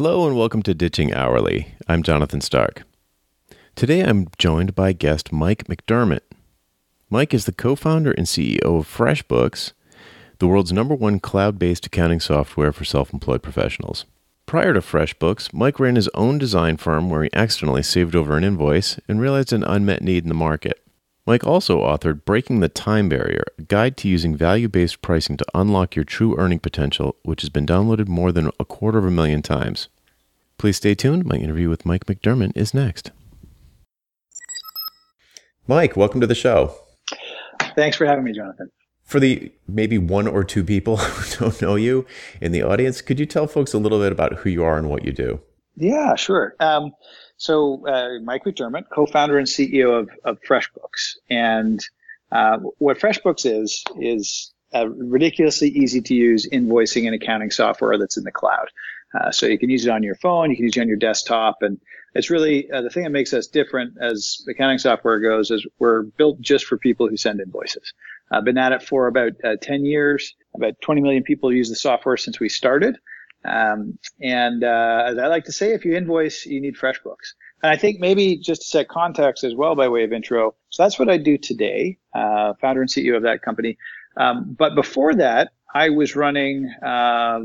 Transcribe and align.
Hello 0.00 0.28
and 0.28 0.36
welcome 0.36 0.62
to 0.62 0.74
Ditching 0.74 1.12
Hourly. 1.12 1.74
I'm 1.88 2.04
Jonathan 2.04 2.40
Stark. 2.40 2.84
Today 3.74 4.02
I'm 4.02 4.28
joined 4.38 4.76
by 4.76 4.92
guest 4.92 5.32
Mike 5.32 5.64
McDermott. 5.64 6.20
Mike 7.10 7.34
is 7.34 7.46
the 7.46 7.52
co 7.52 7.74
founder 7.74 8.12
and 8.12 8.24
CEO 8.24 8.62
of 8.62 8.86
FreshBooks, 8.86 9.72
the 10.38 10.46
world's 10.46 10.72
number 10.72 10.94
one 10.94 11.18
cloud 11.18 11.58
based 11.58 11.84
accounting 11.84 12.20
software 12.20 12.70
for 12.70 12.84
self 12.84 13.12
employed 13.12 13.42
professionals. 13.42 14.04
Prior 14.46 14.72
to 14.72 14.80
FreshBooks, 14.80 15.52
Mike 15.52 15.80
ran 15.80 15.96
his 15.96 16.08
own 16.14 16.38
design 16.38 16.76
firm 16.76 17.10
where 17.10 17.24
he 17.24 17.30
accidentally 17.32 17.82
saved 17.82 18.14
over 18.14 18.36
an 18.36 18.44
invoice 18.44 19.00
and 19.08 19.20
realized 19.20 19.52
an 19.52 19.64
unmet 19.64 20.00
need 20.00 20.22
in 20.22 20.28
the 20.28 20.34
market. 20.36 20.80
Mike 21.28 21.46
also 21.46 21.80
authored 21.80 22.24
Breaking 22.24 22.60
the 22.60 22.70
Time 22.70 23.10
Barrier, 23.10 23.44
a 23.58 23.62
guide 23.62 23.98
to 23.98 24.08
using 24.08 24.34
value 24.34 24.66
based 24.66 25.02
pricing 25.02 25.36
to 25.36 25.44
unlock 25.52 25.94
your 25.94 26.06
true 26.06 26.34
earning 26.38 26.58
potential, 26.58 27.16
which 27.22 27.42
has 27.42 27.50
been 27.50 27.66
downloaded 27.66 28.08
more 28.08 28.32
than 28.32 28.50
a 28.58 28.64
quarter 28.64 28.96
of 28.96 29.04
a 29.04 29.10
million 29.10 29.42
times. 29.42 29.88
Please 30.56 30.78
stay 30.78 30.94
tuned. 30.94 31.26
My 31.26 31.36
interview 31.36 31.68
with 31.68 31.84
Mike 31.84 32.06
McDermott 32.06 32.52
is 32.56 32.72
next. 32.72 33.10
Mike, 35.66 35.98
welcome 35.98 36.22
to 36.22 36.26
the 36.26 36.34
show. 36.34 36.74
Thanks 37.76 37.98
for 37.98 38.06
having 38.06 38.24
me, 38.24 38.32
Jonathan. 38.32 38.70
For 39.04 39.20
the 39.20 39.52
maybe 39.68 39.98
one 39.98 40.26
or 40.26 40.44
two 40.44 40.64
people 40.64 40.96
who 40.96 41.38
don't 41.38 41.60
know 41.60 41.74
you 41.74 42.06
in 42.40 42.52
the 42.52 42.62
audience, 42.62 43.02
could 43.02 43.20
you 43.20 43.26
tell 43.26 43.46
folks 43.46 43.74
a 43.74 43.78
little 43.78 43.98
bit 43.98 44.12
about 44.12 44.32
who 44.36 44.48
you 44.48 44.64
are 44.64 44.78
and 44.78 44.88
what 44.88 45.04
you 45.04 45.12
do? 45.12 45.42
Yeah, 45.76 46.16
sure. 46.16 46.56
Um, 46.58 46.92
so, 47.38 47.86
uh, 47.86 48.18
Mike 48.22 48.44
McDermott, 48.44 48.90
co-founder 48.92 49.38
and 49.38 49.46
CEO 49.46 49.98
of, 49.98 50.10
of 50.24 50.38
FreshBooks, 50.42 51.16
and 51.30 51.80
uh, 52.32 52.58
what 52.78 52.98
FreshBooks 52.98 53.46
is 53.46 53.84
is 54.00 54.52
a 54.74 54.90
ridiculously 54.90 55.68
easy 55.68 56.00
to 56.02 56.14
use 56.14 56.46
invoicing 56.52 57.06
and 57.06 57.14
accounting 57.14 57.50
software 57.50 57.96
that's 57.96 58.18
in 58.18 58.24
the 58.24 58.32
cloud. 58.32 58.68
Uh, 59.18 59.30
so 59.30 59.46
you 59.46 59.58
can 59.58 59.70
use 59.70 59.86
it 59.86 59.90
on 59.90 60.02
your 60.02 60.16
phone, 60.16 60.50
you 60.50 60.56
can 60.56 60.64
use 60.64 60.76
it 60.76 60.80
on 60.80 60.88
your 60.88 60.98
desktop, 60.98 61.62
and 61.62 61.80
it's 62.14 62.28
really 62.28 62.70
uh, 62.72 62.82
the 62.82 62.90
thing 62.90 63.04
that 63.04 63.10
makes 63.10 63.32
us 63.32 63.46
different 63.46 63.94
as 64.00 64.44
accounting 64.50 64.78
software 64.78 65.20
goes 65.20 65.50
is 65.50 65.66
we're 65.78 66.02
built 66.02 66.40
just 66.40 66.66
for 66.66 66.76
people 66.76 67.08
who 67.08 67.16
send 67.16 67.40
invoices. 67.40 67.92
I've 68.32 68.44
been 68.44 68.58
at 68.58 68.72
it 68.72 68.82
for 68.82 69.06
about 69.06 69.32
uh, 69.44 69.56
10 69.62 69.84
years. 69.84 70.34
About 70.54 70.74
20 70.82 71.00
million 71.00 71.22
people 71.22 71.52
use 71.52 71.68
the 71.68 71.76
software 71.76 72.16
since 72.16 72.40
we 72.40 72.48
started. 72.48 72.98
Um, 73.44 73.98
and 74.20 74.64
uh, 74.64 75.04
as 75.06 75.18
I 75.18 75.26
like 75.28 75.44
to 75.44 75.52
say, 75.52 75.72
if 75.72 75.84
you 75.84 75.96
invoice, 75.96 76.44
you 76.46 76.60
need 76.60 76.76
FreshBooks. 76.76 77.34
And 77.62 77.72
I 77.72 77.76
think 77.76 78.00
maybe 78.00 78.36
just 78.36 78.62
to 78.62 78.68
set 78.68 78.88
context 78.88 79.44
as 79.44 79.54
well 79.54 79.74
by 79.74 79.88
way 79.88 80.04
of 80.04 80.12
intro. 80.12 80.54
So 80.70 80.82
that's 80.82 80.98
what 80.98 81.08
I 81.08 81.16
do 81.16 81.38
today, 81.38 81.98
uh, 82.14 82.54
founder 82.60 82.82
and 82.82 82.90
CEO 82.90 83.16
of 83.16 83.22
that 83.22 83.42
company. 83.42 83.78
Um, 84.16 84.54
but 84.58 84.74
before 84.74 85.14
that, 85.14 85.52
I 85.74 85.90
was 85.90 86.16
running 86.16 86.72
uh, 86.82 87.40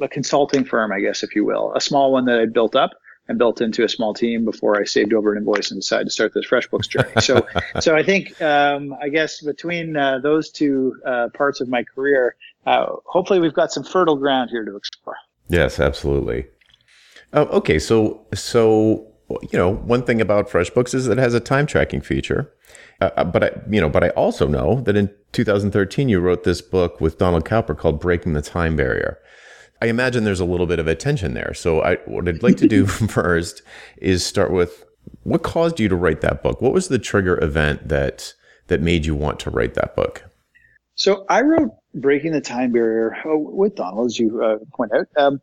a 0.00 0.08
consulting 0.08 0.64
firm, 0.64 0.92
I 0.92 1.00
guess, 1.00 1.22
if 1.22 1.34
you 1.34 1.44
will, 1.44 1.72
a 1.74 1.80
small 1.80 2.12
one 2.12 2.24
that 2.26 2.38
I 2.38 2.46
built 2.46 2.76
up 2.76 2.92
and 3.28 3.38
built 3.38 3.60
into 3.60 3.84
a 3.84 3.88
small 3.88 4.14
team 4.14 4.44
before 4.44 4.80
I 4.80 4.84
saved 4.84 5.12
over 5.14 5.32
an 5.32 5.38
invoice 5.38 5.70
and 5.70 5.80
decided 5.80 6.04
to 6.04 6.10
start 6.10 6.34
this 6.34 6.46
FreshBooks 6.46 6.88
journey. 6.88 7.20
So, 7.20 7.46
so 7.80 7.94
I 7.94 8.02
think 8.02 8.40
um, 8.42 8.94
I 9.00 9.08
guess 9.08 9.40
between 9.40 9.96
uh, 9.96 10.18
those 10.18 10.50
two 10.50 10.96
uh, 11.06 11.28
parts 11.32 11.60
of 11.60 11.68
my 11.68 11.84
career, 11.84 12.36
uh, 12.66 12.86
hopefully 13.04 13.40
we've 13.40 13.54
got 13.54 13.72
some 13.72 13.84
fertile 13.84 14.16
ground 14.16 14.50
here 14.50 14.64
to 14.64 14.76
explore. 14.76 15.16
Yes, 15.48 15.80
absolutely. 15.80 16.46
Uh, 17.32 17.46
okay, 17.50 17.78
so 17.78 18.26
so 18.34 19.06
you 19.42 19.58
know 19.58 19.74
one 19.74 20.02
thing 20.02 20.20
about 20.20 20.48
FreshBooks 20.48 20.94
is 20.94 21.06
that 21.06 21.18
it 21.18 21.22
has 21.22 21.34
a 21.34 21.40
time 21.40 21.66
tracking 21.66 22.00
feature. 22.00 22.52
Uh, 23.00 23.10
uh, 23.16 23.24
but 23.24 23.44
I, 23.44 23.50
you 23.70 23.80
know, 23.80 23.88
but 23.88 24.04
I 24.04 24.10
also 24.10 24.46
know 24.46 24.80
that 24.82 24.96
in 24.96 25.10
2013 25.32 26.08
you 26.08 26.20
wrote 26.20 26.44
this 26.44 26.60
book 26.62 27.00
with 27.00 27.18
Donald 27.18 27.44
Cowper 27.44 27.76
called 27.76 28.00
"Breaking 28.00 28.34
the 28.34 28.42
Time 28.42 28.76
Barrier." 28.76 29.18
I 29.80 29.86
imagine 29.86 30.22
there's 30.22 30.38
a 30.38 30.44
little 30.44 30.66
bit 30.66 30.78
of 30.78 30.86
a 30.86 30.94
tension 30.94 31.34
there. 31.34 31.52
So 31.54 31.82
I, 31.82 31.96
what 32.06 32.28
I'd 32.28 32.42
like 32.42 32.56
to 32.58 32.68
do 32.68 32.86
first 32.86 33.62
is 33.96 34.24
start 34.24 34.52
with 34.52 34.84
what 35.24 35.42
caused 35.42 35.80
you 35.80 35.88
to 35.88 35.96
write 35.96 36.20
that 36.20 36.42
book? 36.42 36.62
What 36.62 36.72
was 36.72 36.86
the 36.86 37.00
trigger 37.00 37.42
event 37.42 37.88
that 37.88 38.34
that 38.68 38.80
made 38.80 39.06
you 39.06 39.16
want 39.16 39.40
to 39.40 39.50
write 39.50 39.74
that 39.74 39.96
book? 39.96 40.24
So 40.94 41.24
I 41.28 41.42
wrote 41.42 41.70
Breaking 41.94 42.32
the 42.32 42.40
Time 42.40 42.72
Barrier 42.72 43.16
uh, 43.24 43.36
with 43.36 43.76
Donald, 43.76 44.06
as 44.06 44.18
you 44.18 44.42
uh, 44.42 44.58
point 44.74 44.92
out, 44.92 45.06
um, 45.16 45.40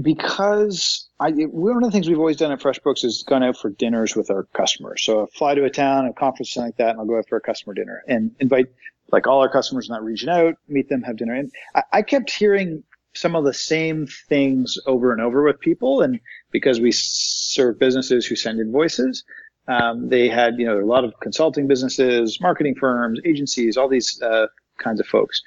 because 0.00 1.08
I, 1.20 1.30
one 1.30 1.76
of 1.76 1.82
the 1.82 1.90
things 1.90 2.08
we've 2.08 2.18
always 2.18 2.36
done 2.36 2.52
at 2.52 2.60
FreshBooks 2.60 3.04
is 3.04 3.22
gone 3.26 3.42
out 3.42 3.56
for 3.56 3.70
dinners 3.70 4.16
with 4.16 4.30
our 4.30 4.44
customers. 4.54 5.02
So 5.04 5.22
I 5.22 5.26
fly 5.36 5.54
to 5.54 5.64
a 5.64 5.70
town, 5.70 6.06
a 6.06 6.12
conference, 6.12 6.52
something 6.52 6.68
like 6.68 6.76
that, 6.78 6.90
and 6.90 7.00
I'll 7.00 7.06
go 7.06 7.18
out 7.18 7.28
for 7.28 7.36
a 7.36 7.40
customer 7.40 7.74
dinner 7.74 8.02
and 8.08 8.34
invite 8.40 8.66
like 9.10 9.26
all 9.26 9.40
our 9.40 9.48
customers 9.48 9.88
in 9.88 9.94
that 9.94 10.02
region 10.02 10.30
out, 10.30 10.54
meet 10.68 10.88
them, 10.88 11.02
have 11.02 11.16
dinner. 11.16 11.34
And 11.34 11.52
I, 11.74 11.82
I 11.92 12.02
kept 12.02 12.30
hearing 12.30 12.82
some 13.14 13.36
of 13.36 13.44
the 13.44 13.52
same 13.52 14.06
things 14.06 14.78
over 14.86 15.12
and 15.12 15.20
over 15.20 15.42
with 15.42 15.60
people. 15.60 16.00
And 16.00 16.18
because 16.50 16.80
we 16.80 16.92
serve 16.92 17.78
businesses 17.78 18.24
who 18.24 18.36
send 18.36 18.58
invoices, 18.58 19.22
um, 19.68 20.08
they 20.08 20.28
had, 20.28 20.58
you 20.58 20.66
know, 20.66 20.80
a 20.80 20.84
lot 20.84 21.04
of 21.04 21.12
consulting 21.20 21.68
businesses, 21.68 22.40
marketing 22.40 22.74
firms, 22.74 23.20
agencies, 23.24 23.76
all 23.76 23.88
these 23.88 24.20
uh, 24.22 24.46
kinds 24.82 25.00
of 25.00 25.06
folks. 25.06 25.42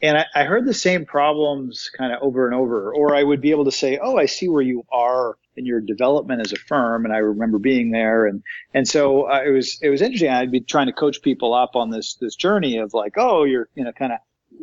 And 0.00 0.18
I, 0.18 0.26
I 0.34 0.44
heard 0.44 0.64
the 0.64 0.74
same 0.74 1.04
problems 1.04 1.90
kind 1.96 2.12
of 2.12 2.22
over 2.22 2.46
and 2.46 2.54
over, 2.54 2.94
or 2.94 3.16
I 3.16 3.22
would 3.22 3.40
be 3.40 3.50
able 3.50 3.64
to 3.64 3.72
say, 3.72 3.98
"Oh, 4.00 4.16
I 4.16 4.26
see 4.26 4.48
where 4.48 4.62
you 4.62 4.84
are 4.92 5.36
in 5.56 5.66
your 5.66 5.80
development 5.80 6.40
as 6.40 6.52
a 6.52 6.56
firm," 6.56 7.04
and 7.04 7.12
I 7.12 7.18
remember 7.18 7.58
being 7.58 7.90
there, 7.90 8.26
and 8.26 8.42
and 8.74 8.86
so 8.86 9.28
uh, 9.28 9.42
it 9.44 9.50
was 9.50 9.78
it 9.82 9.90
was 9.90 10.00
interesting. 10.00 10.30
I'd 10.30 10.52
be 10.52 10.60
trying 10.60 10.86
to 10.86 10.92
coach 10.92 11.20
people 11.22 11.52
up 11.52 11.74
on 11.74 11.90
this 11.90 12.14
this 12.14 12.36
journey 12.36 12.78
of 12.78 12.94
like, 12.94 13.14
"Oh, 13.16 13.44
you're 13.44 13.68
you 13.74 13.82
know 13.82 13.92
kind 13.92 14.12
of 14.12 14.20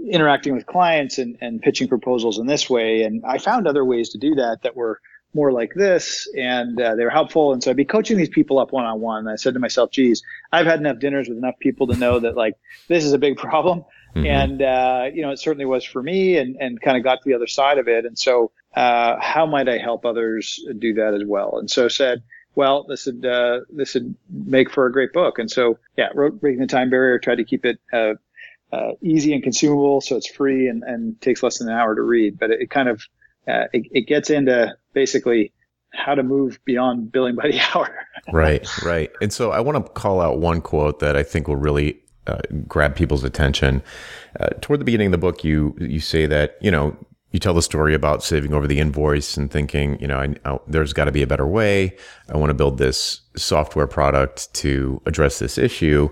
interacting 0.09 0.53
with 0.53 0.65
clients 0.65 1.17
and, 1.17 1.37
and 1.41 1.61
pitching 1.61 1.87
proposals 1.87 2.37
in 2.37 2.47
this 2.47 2.69
way. 2.69 3.03
And 3.03 3.23
I 3.25 3.37
found 3.37 3.67
other 3.67 3.85
ways 3.85 4.09
to 4.09 4.17
do 4.17 4.35
that 4.35 4.59
that 4.63 4.75
were 4.75 4.99
more 5.33 5.51
like 5.51 5.73
this 5.73 6.29
and 6.37 6.79
uh, 6.79 6.95
they 6.95 7.03
were 7.03 7.09
helpful. 7.09 7.51
And 7.53 7.61
so 7.61 7.71
I'd 7.71 7.77
be 7.77 7.85
coaching 7.85 8.17
these 8.17 8.29
people 8.29 8.57
up 8.57 8.71
one 8.71 8.85
on 8.85 9.01
one. 9.01 9.27
I 9.27 9.35
said 9.35 9.53
to 9.53 9.59
myself, 9.59 9.91
geez, 9.91 10.23
I've 10.51 10.65
had 10.65 10.79
enough 10.79 10.99
dinners 10.99 11.27
with 11.27 11.37
enough 11.37 11.59
people 11.59 11.87
to 11.87 11.97
know 11.97 12.19
that 12.19 12.35
like 12.35 12.55
this 12.87 13.03
is 13.03 13.13
a 13.13 13.17
big 13.17 13.37
problem. 13.37 13.83
Mm-hmm. 14.15 14.25
And, 14.25 14.61
uh, 14.61 15.09
you 15.13 15.21
know, 15.21 15.31
it 15.31 15.39
certainly 15.39 15.65
was 15.65 15.83
for 15.83 16.01
me 16.01 16.37
and, 16.37 16.55
and 16.59 16.81
kind 16.81 16.97
of 16.97 17.03
got 17.03 17.21
to 17.21 17.29
the 17.29 17.33
other 17.33 17.47
side 17.47 17.77
of 17.77 17.87
it. 17.87 18.05
And 18.05 18.17
so, 18.17 18.51
uh, 18.75 19.17
how 19.19 19.45
might 19.45 19.67
I 19.67 19.77
help 19.77 20.05
others 20.05 20.59
do 20.79 20.93
that 20.95 21.13
as 21.13 21.23
well? 21.25 21.57
And 21.57 21.69
so 21.69 21.89
said, 21.89 22.23
well, 22.55 22.85
this 22.87 23.05
would, 23.05 23.25
uh, 23.25 23.61
this 23.69 23.93
would 23.93 24.15
make 24.29 24.71
for 24.71 24.85
a 24.85 24.91
great 24.91 25.11
book. 25.11 25.37
And 25.37 25.51
so, 25.51 25.77
yeah, 25.97 26.09
wrote 26.13 26.39
Breaking 26.39 26.61
the 26.61 26.67
Time 26.67 26.89
Barrier, 26.89 27.19
tried 27.19 27.35
to 27.35 27.43
keep 27.43 27.65
it, 27.65 27.79
uh, 27.91 28.13
uh, 28.71 28.93
easy 29.01 29.33
and 29.33 29.43
consumable, 29.43 30.01
so 30.01 30.15
it's 30.15 30.27
free 30.27 30.67
and, 30.67 30.83
and 30.83 31.19
takes 31.21 31.43
less 31.43 31.59
than 31.59 31.69
an 31.69 31.75
hour 31.75 31.95
to 31.95 32.01
read. 32.01 32.39
But 32.39 32.51
it, 32.51 32.61
it 32.61 32.69
kind 32.69 32.89
of 32.89 33.03
uh, 33.47 33.65
it, 33.73 33.85
it, 33.91 34.01
gets 34.07 34.29
into 34.29 34.75
basically 34.93 35.53
how 35.93 36.15
to 36.15 36.23
move 36.23 36.59
beyond 36.65 37.11
billing 37.11 37.35
by 37.35 37.49
the 37.49 37.59
hour. 37.75 38.07
right, 38.31 38.67
right. 38.83 39.11
And 39.21 39.31
so 39.31 39.51
I 39.51 39.59
want 39.59 39.85
to 39.85 39.91
call 39.93 40.19
out 40.19 40.39
one 40.39 40.61
quote 40.61 40.99
that 40.99 41.15
I 41.15 41.23
think 41.23 41.47
will 41.47 41.55
really 41.55 42.01
uh, 42.27 42.39
grab 42.67 42.95
people's 42.95 43.23
attention. 43.23 43.83
Uh, 44.39 44.49
toward 44.61 44.79
the 44.79 44.85
beginning 44.85 45.07
of 45.07 45.11
the 45.11 45.17
book, 45.17 45.43
you 45.43 45.75
you 45.79 45.99
say 45.99 46.25
that 46.25 46.57
you 46.61 46.71
know 46.71 46.97
you 47.35 47.39
tell 47.39 47.53
the 47.53 47.61
story 47.61 47.93
about 47.93 48.23
saving 48.23 48.53
over 48.53 48.65
the 48.65 48.79
invoice 48.79 49.35
and 49.35 49.51
thinking, 49.51 49.99
you 49.99 50.07
know, 50.07 50.19
I, 50.19 50.35
I, 50.45 50.57
there's 50.67 50.93
got 50.93 51.05
to 51.05 51.11
be 51.11 51.21
a 51.21 51.27
better 51.27 51.45
way. 51.45 51.93
I 52.29 52.37
want 52.37 52.49
to 52.49 52.53
build 52.53 52.77
this 52.77 53.19
software 53.35 53.87
product 53.87 54.53
to 54.55 55.01
address 55.05 55.39
this 55.39 55.57
issue. 55.57 56.07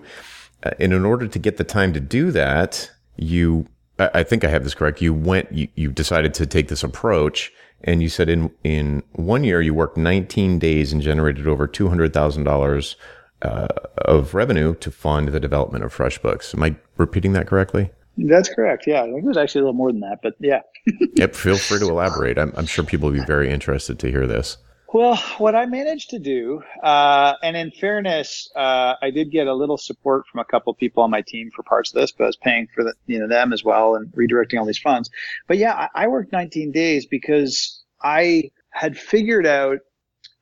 Uh, 0.63 0.71
and 0.81 0.91
in 0.91 1.05
order 1.05 1.29
to 1.29 1.39
get 1.39 1.55
the 1.55 1.63
time 1.63 1.93
to 1.93 2.01
do 2.01 2.29
that, 2.31 2.91
you, 3.15 3.67
I 3.99 4.23
think 4.23 4.43
I 4.43 4.49
have 4.49 4.65
this 4.65 4.73
correct. 4.73 5.01
You 5.01 5.13
went, 5.13 5.49
you, 5.49 5.69
you 5.75 5.91
decided 5.93 6.33
to 6.33 6.45
take 6.45 6.67
this 6.67 6.83
approach 6.83 7.53
and 7.85 8.03
you 8.03 8.09
said 8.09 8.27
in, 8.27 8.51
in 8.65 9.01
one 9.13 9.45
year 9.45 9.61
you 9.61 9.73
worked 9.73 9.95
19 9.95 10.59
days 10.59 10.91
and 10.91 11.01
generated 11.01 11.47
over 11.47 11.69
$200,000 11.69 12.95
uh, 13.43 13.67
of 13.97 14.33
revenue 14.33 14.75
to 14.75 14.91
fund 14.91 15.29
the 15.29 15.39
development 15.39 15.83
of 15.83 15.95
FreshBooks. 15.95 16.55
Am 16.55 16.63
I 16.63 16.75
repeating 16.97 17.33
that 17.33 17.47
correctly? 17.47 17.91
That's 18.17 18.49
correct. 18.49 18.85
Yeah, 18.85 19.01
I 19.01 19.05
think 19.05 19.23
it 19.23 19.27
was 19.27 19.37
actually 19.37 19.61
a 19.61 19.63
little 19.63 19.73
more 19.73 19.91
than 19.91 20.01
that, 20.01 20.19
but 20.21 20.35
yeah. 20.39 20.61
yep. 21.15 21.35
Feel 21.35 21.57
free 21.57 21.79
to 21.79 21.89
elaborate. 21.89 22.37
I'm, 22.37 22.53
I'm 22.55 22.67
sure 22.67 22.83
people 22.83 23.09
will 23.09 23.17
be 23.17 23.25
very 23.25 23.49
interested 23.49 23.99
to 23.99 24.09
hear 24.09 24.27
this. 24.27 24.57
Well, 24.93 25.15
what 25.39 25.55
I 25.55 25.65
managed 25.65 26.11
to 26.11 26.19
do, 26.19 26.61
uh, 26.83 27.33
and 27.41 27.57
in 27.57 27.71
fairness, 27.71 28.47
uh, 28.55 28.93
I 29.01 29.09
did 29.09 29.31
get 29.31 29.47
a 29.47 29.53
little 29.53 29.77
support 29.77 30.27
from 30.27 30.39
a 30.39 30.45
couple 30.45 30.71
people 30.75 31.01
on 31.01 31.09
my 31.09 31.21
team 31.21 31.49
for 31.49 31.63
parts 31.63 31.91
of 31.91 31.99
this, 31.99 32.11
but 32.11 32.25
I 32.25 32.27
was 32.27 32.35
paying 32.35 32.67
for 32.75 32.83
the, 32.83 32.93
you 33.07 33.17
know 33.17 33.27
them 33.27 33.53
as 33.53 33.63
well 33.63 33.95
and 33.95 34.11
redirecting 34.11 34.59
all 34.59 34.65
these 34.65 34.77
funds. 34.77 35.09
But 35.47 35.57
yeah, 35.57 35.73
I, 35.95 36.03
I 36.03 36.07
worked 36.07 36.31
19 36.31 36.71
days 36.71 37.07
because 37.07 37.83
I 38.03 38.51
had 38.69 38.95
figured 38.95 39.47
out 39.47 39.79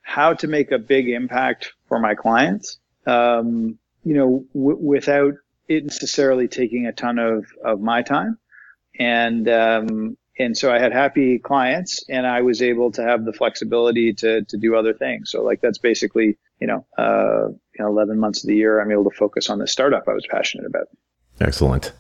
how 0.02 0.34
to 0.34 0.48
make 0.48 0.72
a 0.72 0.80
big 0.80 1.08
impact 1.08 1.72
for 1.88 1.98
my 1.98 2.14
clients, 2.14 2.78
um, 3.06 3.78
you 4.04 4.14
know, 4.14 4.46
w- 4.54 4.78
without 4.78 5.34
it 5.68 5.86
necessarily 5.86 6.48
taking 6.48 6.86
a 6.86 6.92
ton 6.92 7.20
of 7.20 7.46
of 7.64 7.82
my 7.82 8.02
time. 8.02 8.38
And 9.00 9.48
um, 9.50 10.18
and 10.42 10.58
so 10.58 10.74
I 10.74 10.80
had 10.80 10.92
happy 10.92 11.40
clients 11.40 12.04
and 12.10 12.26
I 12.26 12.42
was 12.42 12.62
able 12.62 12.92
to 12.94 13.04
have 13.04 13.26
the 13.26 13.34
flexibility 13.34 14.14
to, 14.14 14.44
to 14.44 14.58
do 14.58 14.76
other 14.76 14.94
things. 14.94 15.30
So 15.30 15.44
like 15.44 15.62
that's 15.62 15.78
basically, 15.78 16.38
you 16.60 16.68
know, 16.68 16.86
uh, 16.98 17.50
you 17.50 17.80
know, 17.80 17.88
11 17.88 18.18
months 18.20 18.44
of 18.44 18.48
the 18.48 18.56
year, 18.56 18.82
I'm 18.82 18.92
able 18.92 19.10
to 19.10 19.16
focus 19.16 19.50
on 19.50 19.60
the 19.60 19.68
startup 19.68 20.08
I 20.08 20.14
was 20.14 20.26
passionate 20.30 20.66
about. 20.66 20.88
Excellent. 21.40 21.94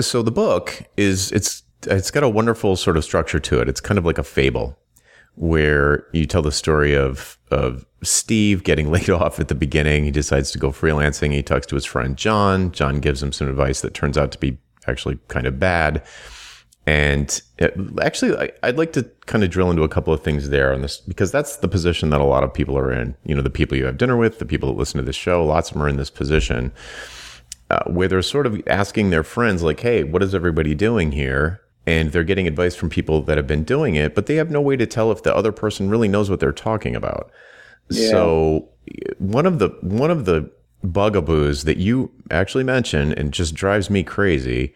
So 0.00 0.22
the 0.22 0.30
book 0.30 0.82
is, 0.96 1.32
it's, 1.32 1.62
it's 1.86 2.10
got 2.10 2.22
a 2.22 2.28
wonderful 2.28 2.76
sort 2.76 2.96
of 2.96 3.04
structure 3.04 3.40
to 3.40 3.60
it. 3.60 3.68
It's 3.68 3.80
kind 3.80 3.98
of 3.98 4.04
like 4.04 4.18
a 4.18 4.24
fable 4.24 4.78
where 5.36 6.06
you 6.12 6.26
tell 6.26 6.42
the 6.42 6.52
story 6.52 6.94
of 6.94 7.38
of 7.50 7.86
Steve 8.02 8.64
getting 8.64 8.90
laid 8.92 9.10
off 9.10 9.38
at 9.40 9.48
the 9.48 9.54
beginning. 9.54 10.04
He 10.04 10.10
decides 10.10 10.50
to 10.52 10.58
go 10.58 10.70
freelancing. 10.70 11.32
He 11.32 11.42
talks 11.42 11.66
to 11.66 11.74
his 11.74 11.84
friend 11.84 12.16
John. 12.16 12.72
John 12.72 13.00
gives 13.00 13.22
him 13.22 13.32
some 13.32 13.48
advice 13.48 13.80
that 13.80 13.94
turns 13.94 14.18
out 14.18 14.32
to 14.32 14.38
be 14.38 14.58
actually 14.86 15.18
kind 15.28 15.46
of 15.46 15.58
bad. 15.58 16.02
And 16.88 17.42
it, 17.58 17.76
actually, 18.00 18.52
I, 18.62 18.68
would 18.68 18.78
like 18.78 18.92
to 18.92 19.02
kind 19.26 19.42
of 19.42 19.50
drill 19.50 19.70
into 19.70 19.82
a 19.82 19.88
couple 19.88 20.14
of 20.14 20.22
things 20.22 20.50
there 20.50 20.72
on 20.72 20.82
this 20.82 20.98
because 20.98 21.32
that's 21.32 21.56
the 21.56 21.66
position 21.66 22.10
that 22.10 22.20
a 22.20 22.24
lot 22.24 22.44
of 22.44 22.54
people 22.54 22.78
are 22.78 22.92
in. 22.92 23.16
You 23.24 23.34
know, 23.34 23.42
the 23.42 23.50
people 23.50 23.76
you 23.76 23.86
have 23.86 23.98
dinner 23.98 24.16
with, 24.16 24.38
the 24.38 24.44
people 24.44 24.68
that 24.68 24.78
listen 24.78 24.98
to 24.98 25.04
this 25.04 25.16
show, 25.16 25.44
lots 25.44 25.70
of 25.70 25.74
them 25.74 25.82
are 25.82 25.88
in 25.88 25.96
this 25.96 26.10
position 26.10 26.72
uh, 27.70 27.82
where 27.86 28.08
they're 28.08 28.22
sort 28.22 28.46
of 28.46 28.60
asking 28.68 29.10
their 29.10 29.24
friends, 29.24 29.62
like, 29.62 29.80
hey, 29.80 30.04
what 30.04 30.22
is 30.22 30.34
everybody 30.34 30.74
doing 30.74 31.12
here? 31.12 31.60
And 31.86 32.10
they're 32.10 32.24
getting 32.24 32.48
advice 32.48 32.74
from 32.74 32.90
people 32.90 33.22
that 33.22 33.36
have 33.36 33.46
been 33.46 33.62
doing 33.62 33.94
it, 33.94 34.14
but 34.14 34.26
they 34.26 34.34
have 34.36 34.50
no 34.50 34.60
way 34.60 34.76
to 34.76 34.86
tell 34.86 35.12
if 35.12 35.22
the 35.22 35.34
other 35.34 35.52
person 35.52 35.88
really 35.88 36.08
knows 36.08 36.28
what 36.28 36.40
they're 36.40 36.52
talking 36.52 36.96
about. 36.96 37.30
Yeah. 37.90 38.08
So 38.10 38.68
one 39.18 39.46
of 39.46 39.58
the 39.60 39.68
one 39.82 40.10
of 40.10 40.24
the 40.24 40.50
bugaboos 40.82 41.64
that 41.64 41.78
you 41.78 42.10
actually 42.30 42.64
mentioned 42.64 43.12
and 43.18 43.32
just 43.32 43.54
drives 43.54 43.90
me 43.90 44.02
crazy 44.02 44.74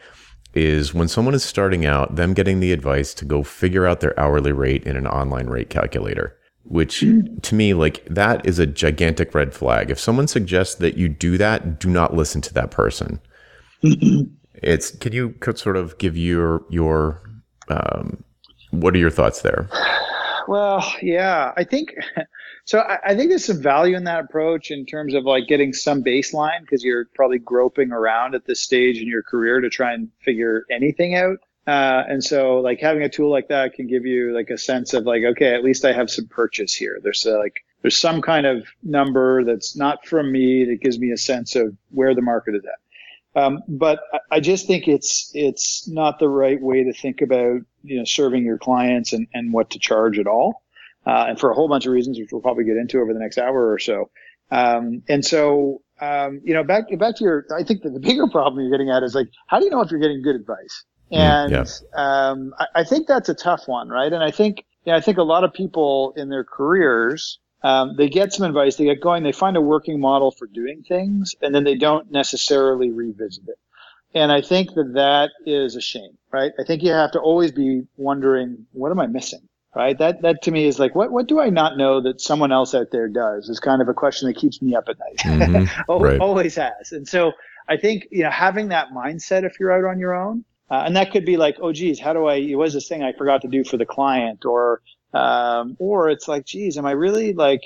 is 0.54 0.92
when 0.92 1.08
someone 1.08 1.34
is 1.34 1.44
starting 1.44 1.86
out, 1.86 2.16
them 2.16 2.34
getting 2.34 2.60
the 2.60 2.72
advice 2.72 3.14
to 3.14 3.24
go 3.24 3.42
figure 3.42 3.86
out 3.86 4.00
their 4.00 4.18
hourly 4.18 4.52
rate 4.52 4.84
in 4.84 4.96
an 4.96 5.06
online 5.06 5.46
rate 5.46 5.70
calculator, 5.70 6.36
which 6.64 7.00
hmm. 7.00 7.20
to 7.42 7.54
me, 7.54 7.74
like 7.74 8.04
that 8.06 8.44
is 8.44 8.58
a 8.58 8.66
gigantic 8.66 9.34
red 9.34 9.54
flag. 9.54 9.90
If 9.90 10.00
someone 10.00 10.26
suggests 10.26 10.74
that 10.76 10.96
you 10.96 11.08
do 11.08 11.38
that, 11.38 11.78
do 11.78 11.88
not 11.88 12.14
listen 12.14 12.40
to 12.42 12.54
that 12.54 12.70
person. 12.70 13.20
It's, 14.62 14.90
can 14.90 15.12
you 15.12 15.34
sort 15.54 15.76
of 15.76 15.98
give 15.98 16.16
your, 16.16 16.62
your, 16.70 17.22
um, 17.68 18.22
what 18.70 18.94
are 18.94 18.98
your 18.98 19.10
thoughts 19.10 19.42
there? 19.42 19.68
Well, 20.48 20.84
yeah, 21.00 21.52
I 21.56 21.62
think 21.62 21.94
so. 22.64 22.80
I, 22.80 22.98
I, 23.04 23.14
think 23.14 23.28
there's 23.28 23.44
some 23.44 23.62
value 23.62 23.96
in 23.96 24.02
that 24.04 24.24
approach 24.24 24.72
in 24.72 24.84
terms 24.84 25.14
of 25.14 25.24
like 25.24 25.46
getting 25.46 25.72
some 25.72 26.02
baseline 26.02 26.62
because 26.62 26.82
you're 26.82 27.06
probably 27.14 27.38
groping 27.38 27.92
around 27.92 28.34
at 28.34 28.46
this 28.46 28.60
stage 28.60 29.00
in 29.00 29.06
your 29.06 29.22
career 29.22 29.60
to 29.60 29.70
try 29.70 29.92
and 29.92 30.08
figure 30.20 30.64
anything 30.68 31.14
out. 31.14 31.38
Uh, 31.66 32.02
and 32.08 32.24
so 32.24 32.56
like 32.56 32.80
having 32.80 33.02
a 33.02 33.08
tool 33.08 33.30
like 33.30 33.46
that 33.46 33.74
can 33.74 33.86
give 33.86 34.04
you 34.04 34.34
like 34.34 34.50
a 34.50 34.58
sense 34.58 34.92
of 34.92 35.04
like, 35.04 35.22
okay, 35.22 35.54
at 35.54 35.62
least 35.62 35.84
I 35.84 35.92
have 35.92 36.10
some 36.10 36.26
purchase 36.26 36.74
here. 36.74 36.98
There's 37.00 37.24
a, 37.26 37.38
like, 37.38 37.64
there's 37.82 38.00
some 38.00 38.20
kind 38.20 38.46
of 38.46 38.66
number 38.82 39.44
that's 39.44 39.76
not 39.76 40.04
from 40.04 40.32
me 40.32 40.64
that 40.64 40.80
gives 40.80 40.98
me 40.98 41.12
a 41.12 41.16
sense 41.16 41.54
of 41.54 41.76
where 41.90 42.14
the 42.14 42.22
market 42.22 42.56
is 42.56 42.64
at. 42.64 42.80
Um, 43.36 43.62
but 43.68 44.00
I 44.30 44.40
just 44.40 44.66
think 44.66 44.88
it's 44.88 45.30
it's 45.34 45.86
not 45.88 46.18
the 46.18 46.28
right 46.28 46.60
way 46.60 46.82
to 46.84 46.92
think 46.92 47.20
about 47.20 47.60
you 47.82 47.98
know 47.98 48.04
serving 48.04 48.44
your 48.44 48.58
clients 48.58 49.12
and, 49.12 49.28
and 49.32 49.52
what 49.52 49.70
to 49.70 49.78
charge 49.78 50.18
at 50.18 50.26
all, 50.26 50.62
uh, 51.06 51.26
and 51.28 51.38
for 51.38 51.50
a 51.50 51.54
whole 51.54 51.68
bunch 51.68 51.86
of 51.86 51.92
reasons, 51.92 52.18
which 52.18 52.30
we'll 52.32 52.42
probably 52.42 52.64
get 52.64 52.76
into 52.76 52.98
over 52.98 53.12
the 53.14 53.20
next 53.20 53.38
hour 53.38 53.72
or 53.72 53.78
so. 53.78 54.10
Um, 54.50 55.02
and 55.08 55.24
so 55.24 55.82
um, 56.00 56.40
you 56.44 56.54
know 56.54 56.64
back 56.64 56.84
back 56.98 57.16
to 57.16 57.24
your, 57.24 57.46
I 57.56 57.62
think 57.62 57.82
that 57.82 57.90
the 57.90 58.00
bigger 58.00 58.26
problem 58.26 58.62
you're 58.62 58.72
getting 58.72 58.90
at 58.90 59.04
is 59.04 59.14
like 59.14 59.28
how 59.46 59.60
do 59.60 59.64
you 59.64 59.70
know 59.70 59.80
if 59.80 59.92
you're 59.92 60.00
getting 60.00 60.22
good 60.22 60.36
advice? 60.36 60.84
Mm, 61.12 61.16
and 61.16 61.52
yeah. 61.52 61.64
um, 61.94 62.54
I, 62.58 62.80
I, 62.80 62.84
think 62.84 63.08
that's 63.08 63.28
a 63.28 63.34
tough 63.34 63.66
one, 63.66 63.88
right? 63.88 64.12
And 64.12 64.22
I 64.22 64.30
think 64.30 64.64
yeah, 64.84 64.96
I 64.96 65.00
think 65.00 65.18
a 65.18 65.22
lot 65.22 65.44
of 65.44 65.52
people 65.52 66.14
in 66.16 66.30
their 66.30 66.44
careers 66.44 67.38
um, 67.62 67.94
they 67.96 68.08
get 68.08 68.32
some 68.32 68.46
advice, 68.46 68.76
they 68.76 68.84
get 68.84 69.00
going, 69.00 69.22
they 69.22 69.32
find 69.32 69.56
a 69.56 69.60
working 69.60 70.00
model 70.00 70.30
for 70.30 70.46
doing 70.46 70.82
things, 70.82 71.34
and 71.42 71.54
then 71.54 71.64
they 71.64 71.74
don't 71.74 72.10
necessarily 72.10 72.90
revisit 72.90 73.48
it. 73.48 73.58
And 74.14 74.32
I 74.32 74.40
think 74.40 74.74
that 74.74 74.94
that 74.94 75.30
is 75.46 75.76
a 75.76 75.80
shame, 75.80 76.18
right? 76.32 76.52
I 76.58 76.64
think 76.64 76.82
you 76.82 76.90
have 76.90 77.12
to 77.12 77.20
always 77.20 77.52
be 77.52 77.82
wondering, 77.96 78.66
what 78.72 78.90
am 78.90 78.98
I 78.98 79.06
missing? 79.06 79.48
Right? 79.74 79.96
That, 79.96 80.22
that 80.22 80.42
to 80.42 80.50
me 80.50 80.66
is 80.66 80.80
like, 80.80 80.96
what, 80.96 81.12
what 81.12 81.28
do 81.28 81.38
I 81.38 81.48
not 81.48 81.76
know 81.76 82.00
that 82.00 82.20
someone 82.20 82.50
else 82.50 82.74
out 82.74 82.90
there 82.90 83.06
does 83.06 83.48
is 83.48 83.60
kind 83.60 83.80
of 83.80 83.88
a 83.88 83.94
question 83.94 84.26
that 84.26 84.36
keeps 84.36 84.60
me 84.60 84.74
up 84.74 84.88
at 84.88 84.96
night. 84.98 85.18
Mm-hmm. 85.18 85.92
right. 86.02 86.18
Always 86.18 86.56
has. 86.56 86.90
And 86.90 87.06
so 87.06 87.32
I 87.68 87.76
think, 87.76 88.08
you 88.10 88.24
know, 88.24 88.30
having 88.30 88.70
that 88.70 88.88
mindset 88.90 89.44
if 89.44 89.60
you're 89.60 89.70
out 89.70 89.88
on 89.88 90.00
your 90.00 90.12
own, 90.12 90.44
uh, 90.70 90.82
and 90.86 90.96
that 90.96 91.12
could 91.12 91.24
be 91.24 91.36
like, 91.36 91.56
oh, 91.60 91.72
geez, 91.72 92.00
how 92.00 92.12
do 92.12 92.26
I, 92.26 92.50
what 92.52 92.66
is 92.66 92.74
this 92.74 92.88
thing 92.88 93.04
I 93.04 93.12
forgot 93.12 93.42
to 93.42 93.48
do 93.48 93.62
for 93.62 93.76
the 93.76 93.86
client? 93.86 94.44
Or, 94.44 94.82
um, 95.12 95.76
or 95.78 96.10
it's 96.10 96.28
like, 96.28 96.46
geez, 96.46 96.78
am 96.78 96.86
I 96.86 96.92
really 96.92 97.32
like, 97.32 97.62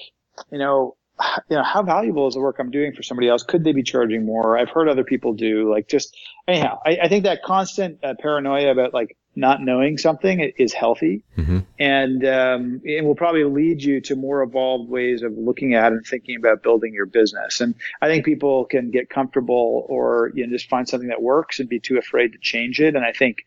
you 0.51 0.59
know, 0.59 0.97
you 1.49 1.57
know, 1.57 1.63
how 1.63 1.83
valuable 1.83 2.27
is 2.27 2.35
the 2.35 2.41
work 2.41 2.57
I'm 2.59 2.71
doing 2.71 2.93
for 2.93 3.03
somebody 3.03 3.29
else? 3.29 3.43
Could 3.43 3.65
they 3.65 3.73
be 3.73 3.83
charging 3.83 4.25
more? 4.25 4.59
I've 4.59 4.71
heard 4.71 4.89
other 4.89 5.05
people 5.05 5.33
do 5.33 5.71
like 5.71 5.89
just 5.89 6.17
anyhow. 6.49 6.81
I, 6.85 6.99
I 7.03 7.09
think 7.09 7.25
that 7.25 7.43
constant 7.43 8.03
uh, 8.03 8.15
paranoia 8.19 8.71
about 8.71 8.95
like 8.95 9.17
not 9.37 9.61
knowing 9.61 9.99
something 9.99 10.41
is 10.59 10.73
healthy, 10.73 11.25
mm-hmm. 11.37 11.59
and 11.81 12.25
um, 12.25 12.81
it 12.85 13.05
will 13.05 13.17
probably 13.17 13.43
lead 13.43 13.83
you 13.83 14.01
to 14.03 14.15
more 14.15 14.43
evolved 14.43 14.89
ways 14.89 15.23
of 15.23 15.37
looking 15.37 15.75
at 15.75 15.93
and 15.93 16.07
thinking 16.07 16.37
about 16.37 16.63
building 16.63 16.95
your 16.95 17.07
business. 17.07 17.61
And 17.61 17.75
I 18.01 18.07
think 18.07 18.25
people 18.25 18.65
can 18.65 18.93
get 18.93 19.11
comfortable 19.11 19.87
or 19.89 20.31
you 20.35 20.47
know 20.47 20.53
just 20.53 20.69
find 20.69 20.89
something 20.89 21.09
that 21.09 21.23
works 21.23 21.59
and 21.59 21.69
be 21.69 21.81
too 21.81 21.99
afraid 21.99 22.33
to 22.33 22.39
change 22.39 22.81
it. 22.81 22.95
And 22.95 23.05
I 23.05 23.13
think 23.13 23.45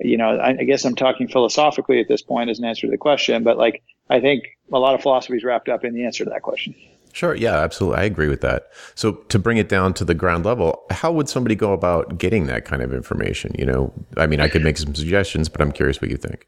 you 0.00 0.16
know, 0.16 0.38
I, 0.38 0.50
I, 0.50 0.64
guess 0.64 0.84
I'm 0.84 0.94
talking 0.94 1.28
philosophically 1.28 2.00
at 2.00 2.08
this 2.08 2.22
point 2.22 2.50
as 2.50 2.58
an 2.58 2.64
answer 2.64 2.86
to 2.86 2.90
the 2.90 2.98
question, 2.98 3.42
but 3.44 3.58
like, 3.58 3.82
I 4.08 4.20
think 4.20 4.44
a 4.72 4.78
lot 4.78 4.94
of 4.94 5.02
philosophy 5.02 5.36
is 5.36 5.44
wrapped 5.44 5.68
up 5.68 5.84
in 5.84 5.94
the 5.94 6.04
answer 6.04 6.24
to 6.24 6.30
that 6.30 6.42
question. 6.42 6.74
Sure. 7.12 7.34
Yeah, 7.34 7.56
absolutely. 7.56 7.98
I 7.98 8.04
agree 8.04 8.28
with 8.28 8.40
that. 8.42 8.70
So 8.94 9.12
to 9.12 9.38
bring 9.38 9.56
it 9.56 9.68
down 9.68 9.94
to 9.94 10.04
the 10.04 10.14
ground 10.14 10.44
level, 10.44 10.84
how 10.90 11.10
would 11.12 11.28
somebody 11.28 11.54
go 11.54 11.72
about 11.72 12.18
getting 12.18 12.46
that 12.46 12.64
kind 12.64 12.82
of 12.82 12.92
information? 12.92 13.54
You 13.58 13.66
know, 13.66 13.92
I 14.16 14.26
mean, 14.26 14.40
I 14.40 14.48
could 14.48 14.62
make 14.62 14.78
some 14.78 14.94
suggestions, 14.94 15.48
but 15.48 15.60
I'm 15.60 15.72
curious 15.72 16.00
what 16.00 16.10
you 16.10 16.16
think. 16.16 16.46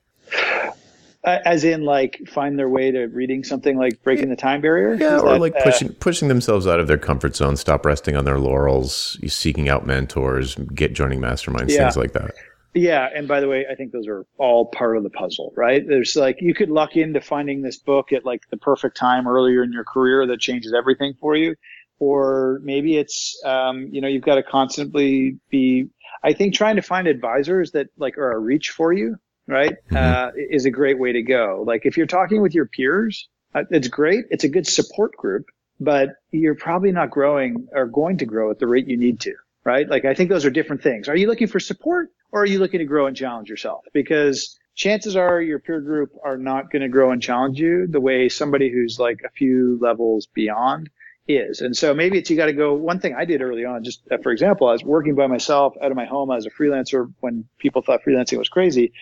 Uh, 1.25 1.39
as 1.45 1.63
in, 1.63 1.85
like, 1.85 2.21
find 2.29 2.59
their 2.59 2.69
way 2.69 2.91
to 2.91 3.07
reading 3.07 3.45
something 3.45 3.77
like 3.79 4.03
breaking 4.03 4.29
the 4.29 4.35
time 4.35 4.61
barrier. 4.61 4.95
Yeah, 4.95 5.17
Is 5.17 5.23
or 5.23 5.31
that, 5.31 5.41
like 5.41 5.55
pushing 5.63 5.91
uh, 5.91 5.95
pushing 6.01 6.27
themselves 6.27 6.67
out 6.67 6.81
of 6.81 6.89
their 6.89 6.99
comfort 6.99 7.37
zone, 7.37 7.57
stop 7.57 7.87
resting 7.87 8.17
on 8.17 8.25
their 8.25 8.41
laurels, 8.41 9.17
seeking 9.29 9.69
out 9.69 9.87
mentors, 9.87 10.57
get 10.75 10.95
joining 10.95 11.21
masterminds, 11.21 11.71
yeah. 11.71 11.79
things 11.79 11.97
like 11.97 12.13
that. 12.15 12.33
Yeah, 12.75 13.07
and 13.15 13.29
by 13.29 13.41
the 13.41 13.49
way, 13.49 13.67
I 13.71 13.75
think 13.75 13.93
those 13.93 14.09
are 14.09 14.25
all 14.39 14.65
part 14.65 14.97
of 14.97 15.03
the 15.03 15.11
puzzle, 15.11 15.53
right? 15.57 15.87
There's 15.87 16.17
like 16.17 16.41
you 16.41 16.55
could 16.55 16.71
luck 16.71 16.97
into 16.97 17.21
finding 17.21 17.61
this 17.61 17.77
book 17.77 18.13
at 18.13 18.25
like 18.25 18.49
the 18.51 18.57
perfect 18.57 18.97
time 18.97 19.29
earlier 19.29 19.63
in 19.63 19.73
your 19.73 19.85
career 19.85 20.27
that 20.29 20.41
changes 20.41 20.73
everything 20.73 21.13
for 21.21 21.37
you, 21.37 21.55
or 21.99 22.61
maybe 22.63 22.97
it's 22.97 23.41
um, 23.45 23.89
you 23.93 24.01
know 24.01 24.09
you've 24.09 24.23
got 24.23 24.37
to 24.37 24.43
constantly 24.43 25.39
be. 25.51 25.89
I 26.25 26.33
think 26.33 26.55
trying 26.55 26.77
to 26.77 26.83
find 26.83 27.09
advisors 27.09 27.73
that 27.73 27.89
like 27.99 28.17
are 28.17 28.33
a 28.33 28.39
reach 28.39 28.71
for 28.71 28.91
you, 28.93 29.17
right, 29.47 29.77
mm-hmm. 29.91 29.97
uh, 29.97 30.31
is 30.35 30.65
a 30.65 30.71
great 30.71 30.99
way 30.99 31.13
to 31.13 31.23
go. 31.23 31.65
Like 31.67 31.85
if 31.85 31.99
you're 31.99 32.07
talking 32.07 32.41
with 32.41 32.55
your 32.55 32.67
peers, 32.67 33.29
uh, 33.55 33.65
it's 33.71 33.89
great. 33.89 34.25
It's 34.31 34.45
a 34.45 34.49
good 34.49 34.67
support 34.67 35.15
group, 35.17 35.45
but 35.79 36.11
you're 36.31 36.55
probably 36.55 36.93
not 36.93 37.11
growing 37.11 37.69
or 37.73 37.85
going 37.85 38.17
to 38.19 38.25
grow 38.25 38.51
at 38.51 38.61
the 38.61 38.67
rate 38.67 38.89
you 38.89 38.97
need 38.97 39.21
to 39.21 39.35
right? 39.65 39.89
Like 39.89 40.05
I 40.05 40.13
think 40.15 40.29
those 40.29 40.45
are 40.45 40.51
different 40.51 40.83
things. 40.83 41.09
Are 41.09 41.15
you 41.15 41.29
looking 41.29 41.47
for 41.47 41.61
support 41.61 42.11
or 42.33 42.43
are 42.43 42.47
you 42.47 42.59
looking 42.59 42.79
to 42.79 42.87
grow 42.87 43.07
and 43.07 43.17
challenge 43.17 43.49
yourself? 43.49 43.85
Because 43.93 44.59
chances 44.75 45.17
are 45.17 45.41
your 45.41 45.59
peer 45.59 45.81
group 45.81 46.13
are 46.25 46.39
not 46.39 46.71
going 46.73 46.83
to 46.83 46.89
grow 46.89 47.13
and 47.13 47.23
challenge 47.23 47.61
you 47.61 47.87
the 47.87 48.01
way 48.01 48.29
somebody 48.29 48.71
who's 48.73 48.99
like 48.99 49.21
a 49.25 49.31
few 49.31 49.79
levels 49.81 50.27
beyond 50.35 50.89
is. 51.29 51.61
And 51.61 51.77
so 51.77 51.95
maybe 51.95 52.19
it's 52.19 52.31
you 52.31 52.37
got 52.37 52.47
to 52.47 52.53
go. 52.53 52.75
One 52.75 52.99
thing 52.99 53.15
I 53.15 53.25
did 53.25 53.43
early 53.43 53.65
on, 53.65 53.85
just 53.85 54.03
uh, 54.11 54.17
for 54.23 54.33
example, 54.33 54.69
I 54.69 54.73
was 54.73 54.83
working 54.83 55.15
by 55.15 55.27
myself 55.27 55.75
out 55.83 55.91
of 55.91 55.97
my 55.97 56.07
home 56.07 56.31
as 56.31 56.47
a 56.47 56.51
freelancer 56.51 57.13
when 57.21 57.45
people 57.59 57.83
thought 57.83 58.01
freelancing 58.07 58.39
was 58.39 58.49
crazy. 58.49 58.93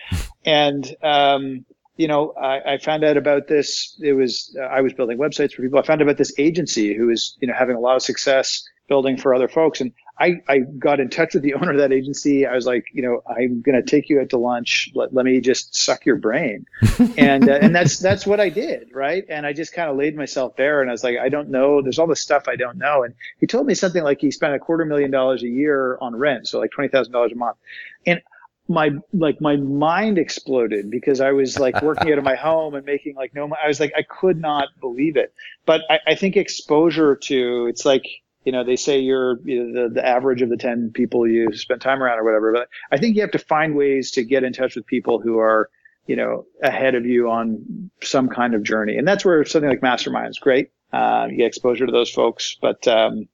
And, 0.45 0.95
um, 1.01 1.65
you 1.97 2.07
know, 2.07 2.33
I, 2.33 2.73
I, 2.73 2.77
found 2.77 3.03
out 3.03 3.17
about 3.17 3.47
this. 3.47 3.99
It 4.01 4.13
was, 4.13 4.55
uh, 4.59 4.65
I 4.65 4.81
was 4.81 4.93
building 4.93 5.17
websites 5.17 5.53
for 5.53 5.61
people. 5.61 5.79
I 5.79 5.83
found 5.83 6.01
out 6.01 6.07
about 6.07 6.17
this 6.17 6.33
agency 6.37 6.95
who 6.95 7.07
was, 7.07 7.37
you 7.41 7.47
know, 7.47 7.53
having 7.57 7.75
a 7.75 7.79
lot 7.79 7.95
of 7.95 8.01
success 8.01 8.63
building 8.87 9.17
for 9.17 9.33
other 9.33 9.47
folks. 9.47 9.81
And 9.81 9.91
I, 10.21 10.39
I 10.47 10.59
got 10.59 10.99
in 10.99 11.09
touch 11.09 11.33
with 11.33 11.41
the 11.41 11.55
owner 11.55 11.71
of 11.71 11.77
that 11.77 11.91
agency. 11.91 12.45
I 12.45 12.53
was 12.53 12.67
like, 12.67 12.85
you 12.93 13.01
know, 13.01 13.23
I'm 13.27 13.61
going 13.61 13.75
to 13.75 13.81
take 13.81 14.07
you 14.07 14.21
out 14.21 14.29
to 14.29 14.37
lunch. 14.37 14.91
Let, 14.93 15.15
let 15.15 15.25
me 15.25 15.41
just 15.41 15.75
suck 15.75 16.05
your 16.05 16.17
brain. 16.17 16.67
and, 17.17 17.49
uh, 17.49 17.53
and 17.53 17.75
that's, 17.75 17.97
that's 17.97 18.27
what 18.27 18.39
I 18.39 18.49
did. 18.49 18.91
Right. 18.93 19.25
And 19.27 19.47
I 19.47 19.53
just 19.53 19.73
kind 19.73 19.89
of 19.89 19.97
laid 19.97 20.15
myself 20.15 20.55
bare 20.55 20.81
and 20.81 20.91
I 20.91 20.93
was 20.93 21.03
like, 21.03 21.17
I 21.17 21.29
don't 21.29 21.49
know. 21.49 21.81
There's 21.81 21.97
all 21.97 22.05
this 22.05 22.21
stuff 22.21 22.47
I 22.47 22.55
don't 22.55 22.77
know. 22.77 23.01
And 23.03 23.15
he 23.39 23.47
told 23.47 23.65
me 23.65 23.73
something 23.73 24.03
like 24.03 24.21
he 24.21 24.29
spent 24.29 24.53
a 24.53 24.59
quarter 24.59 24.85
million 24.85 25.09
dollars 25.09 25.41
a 25.41 25.47
year 25.47 25.97
on 25.99 26.15
rent. 26.15 26.47
So 26.47 26.59
like 26.59 26.69
$20,000 26.77 27.31
a 27.31 27.35
month. 27.35 27.57
And 28.05 28.21
my, 28.67 28.91
like 29.13 29.41
my 29.41 29.55
mind 29.55 30.19
exploded 30.19 30.91
because 30.91 31.19
I 31.19 31.31
was 31.31 31.57
like 31.57 31.81
working 31.81 32.11
out 32.11 32.19
of 32.19 32.23
my 32.23 32.35
home 32.35 32.75
and 32.75 32.85
making 32.85 33.15
like 33.15 33.33
no, 33.33 33.51
I 33.61 33.67
was 33.67 33.79
like, 33.79 33.93
I 33.97 34.03
could 34.03 34.39
not 34.39 34.67
believe 34.79 35.17
it. 35.17 35.33
But 35.65 35.81
I, 35.89 35.99
I 36.09 36.15
think 36.15 36.37
exposure 36.37 37.15
to, 37.15 37.65
it's 37.65 37.85
like, 37.85 38.05
you 38.43 38.51
know, 38.51 38.63
they 38.63 38.75
say 38.75 38.99
you're 38.99 39.39
you 39.43 39.63
know, 39.63 39.83
the, 39.83 39.95
the 39.95 40.05
average 40.05 40.41
of 40.41 40.49
the 40.49 40.57
10 40.57 40.91
people 40.93 41.27
you 41.27 41.53
spend 41.53 41.81
time 41.81 42.01
around 42.01 42.19
or 42.19 42.23
whatever. 42.23 42.51
But 42.51 42.69
I 42.91 42.97
think 42.97 43.15
you 43.15 43.21
have 43.21 43.31
to 43.31 43.39
find 43.39 43.75
ways 43.75 44.11
to 44.11 44.23
get 44.23 44.43
in 44.43 44.53
touch 44.53 44.75
with 44.75 44.85
people 44.85 45.19
who 45.19 45.37
are, 45.39 45.69
you 46.07 46.15
know, 46.15 46.45
ahead 46.63 46.95
of 46.95 47.05
you 47.05 47.29
on 47.29 47.91
some 48.01 48.29
kind 48.29 48.55
of 48.55 48.63
journey. 48.63 48.97
And 48.97 49.07
that's 49.07 49.23
where 49.23 49.45
something 49.45 49.69
like 49.69 49.83
Mastermind 49.83 50.29
is 50.29 50.39
great. 50.39 50.71
Uh, 50.91 51.27
you 51.29 51.37
get 51.37 51.45
exposure 51.45 51.85
to 51.85 51.91
those 51.91 52.09
folks. 52.09 52.57
But, 52.59 52.87
um, 52.87 53.27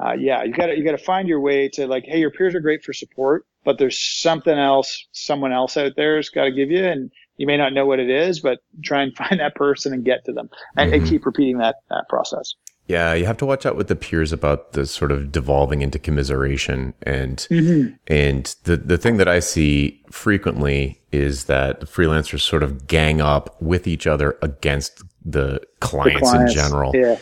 uh, 0.00 0.14
yeah, 0.18 0.42
you 0.42 0.52
gotta, 0.52 0.76
you 0.76 0.84
gotta 0.84 0.98
find 0.98 1.28
your 1.28 1.40
way 1.40 1.68
to 1.68 1.86
like, 1.86 2.04
hey, 2.04 2.18
your 2.18 2.30
peers 2.30 2.54
are 2.54 2.60
great 2.60 2.82
for 2.82 2.92
support, 2.92 3.46
but 3.64 3.78
there's 3.78 4.00
something 4.00 4.56
else, 4.58 5.06
someone 5.12 5.52
else 5.52 5.76
out 5.76 5.92
there's 5.96 6.30
got 6.30 6.44
to 6.44 6.52
give 6.52 6.70
you. 6.70 6.84
And 6.84 7.12
You 7.36 7.46
may 7.46 7.56
not 7.56 7.72
know 7.72 7.86
what 7.86 8.00
it 8.00 8.10
is, 8.10 8.40
but 8.40 8.60
try 8.82 9.02
and 9.02 9.14
find 9.16 9.40
that 9.40 9.54
person 9.54 9.92
and 9.92 10.04
get 10.04 10.24
to 10.24 10.32
them 10.32 10.48
and, 10.76 10.90
mm-hmm. 10.90 11.00
and 11.02 11.08
keep 11.08 11.26
repeating 11.26 11.58
that, 11.58 11.76
that 11.90 12.08
process. 12.08 12.54
Yeah, 12.86 13.14
you 13.14 13.24
have 13.24 13.38
to 13.38 13.46
watch 13.46 13.64
out 13.64 13.76
with 13.76 13.88
the 13.88 13.96
peers 13.96 14.30
about 14.30 14.72
the 14.72 14.84
sort 14.84 15.10
of 15.10 15.32
devolving 15.32 15.80
into 15.80 15.98
commiseration 15.98 16.92
and 17.02 17.38
mm-hmm. 17.50 17.94
and 18.06 18.54
the 18.64 18.76
the 18.76 18.98
thing 18.98 19.16
that 19.16 19.28
I 19.28 19.40
see 19.40 20.02
frequently 20.10 21.00
is 21.10 21.44
that 21.44 21.80
the 21.80 21.86
freelancers 21.86 22.40
sort 22.40 22.62
of 22.62 22.86
gang 22.86 23.22
up 23.22 23.60
with 23.62 23.86
each 23.86 24.06
other 24.06 24.36
against 24.42 25.02
the 25.24 25.60
clients, 25.80 26.20
the 26.20 26.26
clients 26.26 26.52
in 26.52 26.60
general. 26.60 26.92
Yeah. 26.94 27.16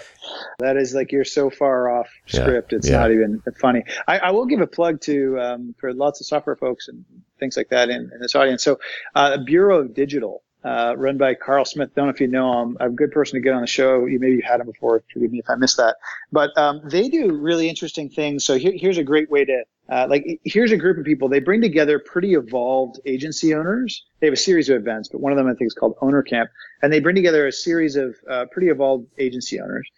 That 0.59 0.76
is 0.76 0.95
like 0.95 1.12
you're 1.12 1.25
so 1.25 1.50
far 1.50 1.90
off 1.90 2.09
script. 2.26 2.73
Yeah. 2.73 2.78
It's 2.78 2.88
yeah. 2.88 2.99
not 2.99 3.12
even 3.12 3.42
funny. 3.61 3.85
I, 4.09 4.19
I, 4.19 4.31
will 4.31 4.47
give 4.47 4.61
a 4.61 4.66
plug 4.66 5.00
to 5.02 5.38
um, 5.40 5.75
for 5.78 5.92
lots 5.92 6.21
of 6.21 6.26
software 6.26 6.57
folks 6.57 6.88
and 6.88 7.04
things 7.38 7.57
like 7.57 7.69
that 7.69 7.90
in, 7.90 8.11
in 8.12 8.21
this 8.21 8.35
audience. 8.35 8.62
So, 8.62 8.78
uh, 9.14 9.38
Bureau 9.38 9.81
of 9.81 9.95
Digital 9.95 10.42
uh, 10.64 10.95
run 10.97 11.19
by 11.19 11.35
Carl 11.35 11.64
Smith. 11.64 11.90
Don't 11.95 12.07
know 12.07 12.12
if 12.12 12.21
you 12.21 12.28
know 12.28 12.62
him. 12.62 12.76
I'm 12.81 12.92
a 12.92 12.95
good 12.95 13.11
person 13.11 13.35
to 13.35 13.40
get 13.40 13.52
on 13.52 13.61
the 13.61 13.66
show. 13.66 14.07
You 14.07 14.19
maybe 14.19 14.37
you've 14.37 14.45
had 14.45 14.61
him 14.61 14.66
before. 14.66 15.02
Forgive 15.12 15.33
me 15.33 15.40
if 15.40 15.50
I 15.50 15.57
missed 15.57 15.76
that. 15.78 15.97
But 16.31 16.57
um, 16.57 16.81
they 16.85 17.09
do 17.09 17.35
really 17.35 17.69
interesting 17.69 18.09
things. 18.09 18.45
So 18.45 18.57
here, 18.57 18.73
here's 18.75 18.99
a 18.99 19.04
great 19.04 19.31
way 19.31 19.45
to 19.45 19.64
uh, 19.88 20.07
like. 20.09 20.40
Here's 20.45 20.73
a 20.73 20.76
group 20.76 20.99
of 20.99 21.04
people. 21.04 21.28
They 21.28 21.40
bring 21.40 21.61
together 21.61 21.99
pretty 21.99 22.35
evolved 22.35 23.00
agency 23.07 23.54
owners. 23.54 24.04
They 24.21 24.26
have 24.28 24.35
a 24.35 24.37
series 24.37 24.69
of 24.69 24.76
events, 24.76 25.09
but 25.09 25.21
one 25.21 25.33
of 25.33 25.38
them 25.38 25.49
I 25.49 25.54
think 25.54 25.66
is 25.66 25.75
called 25.75 25.97
Owner 26.00 26.23
Camp, 26.23 26.50
and 26.83 26.92
they 26.92 27.00
bring 27.00 27.16
together 27.16 27.47
a 27.47 27.52
series 27.52 27.97
of 27.97 28.14
uh, 28.31 28.47
pretty 28.52 28.69
evolved 28.69 29.09
agency 29.19 29.61
owners. 29.61 29.88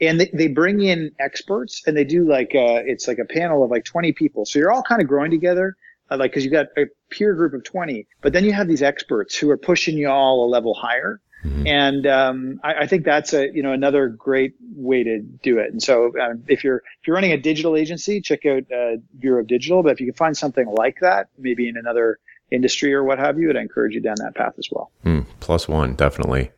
And 0.00 0.20
they, 0.20 0.30
they 0.32 0.48
bring 0.48 0.80
in 0.80 1.12
experts 1.20 1.82
and 1.86 1.96
they 1.96 2.02
do 2.02 2.28
like, 2.28 2.56
uh, 2.56 2.82
it's 2.84 3.06
like 3.06 3.18
a 3.18 3.24
panel 3.24 3.62
of 3.62 3.70
like 3.70 3.84
20 3.84 4.12
people. 4.14 4.44
So 4.44 4.58
you're 4.58 4.72
all 4.72 4.82
kind 4.82 5.00
of 5.00 5.06
growing 5.06 5.30
together 5.30 5.76
like 6.18 6.30
because 6.30 6.44
you 6.44 6.50
got 6.50 6.66
a 6.76 6.84
peer 7.10 7.34
group 7.34 7.54
of 7.54 7.64
20 7.64 8.06
but 8.20 8.32
then 8.32 8.44
you 8.44 8.52
have 8.52 8.68
these 8.68 8.82
experts 8.82 9.36
who 9.36 9.50
are 9.50 9.56
pushing 9.56 9.96
you 9.96 10.08
all 10.08 10.44
a 10.44 10.48
level 10.48 10.74
higher. 10.74 11.20
Mm-hmm. 11.44 11.66
and 11.66 12.06
um, 12.06 12.60
I, 12.62 12.74
I, 12.82 12.86
think 12.86 13.04
that's 13.04 13.32
a 13.34 13.52
you 13.52 13.64
know 13.64 13.72
another 13.72 14.08
great 14.08 14.54
way 14.76 15.02
to 15.02 15.18
do 15.18 15.58
it. 15.58 15.72
And 15.72 15.82
so 15.82 16.12
um, 16.20 16.44
if 16.46 16.62
you're 16.62 16.76
if 16.76 17.06
you're 17.08 17.14
running 17.14 17.32
a 17.32 17.36
digital 17.36 17.74
agency 17.74 18.20
check 18.20 18.46
out 18.46 18.62
uh, 18.70 18.98
bureau 19.18 19.40
of 19.40 19.48
digital. 19.48 19.82
But 19.82 19.90
if 19.90 20.00
you 20.00 20.06
can 20.06 20.14
find 20.14 20.36
something 20.36 20.68
like 20.68 20.98
that 21.00 21.30
maybe 21.36 21.68
in 21.68 21.76
another 21.76 22.20
industry 22.52 22.94
or 22.94 23.02
what 23.02 23.18
have 23.18 23.38
you 23.40 23.50
i'd 23.50 23.56
encourage 23.56 23.92
you 23.92 24.00
down 24.00 24.14
that 24.18 24.36
path 24.36 24.54
as 24.56 24.68
well. 24.70 24.92
Mm, 25.04 25.26
plus 25.40 25.66
one 25.66 25.96
definitely. 25.96 26.52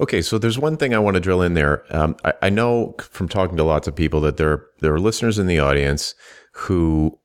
Okay, 0.00 0.22
so 0.22 0.38
there's 0.38 0.58
one 0.58 0.76
thing 0.76 0.94
I 0.94 0.98
want 0.98 1.14
to 1.14 1.20
drill 1.20 1.42
in 1.42 1.54
there. 1.54 1.84
Um, 1.90 2.16
I, 2.24 2.32
I, 2.42 2.50
know 2.50 2.94
from 2.98 3.28
talking 3.28 3.56
to 3.56 3.64
lots 3.64 3.86
of 3.86 3.94
people 3.94 4.20
that 4.22 4.36
there 4.36 4.66
there 4.80 4.94
are 4.94 5.00
listeners 5.00 5.38
in 5.38 5.46
the 5.46 5.58
audience 5.58 6.14
who 6.52 7.18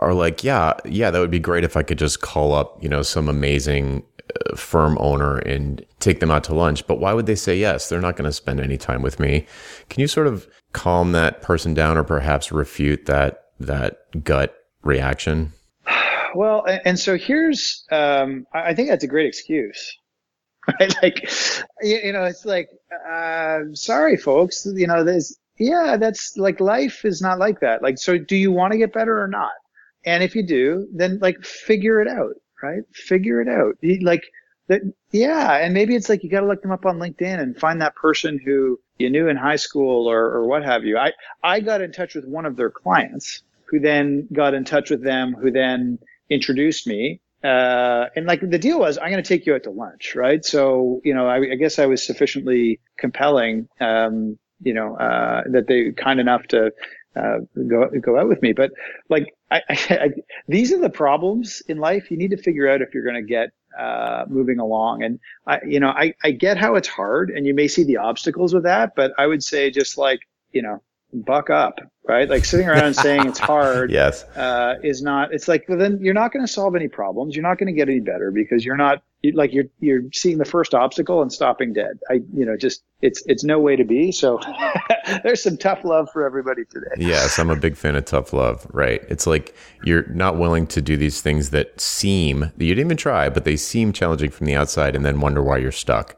are 0.00 0.14
like, 0.14 0.42
yeah, 0.42 0.74
yeah, 0.84 1.10
that 1.10 1.20
would 1.20 1.30
be 1.30 1.38
great 1.38 1.64
if 1.64 1.76
I 1.76 1.82
could 1.82 1.98
just 1.98 2.20
call 2.20 2.52
up, 2.52 2.82
you 2.82 2.88
know, 2.88 3.02
some 3.02 3.28
amazing 3.28 4.02
uh, 4.50 4.56
firm 4.56 4.96
owner 4.98 5.38
and 5.38 5.84
take 6.00 6.20
them 6.20 6.30
out 6.30 6.42
to 6.44 6.54
lunch. 6.54 6.86
But 6.86 7.00
why 7.00 7.12
would 7.12 7.26
they 7.26 7.34
say 7.34 7.56
yes? 7.56 7.88
They're 7.88 8.00
not 8.00 8.16
going 8.16 8.28
to 8.28 8.32
spend 8.32 8.60
any 8.60 8.78
time 8.78 9.02
with 9.02 9.20
me. 9.20 9.46
Can 9.90 10.00
you 10.00 10.06
sort 10.06 10.26
of 10.26 10.48
calm 10.72 11.12
that 11.12 11.42
person 11.42 11.74
down 11.74 11.98
or 11.98 12.04
perhaps 12.04 12.50
refute 12.50 13.06
that, 13.06 13.44
that 13.60 14.24
gut 14.24 14.56
reaction? 14.82 15.52
Well, 16.32 16.64
and 16.84 16.96
so 16.96 17.18
here's, 17.18 17.84
um, 17.90 18.46
I 18.54 18.72
think 18.72 18.88
that's 18.88 19.02
a 19.02 19.08
great 19.08 19.26
excuse. 19.26 19.96
Right? 20.78 20.94
Like, 21.02 21.28
you 21.82 22.12
know, 22.12 22.22
it's 22.22 22.44
like, 22.44 22.68
uh, 23.10 23.60
sorry, 23.72 24.16
folks, 24.16 24.64
you 24.64 24.86
know, 24.86 25.02
there's, 25.02 25.36
yeah, 25.58 25.96
that's 25.96 26.36
like 26.36 26.60
life 26.60 27.04
is 27.04 27.20
not 27.20 27.40
like 27.40 27.58
that. 27.60 27.82
Like, 27.82 27.98
so 27.98 28.16
do 28.16 28.36
you 28.36 28.52
want 28.52 28.70
to 28.70 28.78
get 28.78 28.92
better 28.92 29.20
or 29.20 29.26
not? 29.26 29.50
And 30.04 30.22
if 30.22 30.34
you 30.34 30.42
do, 30.42 30.88
then 30.92 31.18
like 31.20 31.42
figure 31.44 32.00
it 32.00 32.08
out, 32.08 32.34
right? 32.62 32.82
Figure 32.92 33.40
it 33.40 33.48
out. 33.48 33.76
Like 34.02 34.24
that, 34.68 34.82
yeah. 35.10 35.56
And 35.56 35.74
maybe 35.74 35.94
it's 35.94 36.08
like 36.08 36.22
you 36.22 36.30
got 36.30 36.40
to 36.40 36.46
look 36.46 36.62
them 36.62 36.72
up 36.72 36.86
on 36.86 36.98
LinkedIn 36.98 37.40
and 37.40 37.56
find 37.56 37.80
that 37.82 37.94
person 37.94 38.40
who 38.42 38.78
you 38.98 39.10
knew 39.10 39.28
in 39.28 39.36
high 39.36 39.56
school 39.56 40.06
or, 40.10 40.24
or 40.24 40.46
what 40.46 40.64
have 40.64 40.84
you. 40.84 40.96
I, 40.96 41.12
I 41.42 41.60
got 41.60 41.80
in 41.80 41.92
touch 41.92 42.14
with 42.14 42.24
one 42.24 42.46
of 42.46 42.56
their 42.56 42.70
clients 42.70 43.42
who 43.66 43.80
then 43.80 44.26
got 44.32 44.54
in 44.54 44.64
touch 44.64 44.90
with 44.90 45.02
them, 45.02 45.34
who 45.34 45.50
then 45.50 45.98
introduced 46.28 46.86
me. 46.86 47.20
Uh, 47.42 48.06
and 48.16 48.26
like 48.26 48.40
the 48.40 48.58
deal 48.58 48.78
was, 48.78 48.98
I'm 48.98 49.10
going 49.10 49.22
to 49.22 49.28
take 49.28 49.46
you 49.46 49.54
out 49.54 49.62
to 49.62 49.70
lunch, 49.70 50.14
right? 50.14 50.44
So, 50.44 51.00
you 51.04 51.14
know, 51.14 51.26
I, 51.26 51.36
I 51.52 51.54
guess 51.54 51.78
I 51.78 51.86
was 51.86 52.04
sufficiently 52.04 52.80
compelling, 52.98 53.68
um, 53.80 54.38
you 54.62 54.74
know, 54.74 54.96
uh, 54.96 55.44
that 55.52 55.66
they 55.66 55.92
kind 55.92 56.20
enough 56.20 56.42
to, 56.48 56.72
uh, 57.16 57.38
go 57.68 57.88
go 58.00 58.18
out 58.18 58.28
with 58.28 58.42
me. 58.42 58.52
But 58.52 58.70
like, 59.08 59.34
I, 59.50 59.62
I, 59.68 59.74
I, 59.90 60.10
these 60.48 60.72
are 60.72 60.78
the 60.80 60.90
problems 60.90 61.62
in 61.68 61.78
life. 61.78 62.10
You 62.10 62.16
need 62.16 62.30
to 62.30 62.36
figure 62.36 62.68
out 62.68 62.82
if 62.82 62.94
you're 62.94 63.04
going 63.04 63.16
to 63.16 63.22
get 63.22 63.50
uh, 63.78 64.24
moving 64.28 64.58
along. 64.58 65.02
And 65.02 65.20
I, 65.46 65.60
you 65.66 65.80
know, 65.80 65.88
I, 65.88 66.14
I 66.22 66.32
get 66.32 66.56
how 66.56 66.74
it's 66.74 66.88
hard, 66.88 67.30
and 67.30 67.46
you 67.46 67.54
may 67.54 67.68
see 67.68 67.84
the 67.84 67.98
obstacles 67.98 68.54
with 68.54 68.64
that. 68.64 68.94
But 68.94 69.12
I 69.18 69.26
would 69.26 69.42
say 69.42 69.70
just 69.70 69.98
like 69.98 70.20
you 70.52 70.62
know, 70.62 70.82
buck 71.12 71.50
up, 71.50 71.80
right? 72.08 72.28
Like 72.28 72.44
sitting 72.44 72.68
around 72.68 72.94
saying 72.94 73.26
it's 73.26 73.38
hard, 73.38 73.90
yes, 73.92 74.24
uh, 74.36 74.74
is 74.82 75.02
not. 75.02 75.32
It's 75.32 75.48
like 75.48 75.64
well, 75.68 75.78
then 75.78 75.98
you're 76.00 76.14
not 76.14 76.32
going 76.32 76.44
to 76.44 76.52
solve 76.52 76.74
any 76.74 76.88
problems. 76.88 77.34
You're 77.34 77.42
not 77.42 77.58
going 77.58 77.66
to 77.66 77.72
get 77.72 77.88
any 77.88 78.00
better 78.00 78.30
because 78.30 78.64
you're 78.64 78.76
not 78.76 79.02
like 79.34 79.52
you're 79.52 79.66
you're 79.80 80.02
seeing 80.12 80.38
the 80.38 80.44
first 80.44 80.74
obstacle 80.74 81.20
and 81.22 81.32
stopping 81.32 81.72
dead. 81.72 81.98
I 82.10 82.14
you 82.34 82.44
know 82.44 82.56
just 82.56 82.82
it's 83.02 83.22
it's 83.26 83.44
no 83.44 83.58
way 83.58 83.76
to 83.76 83.84
be. 83.84 84.12
So 84.12 84.40
there's 85.22 85.42
some 85.42 85.56
tough 85.56 85.84
love 85.84 86.08
for 86.12 86.24
everybody 86.24 86.64
today. 86.64 86.94
Yes, 86.96 87.38
I'm 87.38 87.50
a 87.50 87.56
big 87.56 87.76
fan 87.76 87.96
of 87.96 88.04
tough 88.04 88.32
love. 88.32 88.66
Right? 88.70 89.02
It's 89.08 89.26
like 89.26 89.54
you're 89.84 90.06
not 90.08 90.38
willing 90.38 90.66
to 90.68 90.82
do 90.82 90.96
these 90.96 91.20
things 91.20 91.50
that 91.50 91.80
seem 91.80 92.40
that 92.40 92.64
you 92.64 92.74
didn't 92.74 92.86
even 92.86 92.96
try, 92.96 93.28
but 93.28 93.44
they 93.44 93.56
seem 93.56 93.92
challenging 93.92 94.30
from 94.30 94.46
the 94.46 94.54
outside, 94.54 94.96
and 94.96 95.04
then 95.04 95.20
wonder 95.20 95.42
why 95.42 95.58
you're 95.58 95.72
stuck. 95.72 96.16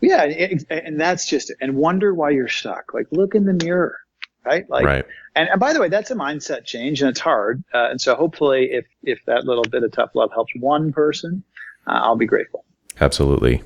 Yeah, 0.00 0.22
and 0.70 0.98
that's 0.98 1.26
just 1.26 1.50
it. 1.50 1.58
And 1.60 1.76
wonder 1.76 2.14
why 2.14 2.30
you're 2.30 2.48
stuck. 2.48 2.94
Like 2.94 3.06
look 3.10 3.34
in 3.34 3.44
the 3.44 3.52
mirror 3.52 3.98
right? 4.44 4.68
Like, 4.68 4.84
right. 4.84 5.04
And, 5.36 5.48
and 5.48 5.60
by 5.60 5.72
the 5.72 5.80
way, 5.80 5.88
that's 5.88 6.10
a 6.10 6.14
mindset 6.14 6.64
change, 6.64 7.00
and 7.00 7.10
it's 7.10 7.20
hard. 7.20 7.62
Uh, 7.72 7.88
and 7.90 8.00
so 8.00 8.14
hopefully, 8.14 8.70
if 8.72 8.86
if 9.02 9.24
that 9.26 9.44
little 9.44 9.64
bit 9.64 9.82
of 9.82 9.92
tough 9.92 10.10
love 10.14 10.30
helps 10.32 10.52
one 10.56 10.92
person, 10.92 11.42
uh, 11.86 12.00
I'll 12.02 12.16
be 12.16 12.26
grateful. 12.26 12.64
Absolutely. 13.00 13.62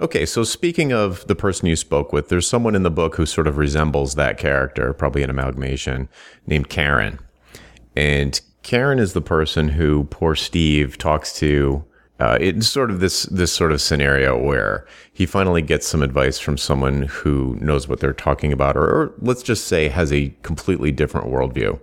Okay, 0.00 0.26
so 0.26 0.42
speaking 0.42 0.92
of 0.92 1.26
the 1.28 1.36
person 1.36 1.68
you 1.68 1.76
spoke 1.76 2.12
with, 2.12 2.28
there's 2.28 2.48
someone 2.48 2.74
in 2.74 2.82
the 2.82 2.90
book 2.90 3.16
who 3.16 3.26
sort 3.26 3.46
of 3.46 3.56
resembles 3.56 4.14
that 4.16 4.36
character, 4.36 4.92
probably 4.92 5.22
an 5.22 5.30
amalgamation, 5.30 6.08
named 6.46 6.68
Karen. 6.68 7.20
And 7.94 8.40
Karen 8.62 8.98
is 8.98 9.12
the 9.12 9.20
person 9.20 9.68
who 9.68 10.04
poor 10.04 10.34
Steve 10.34 10.98
talks 10.98 11.32
to 11.38 11.84
uh, 12.20 12.38
it's 12.40 12.68
sort 12.68 12.90
of 12.90 13.00
this 13.00 13.24
this 13.24 13.52
sort 13.52 13.72
of 13.72 13.80
scenario 13.80 14.38
where 14.38 14.86
he 15.12 15.26
finally 15.26 15.62
gets 15.62 15.86
some 15.86 16.02
advice 16.02 16.38
from 16.38 16.56
someone 16.56 17.02
who 17.04 17.56
knows 17.60 17.88
what 17.88 18.00
they're 18.00 18.12
talking 18.12 18.52
about, 18.52 18.76
or, 18.76 18.84
or 18.84 19.14
let's 19.18 19.42
just 19.42 19.66
say 19.66 19.88
has 19.88 20.12
a 20.12 20.28
completely 20.42 20.92
different 20.92 21.26
worldview, 21.26 21.80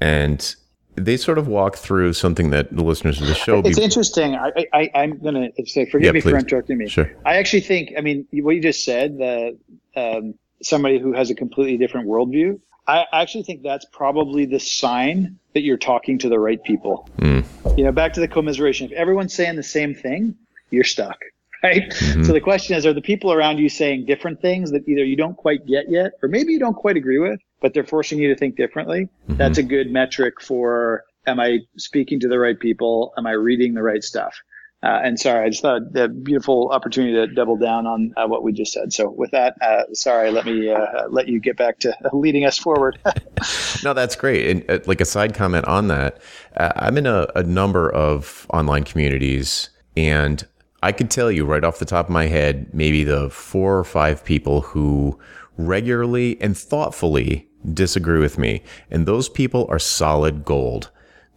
and 0.00 0.56
they 0.96 1.16
sort 1.16 1.38
of 1.38 1.46
walk 1.46 1.76
through 1.76 2.12
something 2.12 2.50
that 2.50 2.74
the 2.74 2.82
listeners 2.82 3.20
of 3.20 3.26
the 3.26 3.34
show. 3.34 3.60
It's 3.60 3.78
be- 3.78 3.84
interesting. 3.84 4.34
I, 4.34 4.66
I, 4.72 4.90
I'm 4.94 5.18
going 5.18 5.52
to 5.56 5.66
say, 5.66 5.86
forgive 5.86 6.06
yeah, 6.06 6.12
me 6.12 6.20
please. 6.20 6.30
for 6.30 6.38
interrupting 6.38 6.78
me. 6.78 6.88
Sure. 6.88 7.10
I 7.24 7.36
actually 7.36 7.60
think, 7.60 7.92
I 7.96 8.00
mean, 8.00 8.26
what 8.32 8.54
you 8.56 8.62
just 8.62 8.84
said, 8.84 9.18
that 9.18 9.58
um, 9.96 10.34
somebody 10.62 10.98
who 10.98 11.12
has 11.12 11.30
a 11.30 11.34
completely 11.34 11.76
different 11.76 12.08
worldview, 12.08 12.60
I 12.86 13.06
actually 13.12 13.44
think 13.44 13.62
that's 13.62 13.84
probably 13.84 14.46
the 14.46 14.58
sign 14.58 15.38
that 15.54 15.62
you're 15.62 15.78
talking 15.78 16.18
to 16.18 16.28
the 16.28 16.38
right 16.38 16.62
people. 16.62 17.08
Mm. 17.18 17.44
You 17.78 17.84
know, 17.84 17.92
back 17.92 18.12
to 18.14 18.20
the 18.20 18.28
commiseration. 18.28 18.86
If 18.86 18.92
everyone's 18.92 19.34
saying 19.34 19.56
the 19.56 19.62
same 19.62 19.94
thing, 19.94 20.34
you're 20.70 20.84
stuck, 20.84 21.18
right? 21.62 21.90
Mm-hmm. 21.90 22.24
So 22.24 22.32
the 22.32 22.40
question 22.40 22.76
is, 22.76 22.86
are 22.86 22.92
the 22.92 23.02
people 23.02 23.32
around 23.32 23.58
you 23.58 23.68
saying 23.68 24.06
different 24.06 24.40
things 24.40 24.70
that 24.72 24.88
either 24.88 25.04
you 25.04 25.16
don't 25.16 25.36
quite 25.36 25.66
get 25.66 25.90
yet, 25.90 26.12
or 26.22 26.28
maybe 26.28 26.52
you 26.52 26.58
don't 26.58 26.74
quite 26.74 26.96
agree 26.96 27.18
with, 27.18 27.40
but 27.60 27.74
they're 27.74 27.84
forcing 27.84 28.18
you 28.18 28.28
to 28.28 28.36
think 28.36 28.56
differently? 28.56 29.08
Mm-hmm. 29.28 29.36
That's 29.36 29.58
a 29.58 29.62
good 29.62 29.90
metric 29.90 30.40
for, 30.40 31.04
am 31.26 31.38
I 31.38 31.58
speaking 31.76 32.20
to 32.20 32.28
the 32.28 32.38
right 32.38 32.58
people? 32.58 33.12
Am 33.16 33.26
I 33.26 33.32
reading 33.32 33.74
the 33.74 33.82
right 33.82 34.02
stuff? 34.02 34.34
Uh, 34.82 34.98
and 35.04 35.20
sorry, 35.20 35.44
I 35.44 35.50
just 35.50 35.60
thought 35.60 35.94
a 35.94 36.08
beautiful 36.08 36.70
opportunity 36.70 37.12
to 37.12 37.26
double 37.26 37.56
down 37.56 37.86
on 37.86 38.14
uh, 38.16 38.26
what 38.26 38.42
we 38.42 38.52
just 38.52 38.72
said. 38.72 38.94
So 38.94 39.10
with 39.10 39.30
that, 39.32 39.56
uh, 39.60 39.82
sorry, 39.92 40.30
let 40.30 40.46
me 40.46 40.70
uh, 40.70 41.06
let 41.10 41.28
you 41.28 41.38
get 41.38 41.58
back 41.58 41.80
to 41.80 41.94
leading 42.14 42.46
us 42.46 42.58
forward. 42.58 42.98
no, 43.84 43.92
that's 43.92 44.16
great. 44.16 44.48
And 44.48 44.70
uh, 44.70 44.82
like 44.86 45.02
a 45.02 45.04
side 45.04 45.34
comment 45.34 45.66
on 45.66 45.88
that, 45.88 46.22
uh, 46.56 46.72
I'm 46.76 46.96
in 46.96 47.06
a, 47.06 47.26
a 47.36 47.42
number 47.42 47.90
of 47.92 48.46
online 48.54 48.84
communities, 48.84 49.68
and 49.98 50.46
I 50.82 50.92
could 50.92 51.10
tell 51.10 51.30
you 51.30 51.44
right 51.44 51.62
off 51.62 51.78
the 51.78 51.84
top 51.84 52.06
of 52.06 52.10
my 52.10 52.26
head, 52.26 52.72
maybe 52.72 53.04
the 53.04 53.28
four 53.28 53.78
or 53.78 53.84
five 53.84 54.24
people 54.24 54.62
who 54.62 55.18
regularly 55.58 56.40
and 56.40 56.56
thoughtfully 56.56 57.46
disagree 57.74 58.18
with 58.18 58.38
me, 58.38 58.62
and 58.90 59.04
those 59.04 59.28
people 59.28 59.66
are 59.68 59.78
solid 59.78 60.46
gold 60.46 60.90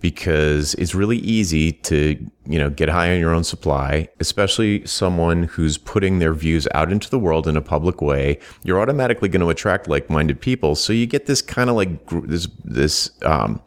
because 0.03 0.73
it's 0.73 0.93
really 0.93 1.17
easy 1.19 1.71
to, 1.71 2.29
you 2.45 2.59
know, 2.59 2.69
get 2.69 2.89
high 2.89 3.13
on 3.13 3.21
your 3.21 3.33
own 3.33 3.45
supply, 3.45 4.05
especially 4.19 4.85
someone 4.85 5.43
who's 5.43 5.77
putting 5.77 6.19
their 6.19 6.33
views 6.33 6.67
out 6.75 6.91
into 6.91 7.09
the 7.09 7.17
world 7.17 7.47
in 7.47 7.55
a 7.55 7.61
public 7.61 8.01
way. 8.01 8.37
You're 8.63 8.81
automatically 8.81 9.29
going 9.29 9.39
to 9.39 9.49
attract 9.49 9.87
like-minded 9.87 10.41
people. 10.41 10.75
So 10.75 10.91
you 10.91 11.05
get 11.05 11.25
this 11.25 11.41
kind 11.41 11.69
of 11.69 11.77
like 11.77 12.05
this, 12.27 12.49
this, 12.65 13.11
um, 13.23 13.61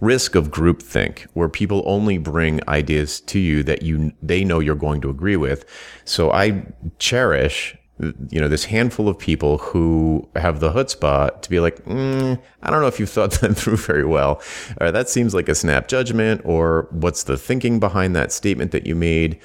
risk 0.00 0.34
of 0.34 0.50
groupthink 0.50 1.26
where 1.34 1.50
people 1.50 1.82
only 1.84 2.16
bring 2.16 2.66
ideas 2.66 3.20
to 3.20 3.38
you 3.38 3.62
that 3.62 3.82
you 3.82 4.10
they 4.22 4.42
know 4.42 4.60
you're 4.60 4.74
going 4.74 5.02
to 5.02 5.10
agree 5.10 5.36
with. 5.36 5.66
So 6.06 6.30
I 6.32 6.64
cherish 6.98 7.76
you 8.00 8.40
know, 8.40 8.48
this 8.48 8.64
handful 8.64 9.08
of 9.08 9.18
people 9.18 9.58
who 9.58 10.28
have 10.34 10.60
the 10.60 10.70
chutzpah 10.72 11.40
to 11.40 11.50
be 11.50 11.60
like, 11.60 11.84
mm, 11.84 12.40
I 12.62 12.70
don't 12.70 12.80
know 12.80 12.88
if 12.88 12.98
you've 12.98 13.10
thought 13.10 13.30
that 13.40 13.56
through 13.56 13.76
very 13.76 14.04
well. 14.04 14.42
Or 14.80 14.90
that 14.90 15.08
seems 15.08 15.34
like 15.34 15.48
a 15.48 15.54
snap 15.54 15.88
judgment, 15.88 16.40
or 16.44 16.88
what's 16.90 17.22
the 17.24 17.36
thinking 17.36 17.78
behind 17.78 18.16
that 18.16 18.32
statement 18.32 18.72
that 18.72 18.86
you 18.86 18.94
made? 18.94 19.38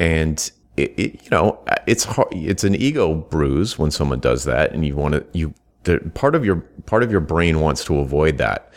And 0.00 0.50
it, 0.76 0.94
it 0.98 1.22
you 1.24 1.30
know, 1.30 1.62
it's 1.86 2.04
hard, 2.04 2.28
it's 2.32 2.64
an 2.64 2.74
ego 2.74 3.14
bruise 3.14 3.78
when 3.78 3.90
someone 3.90 4.20
does 4.20 4.44
that, 4.44 4.72
and 4.72 4.86
you 4.86 4.96
want 4.96 5.14
to 5.14 5.26
you 5.32 5.54
the, 5.84 5.98
part 6.14 6.34
of 6.34 6.44
your 6.44 6.56
part 6.86 7.02
of 7.02 7.10
your 7.10 7.20
brain 7.20 7.60
wants 7.60 7.84
to 7.84 7.98
avoid 7.98 8.38
that 8.38 8.72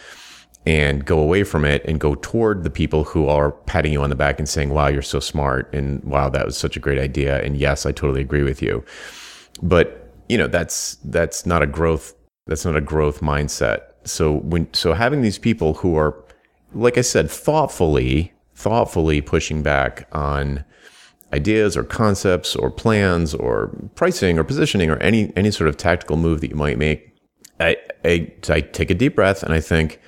and 0.65 1.05
go 1.05 1.19
away 1.19 1.43
from 1.43 1.63
it 1.63 1.83
and 1.85 1.99
go 1.99 2.15
toward 2.15 2.63
the 2.63 2.69
people 2.69 3.03
who 3.03 3.27
are 3.27 3.51
patting 3.51 3.93
you 3.93 4.01
on 4.01 4.09
the 4.09 4.15
back 4.15 4.39
and 4.39 4.49
saying, 4.49 4.69
wow, 4.69 4.87
you're 4.87 5.01
so 5.01 5.19
smart. 5.19 5.71
And 5.73 6.03
wow, 6.03 6.29
that 6.29 6.45
was 6.45 6.57
such 6.57 6.75
a 6.75 6.79
great 6.79 6.97
idea. 6.97 7.41
And 7.43 7.55
yes, 7.55 7.85
I 7.85 7.91
totally 7.91 8.21
agree 8.21 8.41
with 8.41 8.61
you. 8.61 8.83
But, 9.61 10.11
you 10.27 10.37
know, 10.37 10.47
that's, 10.47 10.95
that's 11.05 11.45
not 11.45 11.61
a 11.61 11.67
growth, 11.67 12.15
that's 12.47 12.65
not 12.65 12.75
a 12.75 12.81
growth 12.81 13.21
mindset. 13.21 13.81
So 14.05 14.37
when, 14.37 14.73
so 14.73 14.93
having 14.93 15.21
these 15.21 15.37
people 15.37 15.75
who 15.75 15.95
are, 15.95 16.15
like 16.73 16.97
I 16.97 17.01
said, 17.01 17.29
thoughtfully, 17.29 18.33
thoughtfully 18.55 19.21
pushing 19.21 19.61
back 19.61 20.07
on 20.11 20.65
ideas 21.31 21.77
or 21.77 21.83
concepts 21.83 22.55
or 22.55 22.71
plans 22.71 23.35
or 23.35 23.67
pricing 23.93 24.39
or 24.39 24.43
positioning 24.43 24.89
or 24.89 24.97
any, 24.97 25.31
any 25.35 25.51
sort 25.51 25.67
of 25.67 25.77
tactical 25.77 26.17
move 26.17 26.41
that 26.41 26.49
you 26.49 26.55
might 26.55 26.79
make, 26.79 27.15
I, 27.59 27.77
I, 28.03 28.31
I 28.49 28.61
take 28.61 28.89
a 28.89 28.95
deep 28.95 29.15
breath 29.15 29.43
and 29.43 29.53
I 29.53 29.59
think, 29.59 30.01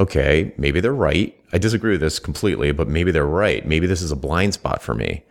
okay, 0.00 0.52
maybe 0.56 0.80
they're 0.80 0.92
right. 0.92 1.38
I 1.52 1.58
disagree 1.58 1.92
with 1.92 2.00
this 2.00 2.18
completely, 2.18 2.72
but 2.72 2.88
maybe 2.88 3.12
they're 3.12 3.26
right. 3.26 3.64
Maybe 3.66 3.86
this 3.86 4.02
is 4.02 4.10
a 4.10 4.16
blind 4.16 4.54
spot 4.54 4.82
for 4.82 4.94
me. 4.94 5.22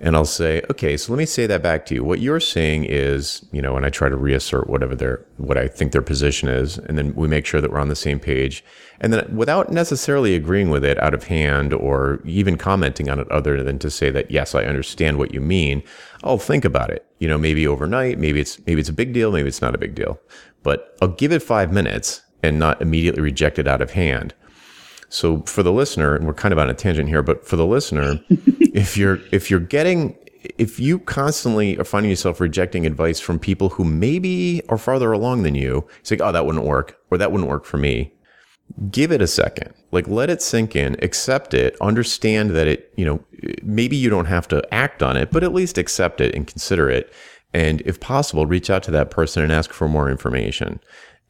And 0.00 0.16
I'll 0.16 0.24
say, 0.24 0.62
okay, 0.70 0.96
so 0.96 1.12
let 1.12 1.18
me 1.18 1.26
say 1.26 1.46
that 1.46 1.62
back 1.62 1.86
to 1.86 1.94
you. 1.94 2.02
What 2.02 2.20
you're 2.20 2.40
saying 2.40 2.84
is, 2.84 3.46
you 3.52 3.62
know, 3.62 3.76
and 3.76 3.86
I 3.86 3.90
try 3.90 4.08
to 4.08 4.16
reassert 4.16 4.68
whatever 4.68 4.96
their, 4.96 5.24
what 5.36 5.56
I 5.56 5.68
think 5.68 5.92
their 5.92 6.02
position 6.02 6.48
is. 6.48 6.78
And 6.78 6.98
then 6.98 7.14
we 7.14 7.28
make 7.28 7.46
sure 7.46 7.60
that 7.60 7.70
we're 7.70 7.78
on 7.78 7.88
the 7.88 7.94
same 7.94 8.18
page. 8.18 8.64
And 9.00 9.12
then 9.12 9.36
without 9.36 9.70
necessarily 9.70 10.34
agreeing 10.34 10.70
with 10.70 10.84
it 10.84 11.00
out 11.00 11.14
of 11.14 11.24
hand 11.24 11.72
or 11.72 12.20
even 12.24 12.56
commenting 12.58 13.08
on 13.08 13.20
it 13.20 13.30
other 13.30 13.62
than 13.62 13.78
to 13.80 13.90
say 13.90 14.10
that, 14.10 14.30
yes, 14.30 14.54
I 14.54 14.64
understand 14.64 15.16
what 15.16 15.32
you 15.32 15.40
mean. 15.40 15.82
I'll 16.24 16.38
think 16.38 16.64
about 16.64 16.90
it, 16.90 17.06
you 17.18 17.28
know, 17.28 17.38
maybe 17.38 17.66
overnight. 17.66 18.18
Maybe 18.18 18.40
it's, 18.40 18.58
maybe 18.66 18.80
it's 18.80 18.90
a 18.90 18.94
big 18.94 19.12
deal. 19.12 19.30
Maybe 19.30 19.48
it's 19.48 19.62
not 19.62 19.76
a 19.76 19.78
big 19.78 19.94
deal, 19.94 20.18
but 20.64 20.96
I'll 21.00 21.08
give 21.08 21.32
it 21.32 21.42
five 21.42 21.72
minutes 21.72 22.20
and 22.44 22.58
not 22.58 22.80
immediately 22.82 23.22
reject 23.22 23.58
it 23.58 23.66
out 23.66 23.80
of 23.80 23.92
hand. 23.92 24.34
So 25.08 25.42
for 25.42 25.62
the 25.62 25.72
listener, 25.72 26.14
and 26.14 26.26
we're 26.26 26.34
kind 26.34 26.52
of 26.52 26.58
on 26.58 26.68
a 26.68 26.74
tangent 26.74 27.08
here, 27.08 27.22
but 27.22 27.46
for 27.46 27.56
the 27.56 27.66
listener, 27.66 28.20
if 28.28 28.96
you're 28.96 29.20
if 29.32 29.50
you're 29.50 29.60
getting 29.60 30.16
if 30.58 30.78
you 30.78 30.98
constantly 30.98 31.78
are 31.78 31.84
finding 31.84 32.10
yourself 32.10 32.38
rejecting 32.40 32.84
advice 32.84 33.18
from 33.18 33.38
people 33.38 33.70
who 33.70 33.84
maybe 33.84 34.60
are 34.68 34.76
farther 34.76 35.10
along 35.12 35.42
than 35.42 35.54
you, 35.54 35.86
say, 36.02 36.18
"Oh, 36.18 36.32
that 36.32 36.44
wouldn't 36.44 36.64
work," 36.64 36.98
or 37.10 37.16
"That 37.16 37.32
wouldn't 37.32 37.48
work 37.48 37.64
for 37.64 37.78
me." 37.78 38.12
Give 38.90 39.12
it 39.12 39.22
a 39.22 39.26
second. 39.26 39.72
Like 39.90 40.08
let 40.08 40.30
it 40.30 40.42
sink 40.42 40.74
in, 40.74 40.96
accept 41.02 41.54
it, 41.54 41.76
understand 41.80 42.50
that 42.50 42.66
it, 42.66 42.92
you 42.96 43.04
know, 43.04 43.24
maybe 43.62 43.94
you 43.96 44.10
don't 44.10 44.24
have 44.24 44.48
to 44.48 44.62
act 44.74 45.02
on 45.02 45.16
it, 45.16 45.30
but 45.30 45.44
at 45.44 45.52
least 45.52 45.78
accept 45.78 46.20
it 46.20 46.34
and 46.34 46.46
consider 46.46 46.90
it. 46.90 47.12
And 47.52 47.82
if 47.82 48.00
possible, 48.00 48.46
reach 48.46 48.70
out 48.70 48.82
to 48.84 48.90
that 48.90 49.10
person 49.10 49.42
and 49.42 49.52
ask 49.52 49.72
for 49.72 49.88
more 49.88 50.10
information. 50.10 50.80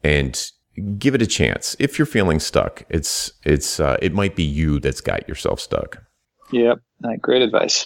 And 0.03 0.51
give 0.97 1.15
it 1.15 1.21
a 1.21 1.27
chance. 1.27 1.75
If 1.79 1.97
you're 1.97 2.05
feeling 2.05 2.39
stuck, 2.39 2.83
it's 2.89 3.31
it's 3.43 3.79
uh, 3.79 3.97
it 4.01 4.13
might 4.13 4.35
be 4.35 4.43
you 4.43 4.79
that's 4.79 5.01
got 5.01 5.27
yourself 5.27 5.59
stuck. 5.59 6.03
Yep, 6.51 6.79
great 7.21 7.41
advice. 7.41 7.85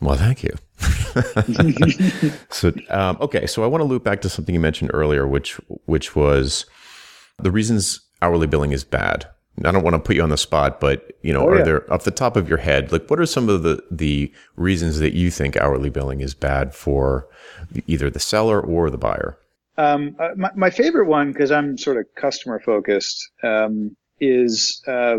Well, 0.00 0.16
thank 0.16 0.42
you. 0.42 0.54
so, 2.50 2.72
um, 2.88 3.18
okay, 3.20 3.46
so 3.46 3.62
I 3.62 3.66
want 3.66 3.82
to 3.82 3.86
loop 3.86 4.02
back 4.02 4.22
to 4.22 4.28
something 4.30 4.54
you 4.54 4.60
mentioned 4.60 4.90
earlier, 4.94 5.26
which 5.26 5.54
which 5.84 6.16
was 6.16 6.64
the 7.38 7.50
reasons 7.50 8.00
hourly 8.22 8.46
billing 8.46 8.72
is 8.72 8.84
bad. 8.84 9.26
I 9.64 9.72
don't 9.72 9.82
want 9.82 9.94
to 9.94 10.00
put 10.00 10.16
you 10.16 10.22
on 10.22 10.30
the 10.30 10.38
spot, 10.38 10.80
but 10.80 11.12
you 11.22 11.34
know, 11.34 11.42
oh, 11.42 11.48
are 11.48 11.58
yeah. 11.58 11.64
there 11.64 11.92
off 11.92 12.04
the 12.04 12.10
top 12.10 12.36
of 12.36 12.48
your 12.48 12.58
head, 12.58 12.92
like 12.92 13.10
what 13.10 13.20
are 13.20 13.26
some 13.26 13.48
of 13.48 13.62
the 13.62 13.82
the 13.90 14.32
reasons 14.56 15.00
that 15.00 15.12
you 15.12 15.30
think 15.30 15.56
hourly 15.56 15.90
billing 15.90 16.20
is 16.20 16.32
bad 16.34 16.74
for 16.74 17.28
either 17.86 18.08
the 18.08 18.20
seller 18.20 18.60
or 18.60 18.88
the 18.88 18.98
buyer? 18.98 19.36
Um, 19.80 20.14
uh, 20.18 20.28
my, 20.36 20.50
my, 20.54 20.70
favorite 20.70 21.06
one, 21.06 21.32
because 21.32 21.50
I'm 21.50 21.78
sort 21.78 21.96
of 21.96 22.04
customer 22.14 22.60
focused, 22.60 23.30
um, 23.42 23.96
is 24.20 24.82
uh, 24.86 25.16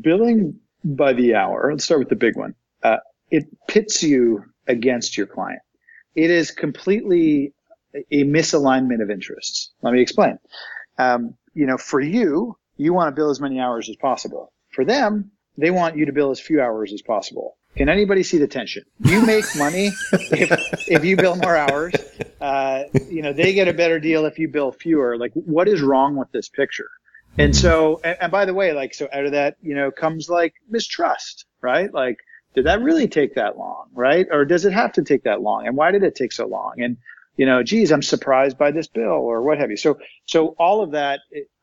billing 0.00 0.58
by 0.84 1.12
the 1.12 1.36
hour. 1.36 1.70
Let's 1.70 1.84
start 1.84 2.00
with 2.00 2.08
the 2.08 2.16
big 2.16 2.36
one. 2.36 2.56
Uh, 2.82 2.96
it 3.30 3.44
pits 3.68 4.02
you 4.02 4.42
against 4.66 5.16
your 5.16 5.28
client. 5.28 5.60
It 6.16 6.30
is 6.30 6.50
completely 6.50 7.52
a 8.10 8.24
misalignment 8.24 9.00
of 9.00 9.10
interests. 9.10 9.72
Let 9.82 9.94
me 9.94 10.02
explain. 10.02 10.38
Um, 10.98 11.36
you 11.54 11.66
know, 11.66 11.78
for 11.78 12.00
you, 12.00 12.56
you 12.76 12.92
want 12.94 13.08
to 13.08 13.12
bill 13.12 13.30
as 13.30 13.40
many 13.40 13.60
hours 13.60 13.88
as 13.88 13.94
possible. 13.94 14.52
For 14.70 14.84
them, 14.84 15.30
they 15.56 15.70
want 15.70 15.96
you 15.96 16.06
to 16.06 16.12
bill 16.12 16.32
as 16.32 16.40
few 16.40 16.60
hours 16.60 16.92
as 16.92 17.02
possible. 17.02 17.56
Can 17.76 17.88
anybody 17.88 18.22
see 18.22 18.38
the 18.38 18.46
tension? 18.46 18.84
You 19.00 19.26
make 19.26 19.44
money 19.56 19.90
if, 20.12 20.88
if 20.88 21.04
you 21.04 21.16
bill 21.16 21.36
more 21.36 21.56
hours. 21.56 21.94
Uh, 22.40 22.84
you 23.08 23.22
know, 23.22 23.32
they 23.32 23.52
get 23.52 23.66
a 23.66 23.72
better 23.72 23.98
deal 23.98 24.26
if 24.26 24.38
you 24.38 24.48
bill 24.48 24.70
fewer. 24.70 25.18
Like, 25.18 25.32
what 25.34 25.66
is 25.68 25.82
wrong 25.82 26.16
with 26.16 26.30
this 26.30 26.48
picture? 26.48 26.88
And 27.36 27.54
so, 27.54 28.00
and, 28.04 28.16
and 28.20 28.32
by 28.32 28.44
the 28.44 28.54
way, 28.54 28.72
like, 28.72 28.94
so 28.94 29.08
out 29.12 29.24
of 29.24 29.32
that, 29.32 29.56
you 29.60 29.74
know, 29.74 29.90
comes 29.90 30.28
like 30.28 30.54
mistrust, 30.70 31.46
right? 31.62 31.92
Like, 31.92 32.18
did 32.54 32.66
that 32.66 32.80
really 32.80 33.08
take 33.08 33.34
that 33.34 33.58
long, 33.58 33.86
right? 33.92 34.26
Or 34.30 34.44
does 34.44 34.64
it 34.64 34.72
have 34.72 34.92
to 34.92 35.02
take 35.02 35.24
that 35.24 35.42
long? 35.42 35.66
And 35.66 35.76
why 35.76 35.90
did 35.90 36.04
it 36.04 36.14
take 36.14 36.30
so 36.30 36.46
long? 36.46 36.74
And, 36.78 36.96
you 37.36 37.46
know, 37.46 37.64
geez, 37.64 37.90
I'm 37.90 38.02
surprised 38.02 38.56
by 38.56 38.70
this 38.70 38.86
bill 38.86 39.02
or 39.04 39.42
what 39.42 39.58
have 39.58 39.70
you. 39.70 39.76
So, 39.76 39.98
so 40.26 40.54
all 40.58 40.80
of 40.80 40.92
that, 40.92 41.18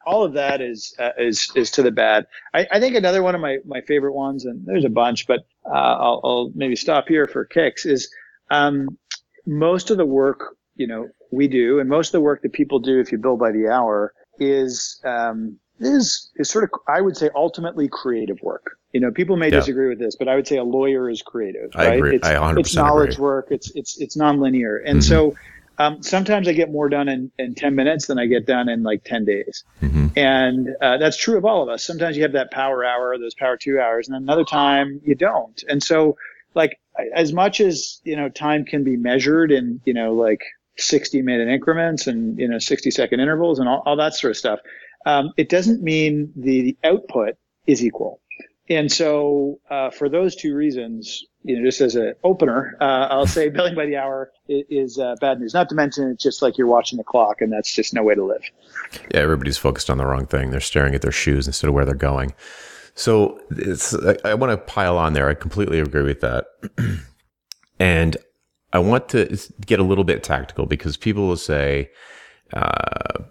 all 0.06 0.24
of 0.24 0.34
that 0.34 0.62
is 0.62 0.96
uh, 1.00 1.12
is 1.18 1.52
is 1.56 1.72
to 1.72 1.84
the 1.84 1.92
bad. 1.92 2.28
I, 2.54 2.68
I, 2.72 2.80
think 2.80 2.96
another 2.96 3.24
one 3.24 3.36
of 3.36 3.42
my 3.42 3.58
my 3.66 3.82
favorite 3.82 4.14
ones, 4.14 4.46
and 4.46 4.66
there's 4.66 4.86
a 4.86 4.90
bunch, 4.90 5.28
but 5.28 5.42
uh, 5.66 5.70
I'll, 5.70 6.22
I'll, 6.24 6.52
maybe 6.56 6.76
stop 6.76 7.08
here 7.08 7.28
for 7.28 7.46
kicks. 7.46 7.86
Is 7.86 8.12
um, 8.50 8.98
most 9.46 9.92
of 9.92 9.98
the 9.98 10.06
work 10.06 10.56
you 10.76 10.88
know 10.88 11.10
we 11.32 11.48
do, 11.48 11.80
and 11.80 11.90
most 11.90 12.10
of 12.10 12.14
the 12.14 12.22
work 12.22 12.42
that 12.44 12.54
people 12.54 12.80
do, 12.80 13.00
if 13.00 13.12
you 13.12 13.18
bill 13.18 13.38
by 13.38 13.52
the 13.52 13.68
hour, 13.68 14.14
is 14.40 15.00
um, 15.04 15.58
is 15.80 16.32
is 16.36 16.50
sort 16.50 16.64
of 16.64 16.72
I 16.88 17.02
would 17.02 17.18
say 17.18 17.30
ultimately 17.36 17.88
creative 17.88 18.40
work. 18.42 18.78
You 18.94 19.00
know, 19.00 19.12
people 19.12 19.38
may 19.38 19.50
yeah. 19.50 19.60
disagree 19.60 19.88
with 19.88 20.00
this, 20.00 20.16
but 20.16 20.28
I 20.28 20.36
would 20.36 20.48
say 20.48 20.58
a 20.58 20.64
lawyer 20.64 21.10
is 21.10 21.22
creative. 21.22 21.72
I 21.76 21.88
right? 21.88 21.98
agree. 21.98 22.16
It's, 22.18 22.28
I 22.28 22.36
100% 22.36 22.60
it's 22.60 22.76
knowledge 22.76 23.14
agree. 23.14 23.24
work. 23.24 23.48
It's 23.52 23.72
it's 23.76 24.00
it's 24.00 24.18
nonlinear, 24.18 24.80
and 24.86 25.00
mm-hmm. 25.00 25.10
so 25.10 25.36
um, 25.78 26.04
sometimes 26.04 26.48
I 26.48 26.54
get 26.54 26.72
more 26.72 26.90
done 26.90 27.10
in, 27.10 27.32
in 27.40 27.56
10 27.56 27.76
minutes 27.76 28.08
than 28.08 28.20
I 28.20 28.26
get 28.28 28.46
done 28.46 28.70
in 28.70 28.84
like 28.84 29.04
10 29.04 29.26
days. 29.26 29.64
Mm-hmm. 29.82 30.08
And 30.16 30.70
uh, 30.82 30.98
that's 30.98 31.18
true 31.18 31.38
of 31.38 31.46
all 31.46 31.64
of 31.64 31.70
us. 31.70 31.84
Sometimes 31.84 32.18
you 32.18 32.24
have 32.24 32.34
that 32.34 32.52
power 32.52 32.84
hour, 32.84 33.18
those 33.18 33.36
power 33.36 33.58
two 33.58 33.80
hours, 33.80 34.08
and 34.08 34.16
then 34.16 34.24
another 34.24 34.44
time 34.44 35.02
you 35.04 35.16
don't. 35.16 35.64
And 35.68 35.82
so, 35.82 36.18
like, 36.54 36.80
as 37.16 37.34
much 37.34 37.62
as, 37.62 38.02
you 38.04 38.16
know, 38.16 38.30
time 38.30 38.66
can 38.66 38.84
be 38.84 38.98
measured 38.98 39.52
in, 39.52 39.82
you 39.86 39.94
know, 39.94 40.14
like 40.14 40.42
60 40.78 41.22
minute 41.22 41.48
increments 41.48 42.08
and, 42.08 42.38
you 42.38 42.48
know, 42.48 42.60
60 42.60 42.92
second 42.92 43.20
intervals 43.20 43.60
and 43.60 43.68
all, 43.68 43.82
all 43.86 43.96
that 43.96 44.14
sort 44.14 44.32
of 44.32 44.38
stuff, 44.38 44.60
um, 45.06 45.32
it 45.38 45.50
doesn't 45.50 45.82
mean 45.82 46.32
the 46.36 46.78
output 46.84 47.36
is 47.66 47.84
equal. 47.84 48.21
And 48.72 48.90
so, 48.90 49.60
uh, 49.70 49.90
for 49.90 50.08
those 50.08 50.34
two 50.34 50.56
reasons, 50.56 51.26
you 51.44 51.58
know, 51.58 51.66
just 51.68 51.82
as 51.82 51.96
an 51.96 52.14
opener, 52.24 52.78
uh, 52.80 53.08
I'll 53.10 53.28
say 53.28 53.50
billing 53.50 53.76
by 53.76 53.86
the 53.86 53.98
hour 53.98 54.32
is, 54.48 54.64
is 54.70 54.98
uh, 54.98 55.16
bad 55.20 55.42
news. 55.42 55.54
Not 55.54 55.68
to 55.70 55.76
mention, 55.76 56.10
it's 56.10 56.24
just 56.24 56.42
like 56.42 56.58
you're 56.58 56.68
watching 56.68 56.98
the 56.98 57.04
clock, 57.04 57.42
and 57.42 57.52
that's 57.52 57.76
just 57.76 57.94
no 57.94 58.02
way 58.02 58.16
to 58.16 58.24
live. 58.24 58.44
Yeah, 59.14 59.20
everybody's 59.20 59.58
focused 59.58 59.90
on 59.90 59.98
the 59.98 60.06
wrong 60.06 60.26
thing. 60.26 60.52
They're 60.52 60.62
staring 60.62 60.96
at 60.96 61.02
their 61.02 61.12
shoes 61.12 61.48
instead 61.48 61.68
of 61.68 61.74
where 61.74 61.84
they're 61.84 61.96
going. 61.96 62.34
So 62.96 63.42
I, 64.06 64.30
I 64.30 64.34
want 64.36 64.52
to 64.52 64.58
pile 64.58 64.98
on 64.98 65.12
there. 65.12 65.28
I 65.28 65.34
completely 65.34 65.82
agree 65.82 66.04
with 66.04 66.22
that. 66.22 66.46
and 67.80 68.16
I 68.72 68.80
want 68.80 69.10
to 69.10 69.38
get 69.66 69.82
a 69.82 69.84
little 69.84 70.06
bit 70.06 70.24
tactical 70.24 70.66
because 70.66 70.96
people 70.96 71.28
will 71.28 71.36
say, 71.36 71.92
uh, 72.54 73.24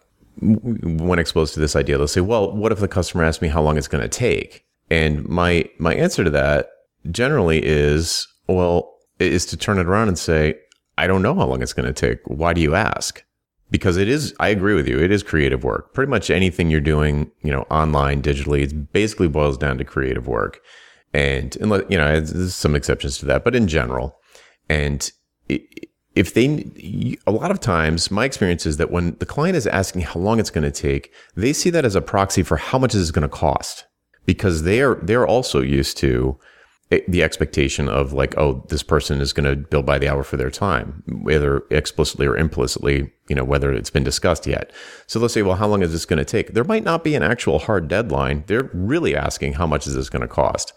when 0.42 1.18
exposed 1.18 1.54
to 1.54 1.60
this 1.60 1.76
idea, 1.76 1.96
they'll 1.96 2.08
say, 2.08 2.20
well, 2.20 2.54
what 2.54 2.72
if 2.72 2.78
the 2.80 2.88
customer 2.88 3.24
asks 3.24 3.40
me 3.40 3.48
how 3.48 3.62
long 3.62 3.78
it's 3.78 3.88
going 3.88 4.02
to 4.02 4.08
take? 4.08 4.66
And 4.90 5.26
my, 5.28 5.68
my 5.78 5.94
answer 5.94 6.24
to 6.24 6.30
that 6.30 6.68
generally 7.10 7.64
is, 7.64 8.26
well, 8.48 8.96
is 9.18 9.46
to 9.46 9.56
turn 9.56 9.78
it 9.78 9.86
around 9.86 10.08
and 10.08 10.18
say, 10.18 10.54
I 10.98 11.06
don't 11.06 11.22
know 11.22 11.34
how 11.34 11.46
long 11.46 11.62
it's 11.62 11.72
going 11.72 11.92
to 11.92 11.92
take. 11.92 12.18
Why 12.24 12.52
do 12.52 12.60
you 12.60 12.74
ask? 12.74 13.22
because 13.70 13.96
it 13.96 14.08
is 14.08 14.34
i 14.40 14.48
agree 14.48 14.74
with 14.74 14.88
you 14.88 14.98
it 14.98 15.10
is 15.10 15.22
creative 15.22 15.64
work 15.64 15.94
pretty 15.94 16.10
much 16.10 16.30
anything 16.30 16.70
you're 16.70 16.80
doing 16.80 17.30
you 17.42 17.52
know 17.52 17.62
online 17.70 18.22
digitally 18.22 18.62
it 18.62 18.92
basically 18.92 19.28
boils 19.28 19.56
down 19.56 19.78
to 19.78 19.84
creative 19.84 20.26
work 20.26 20.60
and 21.14 21.56
unless 21.60 21.82
you 21.88 21.96
know 21.96 22.20
there's 22.20 22.54
some 22.54 22.74
exceptions 22.74 23.18
to 23.18 23.26
that 23.26 23.44
but 23.44 23.54
in 23.54 23.68
general 23.68 24.18
and 24.68 25.12
if 26.14 26.34
they 26.34 27.16
a 27.26 27.30
lot 27.30 27.50
of 27.50 27.60
times 27.60 28.10
my 28.10 28.24
experience 28.24 28.66
is 28.66 28.76
that 28.76 28.90
when 28.90 29.16
the 29.18 29.26
client 29.26 29.56
is 29.56 29.66
asking 29.66 30.02
how 30.02 30.18
long 30.18 30.40
it's 30.40 30.50
going 30.50 30.64
to 30.64 30.70
take 30.70 31.12
they 31.36 31.52
see 31.52 31.70
that 31.70 31.84
as 31.84 31.94
a 31.94 32.02
proxy 32.02 32.42
for 32.42 32.56
how 32.56 32.78
much 32.78 32.94
is 32.94 33.08
it 33.08 33.12
going 33.12 33.22
to 33.22 33.28
cost 33.28 33.86
because 34.26 34.62
they're 34.62 34.96
they're 34.96 35.26
also 35.26 35.60
used 35.60 35.96
to 35.98 36.38
eh, 36.90 37.00
the 37.08 37.22
expectation 37.22 37.88
of 37.88 38.12
like, 38.12 38.36
oh, 38.38 38.64
this 38.68 38.82
person 38.82 39.20
is 39.20 39.32
going 39.32 39.48
to 39.48 39.56
bill 39.56 39.82
by 39.82 39.98
the 39.98 40.08
hour 40.08 40.22
for 40.22 40.36
their 40.36 40.50
time, 40.50 41.02
whether 41.22 41.64
explicitly 41.70 42.26
or 42.26 42.36
implicitly, 42.36 43.12
you 43.28 43.36
know, 43.36 43.44
whether 43.44 43.72
it's 43.72 43.90
been 43.90 44.04
discussed 44.04 44.46
yet. 44.46 44.72
So 45.06 45.20
let's 45.20 45.34
say, 45.34 45.42
well, 45.42 45.56
how 45.56 45.68
long 45.68 45.82
is 45.82 45.92
this 45.92 46.06
going 46.06 46.18
to 46.18 46.24
take? 46.24 46.54
There 46.54 46.64
might 46.64 46.84
not 46.84 47.04
be 47.04 47.14
an 47.14 47.22
actual 47.22 47.58
hard 47.58 47.88
deadline. 47.88 48.44
They're 48.46 48.70
really 48.72 49.16
asking 49.16 49.54
how 49.54 49.66
much 49.66 49.86
is 49.86 49.94
this 49.94 50.10
going 50.10 50.22
to 50.22 50.28
cost? 50.28 50.72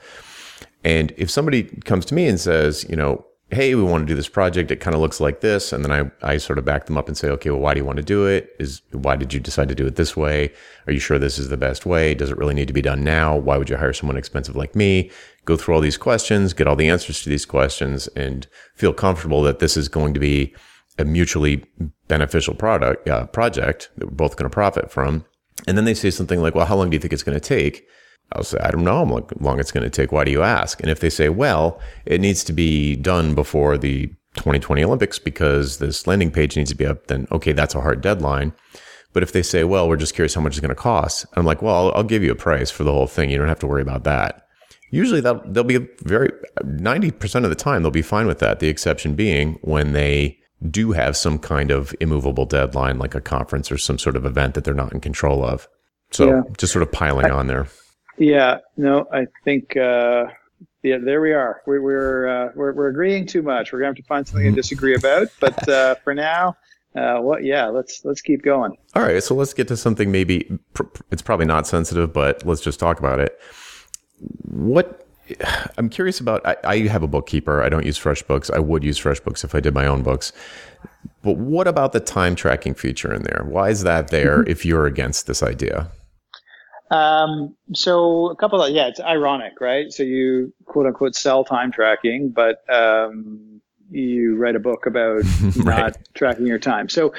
And 0.84 1.14
if 1.18 1.30
somebody 1.32 1.64
comes 1.64 2.06
to 2.08 2.16
me 2.16 2.28
and 2.28 2.40
says, 2.40 2.86
you 2.90 2.96
know, 2.96 3.26
hey, 3.54 3.76
we 3.76 3.84
want 3.84 4.02
to 4.02 4.12
do 4.12 4.16
this 4.16 4.28
project. 4.28 4.72
It 4.72 4.78
kind 4.78 4.96
of 4.96 5.02
looks 5.02 5.20
like 5.20 5.42
this. 5.42 5.72
And 5.72 5.84
then 5.84 5.92
I, 5.92 6.34
I 6.34 6.38
sort 6.38 6.60
of 6.60 6.66
back 6.66 6.86
them 6.86 6.98
up 6.98 7.08
and 7.08 7.18
say, 7.18 7.30
okay, 7.30 7.50
well, 7.50 7.60
why 7.60 7.74
do 7.74 7.80
you 7.80 7.86
want 7.86 7.98
to 7.98 8.04
do 8.04 8.26
it? 8.26 8.56
Is 8.60 8.82
why 8.92 9.16
did 9.16 9.34
you 9.34 9.40
decide 9.40 9.70
to 9.70 9.76
do 9.76 9.86
it 9.86 9.96
this 9.96 10.16
way? 10.18 10.52
Are 10.88 10.94
you 10.94 11.00
sure 11.00 11.20
this 11.20 11.40
is 11.40 11.50
the 11.50 11.58
best 11.58 11.86
way? 11.86 12.14
Does 12.14 12.30
it 12.30 12.38
really 12.38 12.54
need 12.54 12.68
to 12.68 12.74
be 12.74 12.82
done 12.82 13.04
now? 13.04 13.36
Why 13.36 13.58
would 13.58 13.70
you 13.70 13.78
hire 13.78 13.94
someone 13.94 14.18
expensive 14.18 14.56
like 14.56 14.76
me? 14.76 15.12
Go 15.46 15.58
through 15.58 15.76
all 15.76 15.82
these 15.82 15.98
questions, 15.98 16.54
get 16.54 16.68
all 16.68 16.76
the 16.76 16.90
answers 16.90 17.22
to 17.24 17.30
these 17.30 17.46
questions 17.46 18.08
and 18.10 18.48
feel 18.76 18.94
comfortable 18.94 19.42
that 19.44 19.60
this 19.60 19.78
is 19.78 19.88
going 19.88 20.14
to 20.14 20.20
be 20.20 20.56
a 20.98 21.06
mutually 21.06 21.66
beneficial 22.08 22.54
product, 22.54 23.08
uh, 23.10 23.26
project 23.28 23.90
that 23.98 24.06
we're 24.06 24.16
both 24.16 24.36
going 24.36 24.50
to 24.50 24.54
profit 24.54 24.92
from. 24.92 25.26
And 25.68 25.78
then 25.78 25.86
they 25.86 25.94
say 25.94 26.12
something 26.12 26.42
like, 26.42 26.56
well, 26.56 26.66
how 26.66 26.76
long 26.76 26.90
do 26.90 26.96
you 26.96 27.00
think 27.00 27.14
it's 27.14 27.24
going 27.24 27.40
to 27.40 27.46
take? 27.46 27.88
I'll 28.32 28.44
say, 28.44 28.58
I 28.60 28.72
don't 28.72 28.84
know 28.84 29.06
how 29.06 29.28
long 29.40 29.60
it's 29.60 29.72
going 29.72 29.84
to 29.84 29.90
take. 29.90 30.12
Why 30.12 30.24
do 30.24 30.32
you 30.32 30.42
ask? 30.42 30.80
And 30.82 30.90
if 30.90 31.00
they 31.00 31.10
say, 31.10 31.30
well, 31.30 31.80
it 32.06 32.20
needs 32.20 32.44
to 32.46 32.54
be 32.54 32.96
done 32.96 33.36
before 33.36 33.78
the 33.78 34.08
2020 34.36 34.84
Olympics 34.84 35.20
because 35.20 35.78
this 35.78 36.08
landing 36.08 36.32
page 36.32 36.58
needs 36.58 36.72
to 36.72 36.76
be 36.76 36.86
up, 36.86 37.08
then 37.08 37.28
okay, 37.32 37.52
that's 37.52 37.76
a 37.76 37.82
hard 37.82 38.02
deadline. 38.02 38.54
But 39.14 39.22
if 39.22 39.32
they 39.32 39.44
say, 39.44 39.64
well, 39.64 39.88
we're 39.88 39.98
just 39.98 40.16
curious 40.16 40.34
how 40.34 40.42
much 40.42 40.54
it's 40.54 40.60
going 40.60 40.70
to 40.70 40.76
cost, 40.76 41.28
I'm 41.34 41.46
like, 41.46 41.62
well, 41.62 41.76
I'll, 41.76 41.94
I'll, 41.98 42.04
give 42.04 42.24
you 42.24 42.32
a 42.32 42.36
price 42.36 42.72
for 42.72 42.84
the 42.84 42.92
whole 42.92 43.06
thing. 43.06 43.30
You 43.30 43.38
don't 43.38 43.48
have 43.48 43.60
to 43.60 43.68
worry 43.68 43.84
about 43.84 44.04
that. 44.06 44.48
Usually 44.90 45.22
that 45.22 45.54
they'll 45.54 45.64
be 45.64 45.88
very, 46.02 46.32
90% 46.64 47.44
of 47.44 47.50
the 47.50 47.56
time, 47.56 47.84
they'll 47.84 47.92
be 47.92 48.02
fine 48.02 48.26
with 48.26 48.40
that. 48.40 48.60
The 48.60 48.70
exception 48.70 49.14
being 49.14 49.60
when 49.62 49.94
they 49.94 50.40
do 50.70 50.92
have 50.94 51.16
some 51.16 51.38
kind 51.38 51.72
of 51.72 51.94
immovable 52.00 52.46
deadline, 52.46 52.98
like 52.98 53.16
a 53.16 53.22
conference 53.22 53.72
or 53.72 53.78
some 53.78 54.00
sort 54.00 54.16
of 54.16 54.26
event 54.26 54.56
that 54.56 54.64
they're 54.64 54.74
not 54.74 54.94
in 54.94 55.00
control 55.00 55.46
of. 55.46 55.68
So 56.12 56.28
yeah. 56.28 56.42
just 56.58 56.74
sort 56.74 56.84
of 56.84 56.92
piling 56.92 57.28
I, 57.28 57.30
on 57.32 57.48
there. 57.48 57.68
Yeah, 58.18 58.60
no, 58.78 59.08
I 59.12 59.28
think 59.44 59.76
uh, 59.76 60.26
yeah, 60.84 60.98
there 60.98 61.22
we 61.22 61.32
are. 61.32 61.62
We're 61.66 61.82
we're, 61.82 62.28
uh, 62.28 62.52
we're, 62.56 62.74
we're 62.74 62.90
agreeing 62.90 63.26
too 63.26 63.42
much. 63.42 63.72
We're 63.72 63.80
gonna 63.80 63.90
have 63.90 63.96
to 63.96 64.04
find 64.04 64.28
something 64.28 64.44
to 64.44 64.50
mm-hmm. 64.50 64.56
disagree 64.56 64.96
about. 64.96 65.30
But 65.40 65.68
uh, 65.70 65.96
for 66.04 66.14
now, 66.14 66.58
uh, 66.96 67.20
what? 67.20 67.44
Yeah, 67.44 67.68
let's 67.68 68.04
let's 68.04 68.22
keep 68.22 68.44
going. 68.44 68.78
All 68.94 69.02
right, 69.02 69.24
so 69.24 69.34
let's 69.34 69.54
get 69.54 69.68
to 69.70 69.78
something. 69.78 70.12
Maybe 70.12 70.60
pr- 70.74 70.84
it's 71.12 71.22
probably 71.22 71.46
not 71.46 71.68
sensitive, 71.68 72.14
but 72.14 72.46
let's 72.46 72.62
just 72.62 72.80
talk 72.80 73.00
about 73.00 73.20
it. 73.20 73.40
What 74.44 75.08
I'm 75.78 75.90
curious 75.90 76.20
about. 76.20 76.46
I, 76.46 76.58
I 76.64 76.80
have 76.88 77.02
a 77.02 77.08
bookkeeper. 77.08 77.64
I 77.64 77.70
don't 77.70 77.86
use 77.86 77.98
FreshBooks. 77.98 78.54
I 78.54 78.60
would 78.60 78.84
use 78.84 79.00
FreshBooks 79.00 79.44
if 79.44 79.56
I 79.56 79.60
did 79.60 79.74
my 79.74 79.86
own 79.86 80.04
books. 80.04 80.34
But 81.22 81.38
what 81.38 81.68
about 81.68 81.94
the 81.94 82.02
time 82.02 82.36
tracking 82.36 82.74
feature 82.74 83.14
in 83.14 83.24
there? 83.24 83.46
Why 83.48 83.70
is 83.70 83.84
that 83.84 84.10
there? 84.10 84.40
Mm-hmm. 84.40 84.52
If 84.52 84.66
you're 84.66 84.86
against 84.86 85.28
this 85.28 85.42
idea? 85.42 85.90
Um, 86.94 87.56
so 87.74 88.30
a 88.30 88.36
couple 88.36 88.62
of 88.62 88.72
yeah, 88.72 88.88
it's 88.88 89.00
ironic, 89.00 89.60
right? 89.60 89.92
So 89.92 90.04
you 90.04 90.54
quote 90.66 90.86
unquote 90.86 91.16
sell 91.16 91.44
time 91.44 91.72
tracking, 91.72 92.30
but 92.30 92.64
um, 92.70 93.62
you 93.90 94.36
write 94.36 94.56
a 94.56 94.60
book 94.60 94.86
about 94.86 95.24
right. 95.58 95.78
not 95.78 95.98
tracking 96.14 96.46
your 96.46 96.60
time. 96.60 96.90
So 96.90 97.14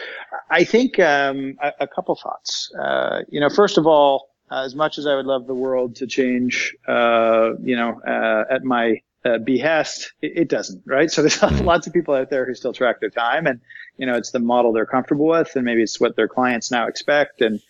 I 0.48 0.62
think 0.62 1.00
um, 1.00 1.56
a, 1.60 1.72
a, 1.80 1.86
couple 1.88 2.14
thoughts. 2.14 2.72
Uh, 2.74 3.22
you 3.28 3.40
know, 3.40 3.48
first 3.48 3.76
of 3.76 3.86
all, 3.86 4.30
uh, 4.50 4.64
as 4.64 4.76
much 4.76 4.98
as 4.98 5.06
I 5.06 5.16
would 5.16 5.26
love 5.26 5.46
the 5.48 5.54
world 5.54 5.96
to 5.96 6.06
change, 6.06 6.76
uh, 6.86 7.54
you 7.60 7.74
know, 7.74 8.00
uh, 8.06 8.44
at 8.48 8.62
my 8.62 9.00
uh, 9.24 9.38
behest, 9.38 10.12
it, 10.22 10.32
it, 10.36 10.48
doesn't, 10.48 10.82
right? 10.86 11.10
So 11.10 11.22
there's 11.22 11.38
mm-hmm. 11.38 11.64
lots 11.66 11.86
of 11.86 11.92
people 11.92 12.14
out 12.14 12.30
there 12.30 12.46
who 12.46 12.54
still 12.54 12.72
track 12.72 13.00
their 13.00 13.10
time, 13.10 13.46
and 13.46 13.60
you 13.96 14.06
know, 14.06 14.14
it's 14.14 14.30
the 14.30 14.38
model 14.38 14.72
they're 14.72 14.86
comfortable 14.86 15.26
with, 15.26 15.56
and 15.56 15.64
maybe 15.64 15.82
it's 15.82 15.98
what 15.98 16.14
their 16.14 16.28
clients 16.28 16.70
now 16.70 16.86
expect, 16.86 17.40
and 17.40 17.60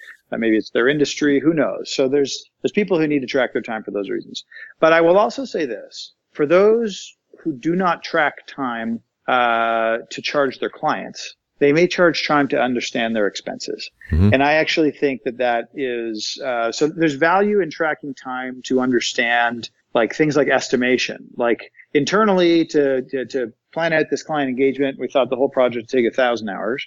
maybe 0.40 0.56
it's 0.56 0.70
their 0.70 0.88
industry. 0.88 1.40
Who 1.40 1.52
knows? 1.52 1.94
So 1.94 2.08
there's 2.08 2.50
there's 2.62 2.72
people 2.72 2.98
who 2.98 3.06
need 3.06 3.20
to 3.20 3.26
track 3.26 3.52
their 3.52 3.62
time 3.62 3.82
for 3.82 3.90
those 3.90 4.08
reasons. 4.08 4.44
But 4.80 4.92
I 4.92 5.00
will 5.00 5.18
also 5.18 5.44
say 5.44 5.66
this: 5.66 6.12
for 6.32 6.46
those 6.46 7.16
who 7.40 7.52
do 7.52 7.76
not 7.76 8.02
track 8.02 8.46
time 8.46 9.00
uh, 9.28 9.98
to 10.10 10.22
charge 10.22 10.58
their 10.58 10.70
clients, 10.70 11.36
they 11.58 11.72
may 11.72 11.86
charge 11.86 12.26
time 12.26 12.48
to 12.48 12.60
understand 12.60 13.14
their 13.14 13.26
expenses. 13.26 13.90
Mm-hmm. 14.10 14.30
And 14.32 14.42
I 14.42 14.54
actually 14.54 14.90
think 14.90 15.22
that 15.24 15.38
that 15.38 15.68
is 15.74 16.38
uh, 16.44 16.72
so. 16.72 16.88
There's 16.88 17.14
value 17.14 17.60
in 17.60 17.70
tracking 17.70 18.14
time 18.14 18.62
to 18.64 18.80
understand 18.80 19.70
like 19.94 20.14
things 20.14 20.36
like 20.36 20.48
estimation, 20.48 21.28
like 21.36 21.72
internally 21.92 22.64
to 22.66 23.02
to, 23.02 23.26
to 23.26 23.52
plan 23.72 23.92
out 23.92 24.06
this 24.10 24.22
client 24.22 24.48
engagement. 24.48 24.98
We 24.98 25.08
thought 25.08 25.30
the 25.30 25.36
whole 25.36 25.48
project 25.48 25.84
would 25.84 25.88
take 25.88 26.10
a 26.10 26.14
thousand 26.14 26.48
hours. 26.48 26.86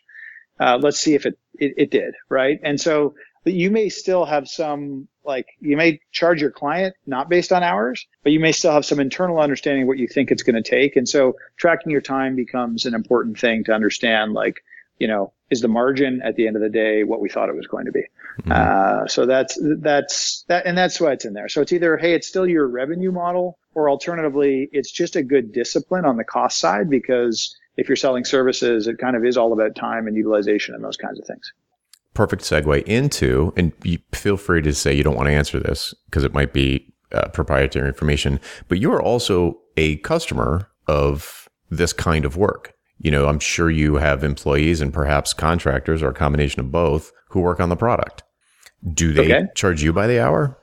Uh, 0.60 0.80
let's 0.82 1.00
see 1.00 1.14
if 1.14 1.26
it, 1.26 1.38
it, 1.60 1.74
it 1.78 1.92
did, 1.92 2.16
right? 2.30 2.60
And 2.64 2.82
so 2.82 3.14
but 3.48 3.54
you 3.54 3.72
may 3.72 3.88
still 3.88 4.26
have 4.26 4.46
some 4.50 5.08
like 5.24 5.48
you 5.62 5.78
may 5.78 6.02
charge 6.12 6.42
your 6.42 6.52
client 6.52 6.94
not 7.06 7.30
based 7.30 7.54
on 7.54 7.64
hours, 7.64 8.06
but 8.22 8.34
you 8.34 8.42
may 8.42 8.52
still 8.52 8.74
have 8.74 8.84
some 8.84 9.00
internal 9.00 9.40
understanding 9.40 9.84
of 9.84 9.88
what 9.88 9.98
you 9.98 10.06
think 10.06 10.32
it's 10.32 10.44
going 10.44 10.62
to 10.62 10.70
take. 10.70 10.98
And 10.98 11.08
so 11.08 11.38
tracking 11.56 11.90
your 11.90 12.02
time 12.02 12.36
becomes 12.36 12.86
an 12.86 12.94
important 12.94 13.40
thing 13.40 13.64
to 13.64 13.74
understand 13.74 14.34
like, 14.34 14.58
you 15.00 15.08
know, 15.08 15.32
is 15.50 15.62
the 15.62 15.70
margin 15.70 16.22
at 16.26 16.36
the 16.36 16.46
end 16.46 16.58
of 16.58 16.62
the 16.62 16.68
day 16.68 17.06
what 17.06 17.22
we 17.22 17.30
thought 17.30 17.48
it 17.48 17.56
was 17.56 17.68
going 17.68 17.86
to 17.86 17.94
be? 17.94 18.04
Mm-hmm. 18.42 18.52
Uh, 18.52 19.08
so 19.08 19.26
that's, 19.26 19.58
that's, 19.62 20.44
that, 20.50 20.66
and 20.66 20.78
that's 20.78 21.00
why 21.00 21.14
it's 21.14 21.24
in 21.24 21.32
there. 21.32 21.48
So 21.48 21.62
it's 21.62 21.72
either, 21.72 21.96
hey, 21.96 22.16
it's 22.16 22.28
still 22.28 22.46
your 22.46 22.68
revenue 22.68 23.14
model 23.14 23.58
or 23.76 23.90
alternatively, 23.90 24.68
it's 24.74 24.92
just 24.92 25.16
a 25.16 25.24
good 25.24 25.54
discipline 25.54 26.04
on 26.04 26.18
the 26.18 26.26
cost 26.26 26.60
side 26.60 26.90
because 26.90 27.56
if 27.78 27.88
you're 27.88 27.96
selling 27.96 28.26
services, 28.26 28.88
it 28.88 28.98
kind 28.98 29.16
of 29.16 29.24
is 29.24 29.38
all 29.38 29.54
about 29.54 29.74
time 29.74 30.06
and 30.08 30.18
utilization 30.18 30.76
and 30.76 30.84
those 30.84 30.98
kinds 30.98 31.18
of 31.18 31.26
things 31.26 31.54
perfect 32.18 32.42
segue 32.42 32.82
into, 32.86 33.54
and 33.56 33.72
you 33.84 34.00
feel 34.12 34.38
free 34.38 34.60
to 34.64 34.74
say 34.74 34.92
you 34.92 35.04
don't 35.04 35.16
want 35.16 35.28
to 35.28 35.34
answer 35.34 35.60
this 35.60 35.94
because 36.06 36.24
it 36.24 36.34
might 36.34 36.52
be 36.52 36.92
uh, 37.12 37.28
proprietary 37.30 37.88
information, 37.88 38.40
but 38.68 38.80
you're 38.80 39.02
also 39.02 39.56
a 39.78 39.98
customer 39.98 40.68
of 40.88 41.48
this 41.70 41.94
kind 41.94 42.26
of 42.26 42.36
work. 42.36 42.74
You 42.98 43.12
know, 43.12 43.28
I'm 43.28 43.38
sure 43.38 43.70
you 43.70 43.98
have 43.98 44.24
employees 44.24 44.82
and 44.82 44.92
perhaps 44.92 45.32
contractors 45.32 46.02
or 46.02 46.10
a 46.10 46.14
combination 46.14 46.60
of 46.60 46.72
both 46.72 47.12
who 47.30 47.42
work 47.42 47.60
on 47.60 47.70
the 47.70 47.76
product. 47.76 48.24
Do 48.92 49.14
they 49.14 49.26
okay. 49.26 49.46
charge 49.54 49.84
you 49.84 49.94
by 49.94 50.08
the 50.08 50.20
hour? 50.20 50.58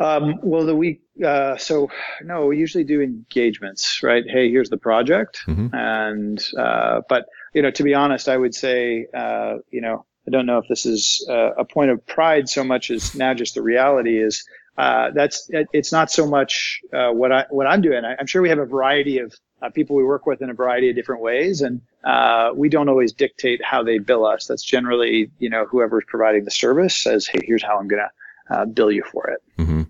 Um, 0.00 0.40
well, 0.42 0.64
the 0.64 0.74
week, 0.74 1.02
uh, 1.22 1.58
so 1.58 1.90
no, 2.22 2.46
we 2.46 2.56
usually 2.56 2.84
do 2.84 3.02
engagements, 3.02 4.02
right? 4.02 4.24
Hey, 4.26 4.50
here's 4.50 4.70
the 4.70 4.78
project. 4.78 5.42
Mm-hmm. 5.46 5.74
And, 5.74 6.42
uh, 6.58 7.02
but 7.10 7.26
you 7.54 7.62
know, 7.62 7.70
to 7.70 7.82
be 7.82 7.94
honest, 7.94 8.28
I 8.28 8.36
would 8.36 8.54
say, 8.54 9.06
uh, 9.14 9.56
you 9.70 9.80
know, 9.80 10.04
I 10.26 10.30
don't 10.30 10.46
know 10.46 10.58
if 10.58 10.68
this 10.68 10.86
is 10.86 11.26
uh, 11.28 11.52
a 11.54 11.64
point 11.64 11.90
of 11.90 12.06
pride 12.06 12.48
so 12.48 12.62
much 12.62 12.90
as 12.90 13.14
now 13.14 13.34
just 13.34 13.54
the 13.54 13.62
reality 13.62 14.22
is 14.22 14.44
uh, 14.78 15.10
that's 15.10 15.50
it's 15.50 15.92
not 15.92 16.10
so 16.10 16.26
much 16.26 16.80
uh, 16.92 17.10
what 17.10 17.32
I 17.32 17.44
what 17.50 17.66
I'm 17.66 17.82
doing. 17.82 18.04
I, 18.04 18.14
am 18.18 18.26
sure 18.26 18.40
we 18.40 18.48
have 18.48 18.58
a 18.58 18.64
variety 18.64 19.18
of 19.18 19.34
uh, 19.60 19.68
people 19.68 19.96
we 19.96 20.04
work 20.04 20.24
with 20.26 20.40
in 20.40 20.48
a 20.48 20.54
variety 20.54 20.88
of 20.88 20.96
different 20.96 21.22
ways, 21.22 21.60
and 21.60 21.82
uh, 22.04 22.52
we 22.54 22.68
don't 22.68 22.88
always 22.88 23.12
dictate 23.12 23.62
how 23.62 23.82
they 23.82 23.98
bill 23.98 24.24
us. 24.24 24.46
That's 24.46 24.62
generally 24.62 25.30
you 25.38 25.50
know 25.50 25.66
whoever's 25.66 26.04
providing 26.06 26.44
the 26.44 26.50
service 26.50 26.96
says, 26.96 27.26
hey, 27.26 27.40
here's 27.44 27.62
how 27.62 27.78
I'm 27.78 27.88
going 27.88 28.02
to 28.50 28.66
bill 28.66 28.90
you 28.90 29.02
for 29.10 29.28
it. 29.28 29.42
Mm-hmm. 29.58 29.82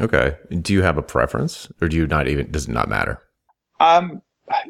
Okay. 0.00 0.36
Do 0.60 0.72
you 0.72 0.82
have 0.82 0.98
a 0.98 1.02
preference, 1.02 1.70
or 1.80 1.88
do 1.88 1.96
you 1.96 2.06
not 2.06 2.28
even? 2.28 2.50
Does 2.50 2.68
it 2.68 2.72
not 2.72 2.88
matter? 2.88 3.22
Um, 3.78 4.20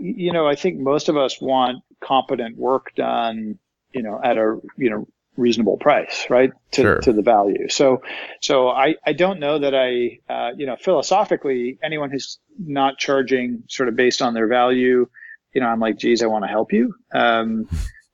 you 0.01 0.33
know, 0.33 0.47
I 0.47 0.55
think 0.55 0.79
most 0.79 1.09
of 1.09 1.17
us 1.17 1.41
want 1.41 1.83
competent 2.01 2.57
work 2.57 2.95
done, 2.95 3.59
you 3.93 4.03
know, 4.03 4.21
at 4.23 4.37
a, 4.37 4.59
you 4.77 4.91
know, 4.91 5.07
reasonable 5.37 5.77
price, 5.77 6.27
right? 6.29 6.53
To, 6.73 6.83
sure. 6.83 6.99
to 6.99 7.13
the 7.13 7.23
value. 7.23 7.69
So, 7.69 8.03
so 8.41 8.69
I, 8.69 8.97
I 9.05 9.13
don't 9.13 9.41
know 9.41 9.59
that 9.59 9.75
I, 9.75 10.19
uh, 10.33 10.51
you 10.57 10.67
know, 10.67 10.77
philosophically, 10.77 11.79
anyone 11.83 12.11
who's 12.11 12.39
not 12.59 12.99
charging 12.99 13.65
sort 13.69 13.89
of 13.89 13.97
based 13.97 14.23
on 14.23 14.35
their 14.35 14.47
value, 14.47 15.09
you 15.55 15.61
know, 15.61 15.67
I'm 15.67 15.81
like, 15.81 15.99
geez, 15.99 16.23
I 16.23 16.27
want 16.27 16.45
to 16.45 16.49
help 16.49 16.73
you. 16.73 16.95
Um, 17.13 17.69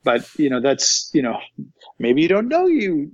but 0.05 0.29
you 0.39 0.49
know, 0.51 0.61
that's, 0.61 1.11
you 1.13 1.23
know, 1.23 1.39
maybe 1.99 2.23
you 2.23 2.29
don't 2.29 2.49
know 2.49 2.67
you 2.67 3.11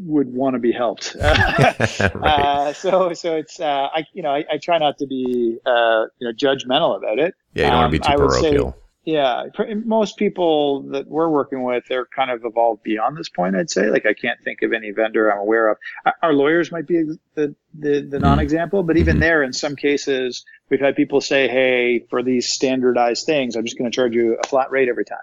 would 0.00 0.32
want 0.32 0.54
to 0.54 0.60
be 0.60 0.72
helped. 0.72 1.16
right. 1.20 2.00
uh, 2.00 2.72
so, 2.72 3.12
so 3.14 3.36
it's, 3.36 3.58
uh, 3.58 3.88
I, 3.92 4.04
you 4.12 4.22
know, 4.22 4.30
I, 4.30 4.44
I, 4.52 4.58
try 4.62 4.78
not 4.78 4.98
to 4.98 5.06
be, 5.06 5.58
uh, 5.66 6.04
you 6.18 6.28
know, 6.28 6.32
judgmental 6.32 6.96
about 6.96 7.18
it. 7.18 7.34
Yeah, 7.56 7.64
you 7.64 7.70
don't 7.70 7.72
um, 7.72 7.78
want 7.78 7.92
to 7.94 7.98
be 7.98 8.06
too 8.06 8.16
parochial. 8.18 8.76
yeah, 9.06 9.44
most 9.86 10.18
people 10.18 10.82
that 10.90 11.06
we're 11.06 11.28
working 11.28 11.62
with, 11.62 11.84
they're 11.88 12.04
kind 12.04 12.30
of 12.30 12.44
evolved 12.44 12.82
beyond 12.82 13.16
this 13.16 13.30
point. 13.30 13.56
I'd 13.56 13.70
say, 13.70 13.88
like, 13.88 14.04
I 14.04 14.12
can't 14.12 14.38
think 14.44 14.60
of 14.60 14.74
any 14.74 14.90
vendor 14.90 15.32
I'm 15.32 15.38
aware 15.38 15.68
of. 15.70 15.78
Our 16.22 16.34
lawyers 16.34 16.70
might 16.70 16.86
be 16.86 17.04
the 17.34 17.54
the, 17.72 18.00
the 18.00 18.18
non-example, 18.18 18.82
but 18.82 18.98
even 18.98 19.14
mm-hmm. 19.14 19.20
there, 19.20 19.42
in 19.42 19.52
some 19.54 19.74
cases, 19.74 20.44
we've 20.68 20.80
had 20.80 20.96
people 20.96 21.22
say, 21.22 21.48
"Hey, 21.48 22.04
for 22.10 22.22
these 22.22 22.48
standardized 22.48 23.24
things, 23.24 23.56
I'm 23.56 23.64
just 23.64 23.78
going 23.78 23.90
to 23.90 23.94
charge 23.94 24.14
you 24.14 24.36
a 24.42 24.46
flat 24.46 24.70
rate 24.70 24.88
every 24.88 25.06
time." 25.06 25.18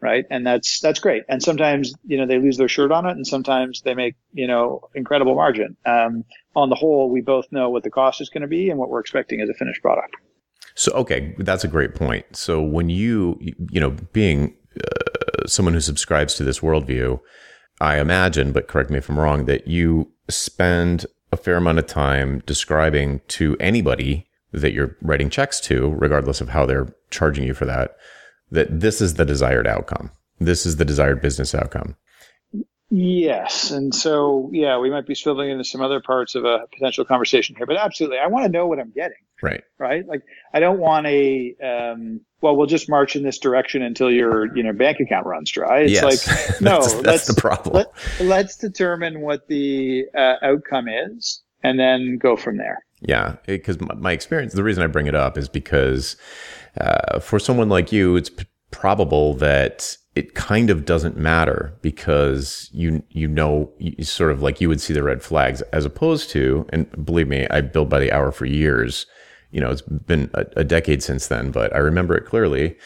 Right. 0.00 0.26
And 0.28 0.46
that's, 0.46 0.80
that's 0.80 0.98
great. 0.98 1.22
And 1.30 1.42
sometimes, 1.42 1.94
you 2.04 2.18
know, 2.18 2.26
they 2.26 2.38
lose 2.38 2.58
their 2.58 2.68
shirt 2.68 2.92
on 2.92 3.06
it 3.06 3.12
and 3.12 3.26
sometimes 3.26 3.80
they 3.80 3.94
make, 3.94 4.16
you 4.34 4.46
know, 4.46 4.90
incredible 4.94 5.34
margin. 5.34 5.78
Um, 5.86 6.24
on 6.54 6.68
the 6.68 6.74
whole, 6.74 7.08
we 7.08 7.22
both 7.22 7.50
know 7.50 7.70
what 7.70 7.84
the 7.84 7.90
cost 7.90 8.20
is 8.20 8.28
going 8.28 8.42
to 8.42 8.48
be 8.48 8.68
and 8.68 8.78
what 8.78 8.90
we're 8.90 9.00
expecting 9.00 9.40
as 9.40 9.48
a 9.48 9.54
finished 9.54 9.80
product. 9.80 10.16
So, 10.74 10.92
okay, 10.92 11.34
that's 11.38 11.64
a 11.64 11.68
great 11.68 11.94
point. 11.94 12.24
So, 12.36 12.62
when 12.62 12.88
you, 12.88 13.38
you 13.70 13.80
know, 13.80 13.90
being 14.12 14.56
uh, 14.76 15.46
someone 15.46 15.74
who 15.74 15.80
subscribes 15.80 16.34
to 16.34 16.44
this 16.44 16.60
worldview, 16.60 17.20
I 17.80 17.98
imagine, 17.98 18.52
but 18.52 18.68
correct 18.68 18.90
me 18.90 18.98
if 18.98 19.08
I'm 19.08 19.18
wrong, 19.18 19.44
that 19.46 19.68
you 19.68 20.10
spend 20.28 21.06
a 21.32 21.36
fair 21.36 21.56
amount 21.56 21.78
of 21.78 21.86
time 21.86 22.42
describing 22.46 23.20
to 23.28 23.56
anybody 23.60 24.26
that 24.52 24.72
you're 24.72 24.96
writing 25.02 25.30
checks 25.30 25.60
to, 25.60 25.90
regardless 25.98 26.40
of 26.40 26.48
how 26.48 26.64
they're 26.64 26.94
charging 27.10 27.44
you 27.44 27.54
for 27.54 27.64
that, 27.64 27.96
that 28.50 28.80
this 28.80 29.00
is 29.00 29.14
the 29.14 29.24
desired 29.24 29.66
outcome. 29.66 30.10
This 30.38 30.64
is 30.64 30.76
the 30.76 30.84
desired 30.84 31.20
business 31.20 31.54
outcome. 31.54 31.96
Yes. 32.90 33.72
And 33.72 33.92
so, 33.92 34.48
yeah, 34.52 34.78
we 34.78 34.90
might 34.90 35.06
be 35.06 35.14
swiveling 35.14 35.50
into 35.50 35.64
some 35.64 35.80
other 35.80 36.00
parts 36.00 36.36
of 36.36 36.44
a 36.44 36.60
potential 36.72 37.04
conversation 37.04 37.56
here, 37.56 37.66
but 37.66 37.76
absolutely. 37.76 38.18
I 38.18 38.28
want 38.28 38.46
to 38.46 38.52
know 38.52 38.66
what 38.66 38.78
I'm 38.78 38.92
getting. 38.92 39.16
Right. 39.42 39.62
Right. 39.78 40.06
Like, 40.06 40.22
I 40.52 40.60
don't 40.60 40.78
want 40.78 41.06
a, 41.06 41.54
um, 41.62 42.20
well, 42.40 42.56
we'll 42.56 42.66
just 42.66 42.88
march 42.88 43.16
in 43.16 43.22
this 43.22 43.38
direction 43.38 43.82
until 43.82 44.10
your, 44.10 44.54
you 44.56 44.62
know, 44.62 44.72
bank 44.72 45.00
account 45.00 45.26
runs 45.26 45.50
dry. 45.50 45.80
It's 45.80 45.92
yes. 45.92 46.26
like, 46.26 46.60
no, 46.60 46.80
that's, 46.80 46.94
that's 46.94 47.04
let's, 47.04 47.26
the 47.26 47.40
problem. 47.40 47.86
Let, 48.20 48.46
us 48.46 48.56
determine 48.56 49.20
what 49.20 49.46
the 49.48 50.06
uh, 50.16 50.36
outcome 50.42 50.86
is 50.88 51.42
and 51.62 51.78
then 51.78 52.18
go 52.18 52.36
from 52.36 52.56
there. 52.56 52.78
Yeah. 53.00 53.36
Because 53.46 53.78
my 53.80 54.12
experience, 54.12 54.52
the 54.52 54.62
reason 54.62 54.82
I 54.82 54.86
bring 54.86 55.06
it 55.06 55.14
up 55.14 55.36
is 55.36 55.48
because 55.48 56.16
uh, 56.80 57.20
for 57.20 57.38
someone 57.38 57.68
like 57.68 57.92
you, 57.92 58.16
it's 58.16 58.30
p- 58.30 58.46
probable 58.70 59.34
that 59.34 59.96
it 60.14 60.34
kind 60.34 60.70
of 60.70 60.84
doesn't 60.84 61.16
matter 61.16 61.76
because 61.82 62.68
you 62.72 63.02
you 63.10 63.26
know 63.26 63.72
you 63.78 64.04
sort 64.04 64.30
of 64.30 64.42
like 64.42 64.60
you 64.60 64.68
would 64.68 64.80
see 64.80 64.92
the 64.92 65.02
red 65.02 65.22
flags 65.22 65.60
as 65.72 65.84
opposed 65.84 66.30
to 66.30 66.66
and 66.70 67.04
believe 67.04 67.28
me 67.28 67.46
I 67.50 67.60
build 67.60 67.88
by 67.88 68.00
the 68.00 68.12
hour 68.12 68.32
for 68.32 68.46
years 68.46 69.06
you 69.54 69.60
know 69.60 69.70
it's 69.70 69.82
been 69.82 70.28
a, 70.34 70.44
a 70.56 70.64
decade 70.64 71.02
since 71.02 71.28
then 71.28 71.50
but 71.50 71.74
I 71.74 71.78
remember 71.78 72.14
it 72.16 72.26
clearly 72.26 72.76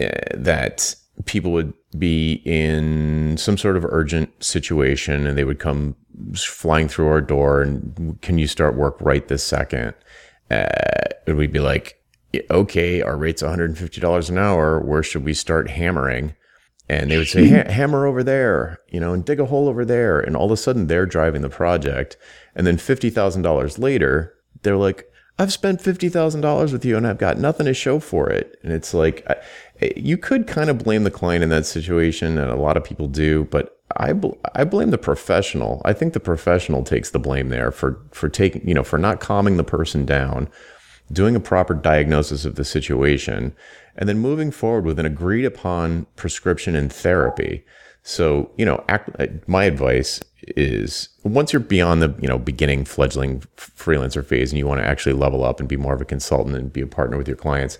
uh, 0.00 0.08
that 0.34 0.94
people 1.26 1.52
would 1.52 1.74
be 1.98 2.42
in 2.44 3.36
some 3.36 3.58
sort 3.58 3.76
of 3.76 3.84
urgent 3.84 4.42
situation 4.42 5.26
and 5.26 5.36
they 5.36 5.44
would 5.44 5.58
come 5.58 5.96
flying 6.34 6.88
through 6.88 7.08
our 7.08 7.20
door 7.20 7.62
and 7.62 8.18
can 8.22 8.38
you 8.38 8.46
start 8.46 8.76
work 8.76 8.96
right 9.00 9.28
this 9.28 9.44
second? 9.44 9.94
Uh, 10.50 10.66
and 11.26 11.36
we'd 11.36 11.52
be 11.52 11.60
like 11.60 12.02
okay 12.50 13.02
our 13.02 13.16
rate's 13.16 13.42
$150 13.42 14.30
an 14.30 14.38
hour. 14.38 14.80
Where 14.80 15.02
should 15.02 15.24
we 15.24 15.34
start 15.34 15.70
hammering? 15.70 16.34
And 16.88 17.10
they 17.10 17.18
would 17.18 17.28
say 17.28 17.46
hammer 17.68 18.06
over 18.06 18.22
there 18.22 18.78
you 18.88 19.00
know 19.00 19.12
and 19.12 19.24
dig 19.24 19.40
a 19.40 19.46
hole 19.46 19.68
over 19.68 19.84
there. 19.84 20.20
And 20.20 20.36
all 20.36 20.46
of 20.46 20.52
a 20.52 20.56
sudden 20.56 20.86
they're 20.86 21.06
driving 21.06 21.42
the 21.42 21.50
project. 21.50 22.16
And 22.54 22.66
then 22.66 22.76
$50000 22.76 23.78
later 23.78 24.34
they're 24.62 24.76
like 24.76 25.10
i've 25.38 25.52
spent 25.52 25.80
$50000 25.80 26.72
with 26.72 26.84
you 26.84 26.96
and 26.96 27.06
i've 27.06 27.18
got 27.18 27.38
nothing 27.38 27.66
to 27.66 27.74
show 27.74 27.98
for 27.98 28.28
it 28.28 28.58
and 28.62 28.72
it's 28.72 28.92
like 28.94 29.24
eh, 29.80 29.92
you 29.96 30.16
could 30.16 30.46
kind 30.46 30.70
of 30.70 30.78
blame 30.78 31.04
the 31.04 31.10
client 31.10 31.42
in 31.42 31.50
that 31.50 31.66
situation 31.66 32.38
and 32.38 32.50
a 32.50 32.56
lot 32.56 32.76
of 32.76 32.84
people 32.84 33.08
do 33.08 33.44
but 33.44 33.78
I, 33.96 34.12
bl- 34.12 34.34
I 34.54 34.64
blame 34.64 34.90
the 34.90 34.98
professional. 34.98 35.80
I 35.84 35.92
think 35.92 36.12
the 36.12 36.20
professional 36.20 36.84
takes 36.84 37.10
the 37.10 37.18
blame 37.18 37.48
there 37.48 37.70
for, 37.70 38.00
for 38.12 38.28
taking, 38.28 38.66
you 38.68 38.74
know, 38.74 38.84
for 38.84 38.98
not 38.98 39.20
calming 39.20 39.56
the 39.56 39.64
person 39.64 40.04
down, 40.04 40.48
doing 41.10 41.34
a 41.34 41.40
proper 41.40 41.74
diagnosis 41.74 42.44
of 42.44 42.56
the 42.56 42.64
situation, 42.64 43.54
and 43.96 44.08
then 44.08 44.18
moving 44.18 44.50
forward 44.50 44.84
with 44.84 44.98
an 44.98 45.06
agreed 45.06 45.44
upon 45.44 46.06
prescription 46.16 46.76
and 46.76 46.92
therapy. 46.92 47.64
So, 48.08 48.50
you 48.56 48.64
know, 48.64 48.82
act, 48.88 49.10
uh, 49.20 49.26
my 49.46 49.64
advice 49.64 50.22
is 50.56 51.10
once 51.24 51.52
you're 51.52 51.60
beyond 51.60 52.00
the, 52.00 52.14
you 52.18 52.26
know, 52.26 52.38
beginning 52.38 52.86
fledgling 52.86 53.40
freelancer 53.58 54.24
phase 54.24 54.50
and 54.50 54.58
you 54.58 54.66
want 54.66 54.80
to 54.80 54.86
actually 54.86 55.12
level 55.12 55.44
up 55.44 55.60
and 55.60 55.68
be 55.68 55.76
more 55.76 55.92
of 55.92 56.00
a 56.00 56.06
consultant 56.06 56.56
and 56.56 56.72
be 56.72 56.80
a 56.80 56.86
partner 56.86 57.18
with 57.18 57.28
your 57.28 57.36
clients, 57.36 57.78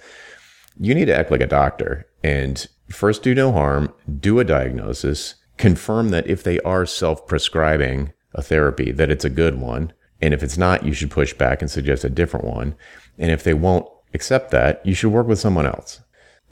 you 0.79 0.95
need 0.95 1.07
to 1.07 1.17
act 1.17 1.31
like 1.31 1.41
a 1.41 1.47
doctor 1.47 2.07
and 2.23 2.67
first 2.91 3.23
do 3.23 3.35
no 3.35 3.53
harm, 3.53 3.91
do 4.21 4.39
a 4.39 4.45
diagnosis, 4.45 5.37
confirm 5.57 6.11
that 6.11 6.27
if 6.27 6.43
they 6.43 6.61
are 6.61 6.85
self 6.85 7.27
prescribing 7.27 8.13
a 8.35 8.43
therapy, 8.43 8.93
that 8.93 9.11
it's 9.11 9.25
a 9.25 9.31
good 9.31 9.59
one. 9.59 9.95
And 10.21 10.35
if 10.35 10.43
it's 10.43 10.59
not, 10.59 10.85
you 10.85 10.93
should 10.93 11.11
push 11.11 11.33
back 11.33 11.63
and 11.63 11.71
suggest 11.71 12.05
a 12.05 12.11
different 12.11 12.45
one. 12.45 12.75
And 13.17 13.31
if 13.31 13.45
they 13.45 13.55
won't 13.55 13.89
accept 14.13 14.51
that, 14.51 14.85
you 14.85 14.93
should 14.93 15.11
work 15.11 15.27
with 15.27 15.39
someone 15.39 15.65
else. 15.65 16.03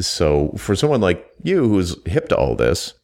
So 0.00 0.54
for 0.56 0.74
someone 0.74 1.02
like 1.02 1.30
you 1.42 1.68
who's 1.68 1.94
hip 2.06 2.30
to 2.30 2.36
all 2.36 2.56
this, 2.56 2.94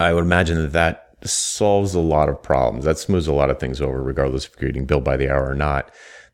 I 0.00 0.12
would 0.12 0.24
imagine 0.24 0.58
that 0.62 0.72
that 0.72 1.08
solves 1.28 1.94
a 1.94 2.00
lot 2.00 2.28
of 2.28 2.42
problems. 2.42 2.84
That 2.84 2.98
smooths 2.98 3.26
a 3.26 3.32
lot 3.32 3.50
of 3.50 3.58
things 3.58 3.80
over, 3.80 4.02
regardless 4.02 4.46
if 4.46 4.60
you're 4.60 4.70
getting 4.70 4.86
billed 4.86 5.04
by 5.04 5.16
the 5.16 5.30
hour 5.30 5.48
or 5.48 5.54
not. 5.54 5.90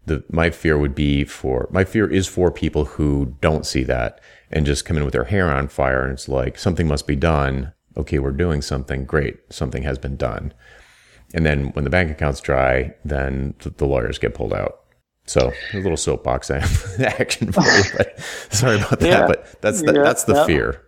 The, 0.06 0.22
my 0.30 0.50
fear 0.50 0.76
would 0.76 0.94
be 0.94 1.24
for, 1.24 1.66
my 1.70 1.84
fear 1.84 2.10
is 2.10 2.26
for 2.26 2.50
people 2.50 2.84
who 2.84 3.36
don't 3.40 3.64
see 3.64 3.84
that 3.84 4.20
and 4.50 4.66
just 4.66 4.84
come 4.84 4.98
in 4.98 5.04
with 5.04 5.14
their 5.14 5.24
hair 5.24 5.50
on 5.50 5.68
fire 5.68 6.02
and 6.02 6.12
it's 6.12 6.28
like 6.28 6.58
something 6.58 6.86
must 6.86 7.06
be 7.06 7.16
done. 7.16 7.72
Okay, 7.96 8.18
we're 8.18 8.32
doing 8.32 8.60
something. 8.60 9.06
Great. 9.06 9.38
Something 9.50 9.82
has 9.84 9.98
been 9.98 10.16
done. 10.16 10.52
And 11.32 11.46
then 11.46 11.68
when 11.68 11.84
the 11.84 11.90
bank 11.90 12.10
account's 12.10 12.40
dry, 12.40 12.94
then 13.04 13.54
the 13.60 13.86
lawyers 13.86 14.18
get 14.18 14.34
pulled 14.34 14.52
out. 14.52 14.80
So 15.26 15.52
a 15.72 15.78
little 15.78 15.96
soapbox 15.96 16.50
action 17.00 17.50
for 17.50 17.62
you. 17.62 17.82
But 17.96 18.20
sorry 18.50 18.76
about 18.76 19.00
that, 19.00 19.08
yeah. 19.08 19.26
but 19.26 19.60
that's 19.62 19.80
the, 19.80 19.94
yeah. 19.94 20.02
that's 20.02 20.24
the 20.24 20.34
yeah. 20.34 20.46
fear. 20.46 20.83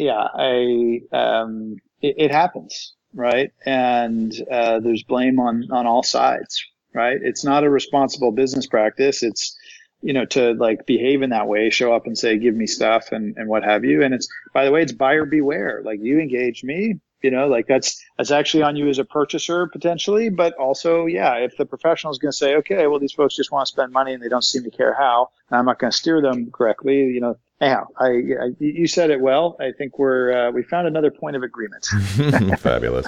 Yeah, 0.00 0.28
I 0.34 1.00
um, 1.12 1.76
it, 2.00 2.14
it 2.18 2.30
happens, 2.30 2.94
right? 3.14 3.52
And 3.66 4.32
uh, 4.50 4.80
there's 4.80 5.02
blame 5.02 5.38
on 5.38 5.68
on 5.70 5.86
all 5.86 6.02
sides, 6.02 6.64
right? 6.94 7.18
It's 7.22 7.44
not 7.44 7.64
a 7.64 7.70
responsible 7.70 8.32
business 8.32 8.66
practice. 8.66 9.22
It's 9.22 9.54
you 10.00 10.14
know 10.14 10.24
to 10.26 10.54
like 10.54 10.86
behave 10.86 11.20
in 11.20 11.30
that 11.30 11.48
way, 11.48 11.68
show 11.68 11.92
up 11.94 12.06
and 12.06 12.16
say, 12.16 12.38
"Give 12.38 12.56
me 12.56 12.66
stuff," 12.66 13.12
and 13.12 13.36
and 13.36 13.46
what 13.46 13.62
have 13.62 13.84
you. 13.84 14.02
And 14.02 14.14
it's 14.14 14.26
by 14.54 14.64
the 14.64 14.70
way, 14.72 14.80
it's 14.82 14.92
buyer 14.92 15.26
beware. 15.26 15.82
Like 15.84 16.00
you 16.02 16.18
engage 16.18 16.64
me, 16.64 16.98
you 17.22 17.30
know 17.30 17.46
like 17.46 17.66
that's 17.66 18.02
that's 18.16 18.30
actually 18.30 18.62
on 18.62 18.76
you 18.76 18.88
as 18.88 18.98
a 18.98 19.04
purchaser 19.04 19.66
potentially. 19.66 20.28
But 20.30 20.54
also 20.54 21.06
yeah 21.06 21.34
if 21.36 21.56
the 21.56 21.66
professional 21.66 22.12
is 22.12 22.18
going 22.18 22.32
to 22.32 22.36
say 22.36 22.54
okay 22.56 22.86
well 22.86 22.98
these 22.98 23.12
folks 23.12 23.36
just 23.36 23.52
want 23.52 23.66
to 23.66 23.72
spend 23.72 23.92
money 23.92 24.12
and 24.12 24.22
they 24.22 24.28
don't 24.28 24.44
seem 24.44 24.62
to 24.64 24.70
care 24.70 24.94
how 24.94 25.30
i'm 25.50 25.64
not 25.66 25.78
going 25.78 25.90
to 25.90 25.96
steer 25.96 26.20
them 26.20 26.50
correctly 26.50 26.96
you 26.96 27.20
know 27.20 27.36
anyhow 27.60 27.86
I, 27.98 28.06
I 28.06 28.56
you 28.58 28.86
said 28.86 29.10
it 29.10 29.20
well. 29.20 29.56
I 29.60 29.72
think 29.72 29.98
we're 29.98 30.32
uh, 30.32 30.50
we 30.50 30.62
found 30.62 30.86
another 30.86 31.10
point 31.10 31.36
of 31.36 31.42
agreement. 31.42 31.86
Fabulous. 32.60 33.06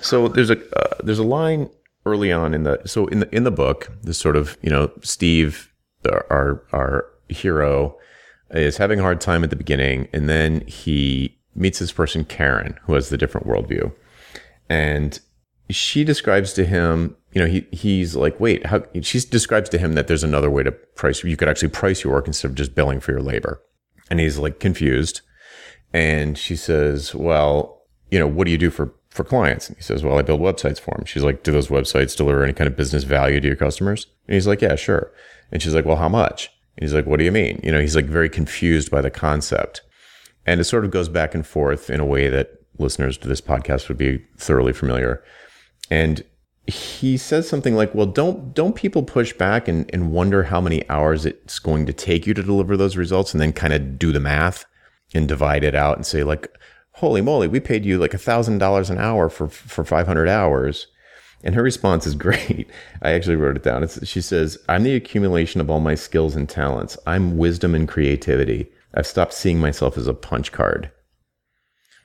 So 0.00 0.28
there's 0.28 0.50
a 0.50 0.58
uh, 0.78 0.96
there's 1.02 1.18
a 1.18 1.24
line 1.24 1.70
early 2.06 2.32
on 2.32 2.54
in 2.54 2.64
the 2.64 2.80
so 2.86 3.06
in 3.06 3.20
the 3.20 3.34
in 3.34 3.44
the 3.44 3.50
book 3.50 3.90
this 4.02 4.18
sort 4.18 4.36
of 4.36 4.56
you 4.62 4.70
know 4.70 4.90
steve 5.02 5.70
our 6.30 6.64
our 6.72 7.06
hero 7.28 7.96
is 8.52 8.78
having 8.78 8.98
a 8.98 9.02
hard 9.02 9.20
time 9.20 9.44
at 9.44 9.50
the 9.50 9.56
beginning 9.56 10.08
and 10.12 10.28
then 10.28 10.62
he 10.66 11.38
meets 11.60 11.78
this 11.78 11.92
person, 11.92 12.24
Karen, 12.24 12.78
who 12.82 12.94
has 12.94 13.10
the 13.10 13.18
different 13.18 13.46
worldview. 13.46 13.92
And 14.68 15.20
she 15.68 16.04
describes 16.04 16.52
to 16.54 16.64
him, 16.64 17.16
you 17.32 17.40
know, 17.40 17.46
he 17.46 17.66
he's 17.70 18.16
like, 18.16 18.38
wait, 18.40 18.66
how 18.66 18.82
she 19.02 19.20
describes 19.20 19.68
to 19.70 19.78
him 19.78 19.92
that 19.94 20.08
there's 20.08 20.24
another 20.24 20.50
way 20.50 20.62
to 20.62 20.72
price 20.72 21.22
you 21.22 21.36
could 21.36 21.48
actually 21.48 21.68
price 21.68 22.02
your 22.02 22.12
work 22.12 22.26
instead 22.26 22.50
of 22.50 22.56
just 22.56 22.74
billing 22.74 23.00
for 23.00 23.12
your 23.12 23.22
labor. 23.22 23.62
And 24.10 24.18
he's 24.18 24.38
like 24.38 24.58
confused. 24.58 25.20
And 25.92 26.36
she 26.36 26.56
says, 26.56 27.14
Well, 27.14 27.82
you 28.10 28.18
know, 28.18 28.26
what 28.26 28.46
do 28.46 28.50
you 28.50 28.58
do 28.58 28.70
for 28.70 28.94
for 29.10 29.24
clients? 29.24 29.68
And 29.68 29.76
he 29.76 29.82
says, 29.82 30.02
Well, 30.02 30.18
I 30.18 30.22
build 30.22 30.40
websites 30.40 30.80
for 30.80 30.94
them. 30.94 31.04
She's 31.04 31.22
like, 31.22 31.42
Do 31.42 31.52
those 31.52 31.68
websites 31.68 32.16
deliver 32.16 32.42
any 32.42 32.52
kind 32.52 32.68
of 32.68 32.76
business 32.76 33.04
value 33.04 33.40
to 33.40 33.46
your 33.46 33.56
customers? 33.56 34.06
And 34.26 34.34
he's 34.34 34.46
like, 34.46 34.60
Yeah, 34.60 34.76
sure. 34.76 35.12
And 35.52 35.62
she's 35.62 35.74
like, 35.74 35.84
Well, 35.84 35.96
how 35.96 36.08
much? 36.08 36.50
And 36.76 36.84
he's 36.84 36.94
like, 36.94 37.06
What 37.06 37.18
do 37.18 37.24
you 37.24 37.32
mean? 37.32 37.60
You 37.62 37.72
know, 37.72 37.80
he's 37.80 37.96
like 37.96 38.06
very 38.06 38.28
confused 38.28 38.90
by 38.90 39.00
the 39.00 39.10
concept. 39.10 39.82
And 40.50 40.60
it 40.60 40.64
sort 40.64 40.84
of 40.84 40.90
goes 40.90 41.08
back 41.08 41.32
and 41.32 41.46
forth 41.46 41.88
in 41.90 42.00
a 42.00 42.04
way 42.04 42.28
that 42.28 42.60
listeners 42.76 43.16
to 43.18 43.28
this 43.28 43.40
podcast 43.40 43.86
would 43.86 43.96
be 43.96 44.18
thoroughly 44.36 44.72
familiar. 44.72 45.22
And 45.92 46.24
he 46.66 47.16
says 47.16 47.48
something 47.48 47.76
like, 47.76 47.94
well, 47.94 48.06
don't 48.06 48.52
don't 48.52 48.74
people 48.74 49.04
push 49.04 49.32
back 49.32 49.68
and, 49.68 49.88
and 49.94 50.10
wonder 50.10 50.42
how 50.42 50.60
many 50.60 50.88
hours 50.90 51.24
it's 51.24 51.60
going 51.60 51.86
to 51.86 51.92
take 51.92 52.26
you 52.26 52.34
to 52.34 52.42
deliver 52.42 52.76
those 52.76 52.96
results 52.96 53.32
and 53.32 53.40
then 53.40 53.52
kind 53.52 53.72
of 53.72 53.96
do 53.96 54.10
the 54.10 54.18
math 54.18 54.64
and 55.14 55.28
divide 55.28 55.62
it 55.62 55.76
out 55.76 55.94
and 55.96 56.04
say, 56.04 56.24
like, 56.24 56.52
holy 56.94 57.20
moly, 57.20 57.46
we 57.46 57.60
paid 57.60 57.84
you 57.84 57.96
like 57.96 58.12
a 58.12 58.18
thousand 58.18 58.58
dollars 58.58 58.90
an 58.90 58.98
hour 58.98 59.28
for 59.28 59.46
for 59.46 59.84
500 59.84 60.28
hours. 60.28 60.88
And 61.44 61.54
her 61.54 61.62
response 61.62 62.08
is 62.08 62.14
great. 62.26 62.68
I 63.02 63.12
actually 63.12 63.36
wrote 63.36 63.54
it 63.54 63.62
down. 63.62 63.84
It's, 63.84 64.04
she 64.04 64.20
says, 64.20 64.58
I'm 64.68 64.82
the 64.82 64.96
accumulation 64.96 65.60
of 65.60 65.70
all 65.70 65.78
my 65.78 65.94
skills 65.94 66.34
and 66.34 66.48
talents. 66.48 66.98
I'm 67.06 67.38
wisdom 67.38 67.72
and 67.72 67.86
creativity. 67.86 68.72
I've 68.94 69.06
stopped 69.06 69.34
seeing 69.34 69.58
myself 69.58 69.96
as 69.96 70.06
a 70.06 70.14
punch 70.14 70.52
card. 70.52 70.90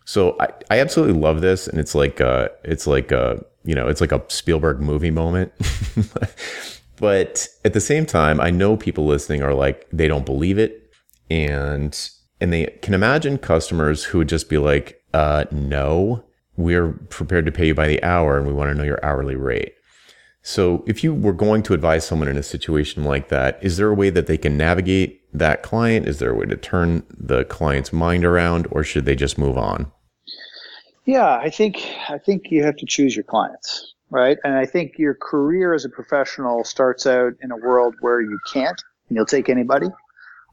So 0.05 0.37
I, 0.39 0.47
I 0.69 0.79
absolutely 0.79 1.19
love 1.19 1.41
this, 1.41 1.67
and 1.67 1.79
it's 1.79 1.95
like 1.95 2.21
uh, 2.21 2.49
it's 2.63 2.87
like 2.87 3.11
a 3.11 3.43
you 3.63 3.73
know 3.73 3.87
it's 3.87 4.01
like 4.01 4.11
a 4.11 4.23
Spielberg 4.27 4.79
movie 4.79 5.11
moment. 5.11 5.51
but 6.97 7.47
at 7.65 7.73
the 7.73 7.81
same 7.81 8.05
time, 8.05 8.39
I 8.39 8.51
know 8.51 8.77
people 8.77 9.05
listening 9.05 9.41
are 9.41 9.53
like 9.53 9.87
they 9.91 10.07
don't 10.07 10.25
believe 10.25 10.59
it, 10.59 10.91
and 11.29 12.09
and 12.39 12.53
they 12.53 12.65
can 12.81 12.93
imagine 12.93 13.37
customers 13.39 14.03
who 14.03 14.19
would 14.19 14.29
just 14.29 14.47
be 14.47 14.59
like, 14.59 15.01
uh, 15.13 15.45
"No, 15.51 16.23
we're 16.55 16.91
prepared 17.09 17.47
to 17.47 17.51
pay 17.51 17.67
you 17.67 17.75
by 17.75 17.87
the 17.87 18.03
hour, 18.03 18.37
and 18.37 18.45
we 18.45 18.53
want 18.53 18.69
to 18.69 18.75
know 18.75 18.83
your 18.83 19.03
hourly 19.03 19.35
rate." 19.35 19.74
So, 20.47 20.83
if 20.85 21.03
you 21.03 21.11
were 21.11 21.33
going 21.33 21.63
to 21.63 21.73
advise 21.73 22.05
someone 22.05 22.27
in 22.27 22.37
a 22.37 22.43
situation 22.43 23.03
like 23.03 23.29
that, 23.29 23.57
is 23.63 23.77
there 23.77 23.89
a 23.89 23.95
way 23.95 24.11
that 24.11 24.27
they 24.27 24.37
can 24.37 24.55
navigate 24.55 25.23
that 25.33 25.63
client? 25.63 26.07
Is 26.07 26.19
there 26.19 26.29
a 26.29 26.35
way 26.35 26.45
to 26.45 26.55
turn 26.55 27.01
the 27.09 27.45
client's 27.45 27.91
mind 27.91 28.23
around, 28.23 28.67
or 28.69 28.83
should 28.83 29.05
they 29.05 29.15
just 29.15 29.39
move 29.39 29.57
on? 29.57 29.91
Yeah, 31.05 31.35
I 31.35 31.49
think 31.49 31.83
I 32.07 32.19
think 32.19 32.51
you 32.51 32.63
have 32.63 32.75
to 32.75 32.85
choose 32.85 33.15
your 33.15 33.23
clients, 33.23 33.95
right? 34.11 34.37
And 34.43 34.53
I 34.53 34.67
think 34.67 34.99
your 34.99 35.15
career 35.15 35.73
as 35.73 35.83
a 35.83 35.89
professional 35.89 36.63
starts 36.63 37.07
out 37.07 37.33
in 37.41 37.49
a 37.49 37.57
world 37.57 37.95
where 38.01 38.21
you 38.21 38.37
can't, 38.53 38.79
and 39.09 39.15
you'll 39.15 39.25
take 39.25 39.49
anybody, 39.49 39.87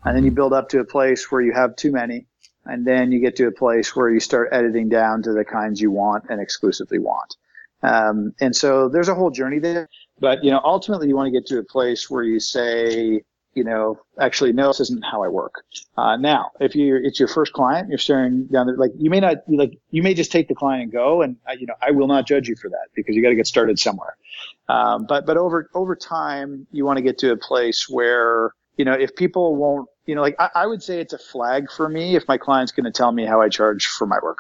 and 0.07 0.17
then 0.17 0.25
you 0.25 0.31
build 0.31 0.55
up 0.55 0.71
to 0.71 0.81
a 0.81 0.87
place 0.87 1.31
where 1.31 1.43
you 1.43 1.53
have 1.53 1.77
too 1.77 1.93
many, 1.93 2.25
and 2.65 2.87
then 2.87 3.13
you 3.13 3.21
get 3.21 3.37
to 3.37 3.47
a 3.47 3.53
place 3.53 3.95
where 3.95 4.09
you 4.09 4.21
start 4.21 4.49
editing 4.53 4.89
down 4.89 5.23
to 5.25 5.35
the 5.35 5.45
kinds 5.45 5.83
you 5.83 5.91
want 5.91 6.25
and 6.31 6.41
exclusively 6.41 6.99
want. 6.99 7.37
Um, 7.83 8.35
and 8.41 8.55
so 8.55 8.89
there's 8.89 9.09
a 9.09 9.15
whole 9.15 9.31
journey 9.31 9.59
there. 9.59 9.89
But, 10.21 10.45
you 10.45 10.51
know, 10.51 10.61
ultimately 10.63 11.09
you 11.09 11.17
want 11.17 11.27
to 11.27 11.33
get 11.33 11.47
to 11.49 11.59
a 11.59 11.65
place 11.65 12.09
where 12.09 12.23
you 12.23 12.39
say, 12.39 13.23
you 13.55 13.65
know, 13.65 13.99
actually, 14.19 14.53
no, 14.53 14.69
this 14.69 14.81
isn't 14.81 15.05
how 15.05 15.23
I 15.23 15.29
work. 15.29 15.57
Uh, 15.97 16.17
now, 16.17 16.51
if 16.61 16.75
you 16.75 16.97
it's 17.03 17.19
your 17.19 17.29
first 17.29 17.53
client, 17.53 17.89
you're 17.89 17.99
staring 17.99 18.47
down 18.47 18.67
there, 18.67 18.77
like 18.77 18.93
you 18.97 19.11
may 19.11 19.21
not, 19.21 19.39
like 19.49 19.79
you 19.91 20.03
may 20.03 20.15
just 20.15 20.33
take 20.33 20.49
the 20.49 20.55
client 20.55 20.85
and 20.85 20.93
go, 20.93 21.21
and 21.21 21.37
uh, 21.47 21.53
you 21.53 21.67
know, 21.67 21.75
I 21.83 21.91
will 21.91 22.07
not 22.07 22.27
judge 22.27 22.49
you 22.49 22.57
for 22.57 22.71
that 22.71 22.89
because 22.95 23.15
you 23.15 23.23
got 23.23 23.29
to 23.29 23.35
get 23.35 23.47
started 23.47 23.79
somewhere. 23.79 24.17
Um, 24.69 25.05
but 25.07 25.27
but 25.27 25.37
over 25.37 25.69
over 25.75 25.95
time, 25.95 26.67
you 26.73 26.87
want 26.87 26.97
to 26.97 27.03
get 27.03 27.19
to 27.19 27.33
a 27.33 27.37
place 27.37 27.89
where 27.91 28.55
you 28.77 28.87
know, 28.87 28.95
if 28.95 29.15
people 29.17 29.55
won't, 29.57 29.89
you 30.07 30.15
know, 30.15 30.23
like 30.23 30.37
I, 30.39 30.49
I 30.55 30.67
would 30.67 30.83
say 30.83 31.01
it's 31.01 31.13
a 31.13 31.19
flag 31.19 31.71
for 31.71 31.89
me 31.89 32.17
if 32.17 32.27
my 32.27 32.39
client's 32.39 32.73
going 32.73 32.85
to 32.85 32.91
tell 32.91 33.13
me 33.13 33.27
how 33.27 33.43
I 33.43 33.51
charge 33.51 33.87
for 33.87 34.07
my 34.07 34.19
work 34.23 34.39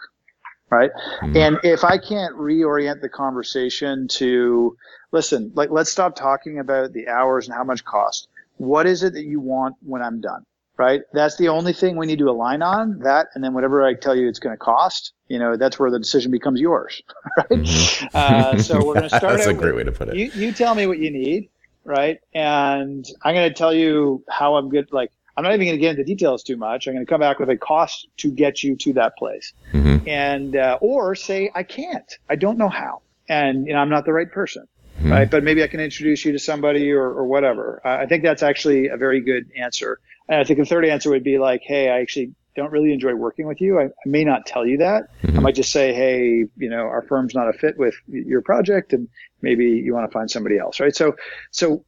right? 0.72 0.90
Mm-hmm. 1.20 1.36
And 1.36 1.58
if 1.62 1.84
I 1.84 1.98
can't 1.98 2.34
reorient 2.34 3.02
the 3.02 3.08
conversation 3.08 4.08
to 4.08 4.76
listen, 5.12 5.52
like 5.54 5.70
let's 5.70 5.92
stop 5.92 6.16
talking 6.16 6.58
about 6.58 6.94
the 6.94 7.08
hours 7.08 7.46
and 7.46 7.54
how 7.54 7.62
much 7.62 7.84
cost. 7.84 8.28
What 8.56 8.86
is 8.86 9.02
it 9.02 9.12
that 9.12 9.24
you 9.24 9.38
want 9.38 9.76
when 9.84 10.02
I'm 10.02 10.20
done? 10.20 10.46
Right? 10.78 11.02
That's 11.12 11.36
the 11.36 11.48
only 11.48 11.74
thing 11.74 11.96
we 11.96 12.06
need 12.06 12.18
to 12.20 12.30
align 12.30 12.62
on. 12.62 13.00
That 13.00 13.28
and 13.34 13.44
then 13.44 13.52
whatever 13.52 13.84
I 13.84 13.92
tell 13.92 14.16
you 14.16 14.26
it's 14.26 14.38
going 14.38 14.54
to 14.54 14.58
cost, 14.58 15.12
you 15.28 15.38
know, 15.38 15.56
that's 15.56 15.78
where 15.78 15.90
the 15.90 15.98
decision 15.98 16.30
becomes 16.32 16.58
yours. 16.58 17.02
Right? 17.36 17.48
Mm-hmm. 17.50 18.06
Uh, 18.14 18.58
so 18.58 18.76
we're 18.76 18.94
going 18.94 19.02
to 19.08 19.16
start. 19.16 19.36
that's 19.36 19.46
a 19.46 19.54
great 19.54 19.74
with, 19.74 19.76
way 19.76 19.84
to 19.84 19.92
put 19.92 20.08
it. 20.08 20.16
You, 20.16 20.30
you 20.34 20.52
tell 20.52 20.74
me 20.74 20.86
what 20.86 20.98
you 20.98 21.10
need, 21.10 21.50
right? 21.84 22.18
And 22.34 23.06
I'm 23.22 23.34
going 23.34 23.48
to 23.48 23.54
tell 23.54 23.72
you 23.72 24.24
how 24.28 24.56
I'm 24.56 24.70
good. 24.70 24.90
Like 24.92 25.12
I'm 25.36 25.44
not 25.44 25.54
even 25.54 25.66
going 25.66 25.76
to 25.76 25.80
get 25.80 25.90
into 25.90 26.04
details 26.04 26.42
too 26.42 26.56
much. 26.56 26.86
I'm 26.86 26.94
going 26.94 27.04
to 27.06 27.10
come 27.10 27.20
back 27.20 27.38
with 27.38 27.48
a 27.48 27.56
cost 27.56 28.08
to 28.18 28.30
get 28.30 28.62
you 28.62 28.76
to 28.76 28.92
that 28.94 29.16
place, 29.16 29.52
mm-hmm. 29.72 30.08
and 30.08 30.56
uh, 30.56 30.78
or 30.80 31.14
say 31.14 31.50
I 31.54 31.62
can't. 31.62 32.18
I 32.28 32.36
don't 32.36 32.58
know 32.58 32.68
how, 32.68 33.02
and 33.28 33.66
you 33.66 33.72
know 33.72 33.78
I'm 33.78 33.90
not 33.90 34.04
the 34.04 34.12
right 34.12 34.30
person, 34.30 34.66
mm-hmm. 34.98 35.10
right? 35.10 35.30
But 35.30 35.42
maybe 35.42 35.62
I 35.62 35.68
can 35.68 35.80
introduce 35.80 36.24
you 36.24 36.32
to 36.32 36.38
somebody 36.38 36.92
or, 36.92 37.04
or 37.04 37.26
whatever. 37.26 37.80
Uh, 37.84 37.96
I 37.96 38.06
think 38.06 38.22
that's 38.22 38.42
actually 38.42 38.88
a 38.88 38.96
very 38.96 39.20
good 39.20 39.50
answer. 39.56 39.98
And 40.28 40.40
I 40.40 40.44
think 40.44 40.58
the 40.58 40.64
third 40.64 40.84
answer 40.84 41.10
would 41.10 41.24
be 41.24 41.38
like, 41.38 41.62
hey, 41.64 41.88
I 41.88 42.00
actually 42.00 42.34
don't 42.54 42.70
really 42.70 42.92
enjoy 42.92 43.14
working 43.14 43.46
with 43.46 43.60
you. 43.60 43.78
I, 43.78 43.84
I 43.84 44.06
may 44.06 44.24
not 44.24 44.46
tell 44.46 44.66
you 44.66 44.78
that. 44.78 45.04
Mm-hmm. 45.22 45.38
I 45.38 45.40
might 45.40 45.54
just 45.54 45.72
say, 45.72 45.94
hey, 45.94 46.44
you 46.56 46.70
know, 46.70 46.82
our 46.82 47.02
firm's 47.02 47.34
not 47.34 47.48
a 47.48 47.52
fit 47.52 47.78
with 47.78 47.94
your 48.06 48.42
project, 48.42 48.92
and 48.92 49.08
maybe 49.40 49.64
you 49.64 49.94
want 49.94 50.10
to 50.10 50.12
find 50.12 50.30
somebody 50.30 50.58
else, 50.58 50.78
right? 50.78 50.94
So, 50.94 51.16
so 51.50 51.84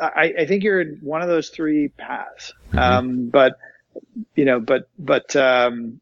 I, 0.00 0.34
I 0.40 0.46
think 0.46 0.62
you're 0.62 0.80
in 0.80 0.98
one 1.02 1.22
of 1.22 1.28
those 1.28 1.50
three 1.50 1.88
paths. 1.88 2.52
Mm-hmm. 2.68 2.78
Um, 2.78 3.28
but 3.30 3.58
you 4.34 4.44
know, 4.44 4.60
but 4.60 4.88
but 4.98 5.34
um, 5.36 6.00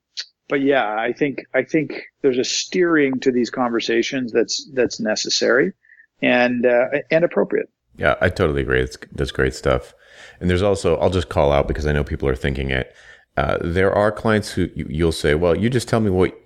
but 0.48 0.60
yeah, 0.60 0.94
I 0.94 1.12
think 1.12 1.46
I 1.54 1.62
think 1.62 1.94
there's 2.20 2.38
a 2.38 2.44
steering 2.44 3.20
to 3.20 3.32
these 3.32 3.50
conversations 3.50 4.32
that's 4.32 4.68
that's 4.72 5.00
necessary 5.00 5.72
and 6.20 6.66
uh, 6.66 6.86
and 7.10 7.24
appropriate. 7.24 7.70
Yeah, 7.96 8.16
I 8.20 8.28
totally 8.30 8.62
agree. 8.62 8.80
It's, 8.80 8.96
that's 9.12 9.32
great 9.32 9.54
stuff. 9.54 9.94
And 10.40 10.48
there's 10.48 10.62
also 10.62 10.96
I'll 10.96 11.10
just 11.10 11.28
call 11.28 11.52
out 11.52 11.68
because 11.68 11.86
I 11.86 11.92
know 11.92 12.04
people 12.04 12.28
are 12.28 12.36
thinking 12.36 12.70
it. 12.70 12.94
Uh, 13.36 13.58
there 13.62 13.94
are 13.94 14.12
clients 14.12 14.52
who 14.52 14.68
you, 14.74 15.04
will 15.04 15.12
say, 15.12 15.34
"Well, 15.34 15.56
you 15.56 15.70
just 15.70 15.88
tell 15.88 16.00
me 16.00 16.10
what 16.10 16.38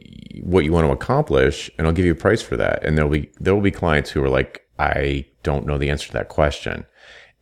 what 0.43 0.65
you 0.65 0.73
want 0.73 0.87
to 0.87 0.93
accomplish, 0.93 1.71
and 1.77 1.87
I'll 1.87 1.93
give 1.93 2.05
you 2.05 2.13
a 2.13 2.17
price 2.17 2.43
for 2.43 2.57
that." 2.57 2.85
And 2.85 2.97
there'll 2.97 3.11
be 3.11 3.31
there 3.41 3.55
will 3.55 3.63
be 3.63 3.71
clients 3.71 4.11
who 4.11 4.23
are 4.23 4.29
like, 4.29 4.67
"I 4.79 5.27
don't 5.43 5.67
know 5.67 5.79
the 5.79 5.91
answer 5.91 6.07
to 6.09 6.13
that 6.15 6.29
question." 6.29 6.87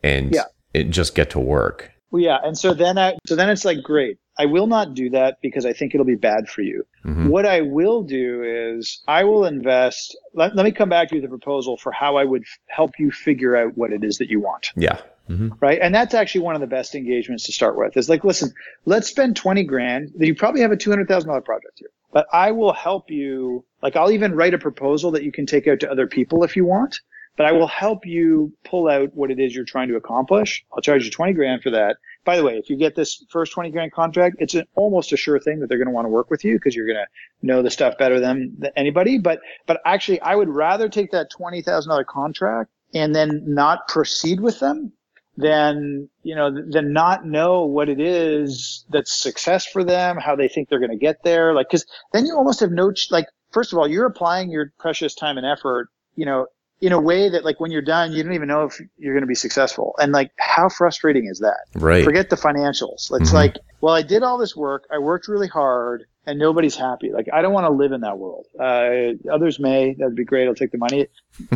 And 0.03 0.33
yeah. 0.33 0.43
it, 0.73 0.89
just 0.89 1.15
get 1.15 1.29
to 1.31 1.39
work. 1.39 1.91
Well, 2.11 2.21
yeah, 2.21 2.37
and 2.43 2.57
so 2.57 2.73
then 2.73 2.97
I, 2.97 3.17
so 3.25 3.35
then 3.35 3.49
it's 3.49 3.65
like 3.65 3.81
great. 3.83 4.17
I 4.37 4.45
will 4.45 4.67
not 4.67 4.93
do 4.93 5.09
that 5.11 5.37
because 5.41 5.65
I 5.65 5.73
think 5.73 5.93
it'll 5.93 6.05
be 6.05 6.15
bad 6.15 6.49
for 6.49 6.61
you. 6.61 6.85
Mm-hmm. 7.05 7.27
What 7.29 7.45
I 7.45 7.61
will 7.61 8.03
do 8.03 8.43
is 8.43 9.01
I 9.07 9.23
will 9.23 9.45
invest. 9.45 10.17
Let, 10.33 10.55
let 10.55 10.65
me 10.65 10.71
come 10.71 10.89
back 10.89 11.09
to 11.09 11.15
you 11.15 11.21
with 11.21 11.27
a 11.27 11.29
proposal 11.29 11.77
for 11.77 11.91
how 11.91 12.17
I 12.17 12.25
would 12.25 12.41
f- 12.41 12.59
help 12.67 12.91
you 12.99 13.11
figure 13.11 13.55
out 13.55 13.77
what 13.77 13.93
it 13.93 14.03
is 14.03 14.17
that 14.17 14.29
you 14.29 14.41
want. 14.41 14.71
Yeah. 14.75 14.99
Mm-hmm. 15.29 15.53
Right. 15.59 15.79
And 15.81 15.95
that's 15.95 16.13
actually 16.13 16.41
one 16.41 16.55
of 16.55 16.61
the 16.61 16.67
best 16.67 16.93
engagements 16.93 17.45
to 17.45 17.51
start 17.51 17.77
with 17.77 17.97
is 17.97 18.09
like, 18.09 18.23
listen, 18.23 18.53
let's 18.85 19.07
spend 19.07 19.35
20 19.35 19.63
grand. 19.63 20.11
You 20.17 20.35
probably 20.35 20.61
have 20.61 20.71
a 20.71 20.77
$200,000 20.77 21.07
project 21.43 21.79
here, 21.79 21.89
but 22.11 22.27
I 22.31 22.51
will 22.51 22.73
help 22.73 23.09
you. 23.09 23.65
Like 23.81 23.95
I'll 23.95 24.11
even 24.11 24.35
write 24.35 24.53
a 24.53 24.59
proposal 24.59 25.11
that 25.11 25.23
you 25.23 25.31
can 25.31 25.45
take 25.45 25.67
out 25.67 25.79
to 25.79 25.89
other 25.89 26.05
people 26.05 26.43
if 26.43 26.55
you 26.55 26.65
want 26.65 26.99
but 27.37 27.45
I 27.45 27.51
will 27.51 27.67
help 27.67 28.05
you 28.05 28.53
pull 28.63 28.87
out 28.87 29.13
what 29.13 29.31
it 29.31 29.39
is 29.39 29.53
you're 29.53 29.65
trying 29.65 29.89
to 29.89 29.95
accomplish. 29.95 30.65
I'll 30.73 30.81
charge 30.81 31.05
you 31.05 31.11
20 31.11 31.33
grand 31.33 31.61
for 31.61 31.71
that. 31.71 31.97
By 32.23 32.37
the 32.37 32.43
way, 32.43 32.57
if 32.57 32.69
you 32.69 32.77
get 32.77 32.95
this 32.95 33.23
first 33.29 33.51
20 33.51 33.71
grand 33.71 33.91
contract, 33.91 34.37
it's 34.39 34.55
an, 34.55 34.65
almost 34.75 35.11
a 35.11 35.17
sure 35.17 35.39
thing 35.39 35.59
that 35.59 35.67
they're 35.67 35.77
going 35.77 35.87
to 35.87 35.93
want 35.93 36.05
to 36.05 36.09
work 36.09 36.31
with 36.31 36.43
you 36.43 36.55
because 36.55 36.75
you're 36.75 36.87
going 36.87 36.97
to 36.97 37.45
know 37.45 37.61
the 37.61 37.69
stuff 37.69 37.97
better 37.97 38.19
than, 38.19 38.55
than 38.57 38.71
anybody. 38.75 39.19
But, 39.19 39.39
but 39.67 39.81
actually, 39.85 40.21
I 40.21 40.35
would 40.35 40.49
rather 40.49 40.89
take 40.89 41.11
that 41.11 41.29
$20,000 41.31 42.05
contract 42.05 42.71
and 42.93 43.13
then 43.13 43.43
not 43.45 43.87
proceed 43.87 44.39
with 44.39 44.59
them 44.59 44.93
than, 45.37 46.09
you 46.23 46.33
know, 46.33 46.49
than 46.49 46.93
not 46.93 47.25
know 47.25 47.65
what 47.65 47.89
it 47.89 47.99
is 47.99 48.85
that's 48.89 49.13
success 49.13 49.65
for 49.65 49.83
them, 49.83 50.17
how 50.17 50.35
they 50.35 50.47
think 50.47 50.69
they're 50.69 50.79
going 50.79 50.91
to 50.91 50.97
get 50.97 51.21
there. 51.23 51.53
Like, 51.53 51.69
cause 51.69 51.85
then 52.13 52.25
you 52.25 52.35
almost 52.35 52.61
have 52.61 52.71
no, 52.71 52.93
like, 53.11 53.27
first 53.51 53.73
of 53.73 53.77
all, 53.77 53.87
you're 53.87 54.05
applying 54.05 54.49
your 54.49 54.71
precious 54.79 55.13
time 55.13 55.37
and 55.37 55.45
effort, 55.45 55.89
you 56.15 56.25
know, 56.25 56.47
in 56.81 56.91
a 56.91 56.99
way 56.99 57.29
that 57.29 57.45
like 57.45 57.59
when 57.59 57.71
you're 57.71 57.81
done, 57.81 58.11
you 58.11 58.21
don't 58.23 58.33
even 58.33 58.47
know 58.47 58.63
if 58.63 58.79
you're 58.97 59.13
going 59.13 59.23
to 59.23 59.27
be 59.27 59.35
successful. 59.35 59.95
And 59.99 60.11
like, 60.11 60.31
how 60.37 60.69
frustrating 60.69 61.27
is 61.27 61.39
that? 61.39 61.65
Right. 61.75 62.03
Forget 62.03 62.29
the 62.29 62.35
financials. 62.35 62.93
It's 62.93 63.09
mm-hmm. 63.09 63.35
like, 63.35 63.55
well, 63.81 63.93
I 63.93 64.01
did 64.01 64.23
all 64.23 64.37
this 64.37 64.55
work. 64.55 64.85
I 64.91 64.97
worked 64.97 65.27
really 65.27 65.47
hard 65.47 66.05
and 66.25 66.37
nobody's 66.37 66.75
happy. 66.75 67.11
Like, 67.11 67.27
I 67.31 67.41
don't 67.41 67.53
want 67.53 67.65
to 67.65 67.71
live 67.71 67.91
in 67.91 68.01
that 68.01 68.17
world. 68.17 68.47
Uh, 68.59 69.13
others 69.31 69.59
may, 69.59 69.93
that'd 69.93 70.15
be 70.15 70.25
great. 70.25 70.47
I'll 70.47 70.55
take 70.55 70.71
the 70.71 70.77
money. 70.77 71.07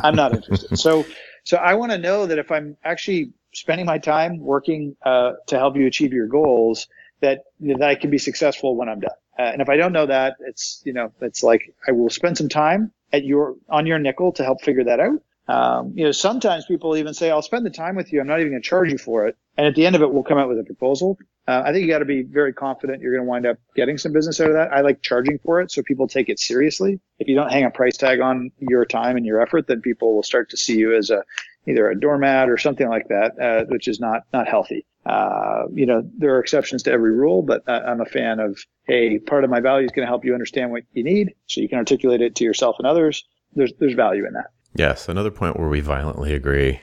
I'm 0.03 0.15
not 0.15 0.33
interested. 0.33 0.77
so, 0.79 1.05
so 1.43 1.57
I 1.57 1.73
want 1.73 1.91
to 1.91 1.97
know 1.97 2.25
that 2.25 2.37
if 2.37 2.51
I'm 2.51 2.77
actually 2.83 3.33
spending 3.53 3.85
my 3.85 3.97
time 3.97 4.39
working, 4.39 4.95
uh, 5.03 5.33
to 5.47 5.57
help 5.57 5.75
you 5.75 5.85
achieve 5.87 6.13
your 6.13 6.27
goals, 6.27 6.87
that, 7.21 7.43
that 7.61 7.81
I 7.81 7.95
can 7.95 8.09
be 8.09 8.19
successful 8.19 8.75
when 8.75 8.87
I'm 8.87 8.99
done. 9.01 9.11
Uh, 9.37 9.43
and 9.43 9.61
if 9.61 9.69
I 9.69 9.75
don't 9.75 9.91
know 9.91 10.05
that, 10.05 10.35
it's, 10.39 10.81
you 10.85 10.93
know, 10.93 11.11
it's 11.21 11.43
like 11.43 11.73
I 11.87 11.91
will 11.91 12.09
spend 12.09 12.37
some 12.37 12.49
time 12.49 12.91
at 13.11 13.25
your 13.25 13.55
on 13.69 13.85
your 13.85 13.99
nickel 13.99 14.31
to 14.33 14.43
help 14.43 14.61
figure 14.61 14.83
that 14.85 14.99
out. 14.99 15.21
Um, 15.47 15.93
you 15.95 16.03
know, 16.03 16.11
sometimes 16.11 16.65
people 16.65 16.95
even 16.95 17.13
say, 17.13 17.31
"I'll 17.31 17.41
spend 17.41 17.65
the 17.65 17.71
time 17.71 17.95
with 17.95 18.13
you. 18.13 18.21
I'm 18.21 18.27
not 18.27 18.39
even 18.39 18.51
going 18.51 18.61
to 18.61 18.67
charge 18.67 18.91
you 18.91 18.97
for 18.97 19.27
it." 19.27 19.35
And 19.57 19.65
at 19.65 19.75
the 19.75 19.85
end 19.85 19.95
of 19.95 20.01
it, 20.01 20.13
we'll 20.13 20.23
come 20.23 20.37
out 20.37 20.47
with 20.47 20.59
a 20.59 20.63
proposal. 20.63 21.17
Uh, 21.47 21.63
I 21.65 21.73
think 21.73 21.83
you 21.83 21.91
got 21.91 21.99
to 21.99 22.05
be 22.05 22.21
very 22.21 22.53
confident 22.53 23.01
you're 23.01 23.11
going 23.11 23.25
to 23.25 23.27
wind 23.27 23.47
up 23.47 23.57
getting 23.75 23.97
some 23.97 24.13
business 24.13 24.39
out 24.39 24.49
of 24.49 24.53
that. 24.53 24.71
I 24.71 24.81
like 24.81 25.01
charging 25.01 25.39
for 25.39 25.59
it 25.59 25.71
so 25.71 25.81
people 25.81 26.07
take 26.07 26.29
it 26.29 26.39
seriously. 26.39 26.99
If 27.17 27.27
you 27.27 27.35
don't 27.35 27.51
hang 27.51 27.65
a 27.65 27.71
price 27.71 27.97
tag 27.97 28.19
on 28.19 28.51
your 28.59 28.85
time 28.85 29.17
and 29.17 29.25
your 29.25 29.41
effort, 29.41 29.65
then 29.65 29.81
people 29.81 30.13
will 30.13 30.21
start 30.21 30.51
to 30.51 30.57
see 30.57 30.77
you 30.77 30.95
as 30.95 31.09
a 31.09 31.23
either 31.67 31.89
a 31.89 31.99
doormat 31.99 32.49
or 32.49 32.57
something 32.57 32.87
like 32.87 33.07
that, 33.07 33.39
uh, 33.41 33.65
which 33.65 33.87
is 33.87 33.99
not 33.99 34.21
not 34.31 34.47
healthy. 34.47 34.85
Uh, 35.05 35.63
you 35.73 35.85
know, 35.85 36.03
there 36.17 36.35
are 36.35 36.39
exceptions 36.39 36.83
to 36.83 36.91
every 36.91 37.11
rule, 37.11 37.41
but 37.41 37.63
I'm 37.67 38.01
a 38.01 38.05
fan 38.05 38.39
of, 38.39 38.59
hey, 38.85 39.17
part 39.19 39.43
of 39.43 39.49
my 39.49 39.59
value 39.59 39.85
is 39.85 39.91
going 39.91 40.05
to 40.05 40.09
help 40.09 40.25
you 40.25 40.33
understand 40.33 40.71
what 40.71 40.83
you 40.93 41.03
need 41.03 41.33
so 41.47 41.61
you 41.61 41.69
can 41.69 41.77
articulate 41.77 42.21
it 42.21 42.35
to 42.35 42.43
yourself 42.43 42.75
and 42.79 42.85
others. 42.85 43.23
There's, 43.55 43.73
there's 43.79 43.93
value 43.93 44.27
in 44.27 44.33
that. 44.33 44.51
Yes. 44.75 45.09
Another 45.09 45.31
point 45.31 45.57
where 45.57 45.69
we 45.69 45.79
violently 45.79 46.33
agree. 46.33 46.81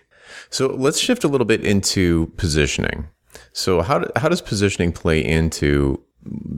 So 0.51 0.67
let's 0.67 0.99
shift 0.99 1.25
a 1.25 1.29
little 1.29 1.45
bit 1.45 1.65
into 1.65 2.33
positioning. 2.37 3.09
So 3.53 3.83
how, 3.83 4.01
do, 4.01 4.11
how 4.17 4.29
does 4.29 4.41
positioning 4.41 4.93
play 4.93 5.25
into 5.25 6.03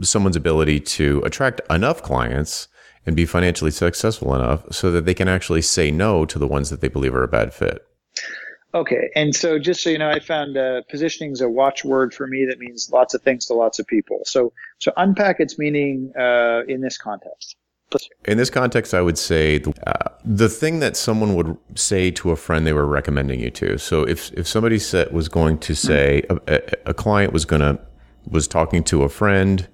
someone's 0.01 0.37
ability 0.37 0.81
to 0.81 1.23
attract 1.25 1.61
enough 1.69 2.03
clients 2.03 2.69
and 3.05 3.15
be 3.15 3.27
financially 3.27 3.71
successful 3.71 4.35
enough 4.35 4.65
so 4.73 4.91
that 4.91 5.05
they 5.05 5.15
can 5.15 5.29
actually 5.29 5.63
say 5.63 5.91
no 5.91 6.25
to 6.25 6.39
the 6.39 6.47
ones 6.47 6.71
that 6.71 6.81
they 6.81 6.89
believe 6.89 7.15
are 7.15 7.25
a 7.25 7.29
bad 7.29 7.53
fit? 7.53 7.85
Okay, 8.75 9.11
and 9.17 9.35
so 9.35 9.59
just 9.59 9.83
so 9.83 9.89
you 9.89 9.97
know, 9.97 10.11
I 10.11 10.21
found 10.21 10.59
uh, 10.59 10.83
positioning 10.91 11.33
is 11.33 11.41
a 11.41 11.49
watchword 11.49 12.13
for 12.13 12.27
me 12.27 12.45
that 12.45 12.59
means 12.59 12.91
lots 12.93 13.15
of 13.15 13.23
things 13.23 13.47
to 13.47 13.55
lots 13.55 13.79
of 13.79 13.87
people. 13.87 14.21
So, 14.27 14.53
so 14.79 14.93
unpack 14.99 15.41
its 15.41 15.59
meaning 15.59 16.13
uh, 16.19 16.63
in 16.69 16.83
this 16.83 16.99
context. 16.99 17.57
In 18.27 18.37
this 18.37 18.51
context, 18.51 18.93
I 18.93 19.01
would 19.01 19.17
say 19.17 19.63
uh, 19.87 19.93
the 20.23 20.51
thing 20.51 20.81
that 20.81 20.95
someone 20.95 21.35
would 21.35 21.57
say 21.75 22.11
to 22.11 22.31
a 22.31 22.37
friend 22.37 22.67
they 22.67 22.75
were 22.75 22.87
recommending 22.87 23.41
you 23.41 23.51
to. 23.53 23.79
So, 23.79 24.03
if 24.03 24.31
if 24.35 24.47
somebody 24.47 24.79
said 24.79 25.13
was 25.13 25.31
going 25.31 25.59
to 25.61 25.75
say 25.75 26.23
a, 26.29 26.61
a, 26.85 26.93
client 26.93 27.33
was 27.33 27.47
going 27.47 27.63
to 27.63 27.81
was 28.27 28.47
talking 28.47 28.85
to 28.85 29.05
a 29.05 29.09
friend 29.09 29.67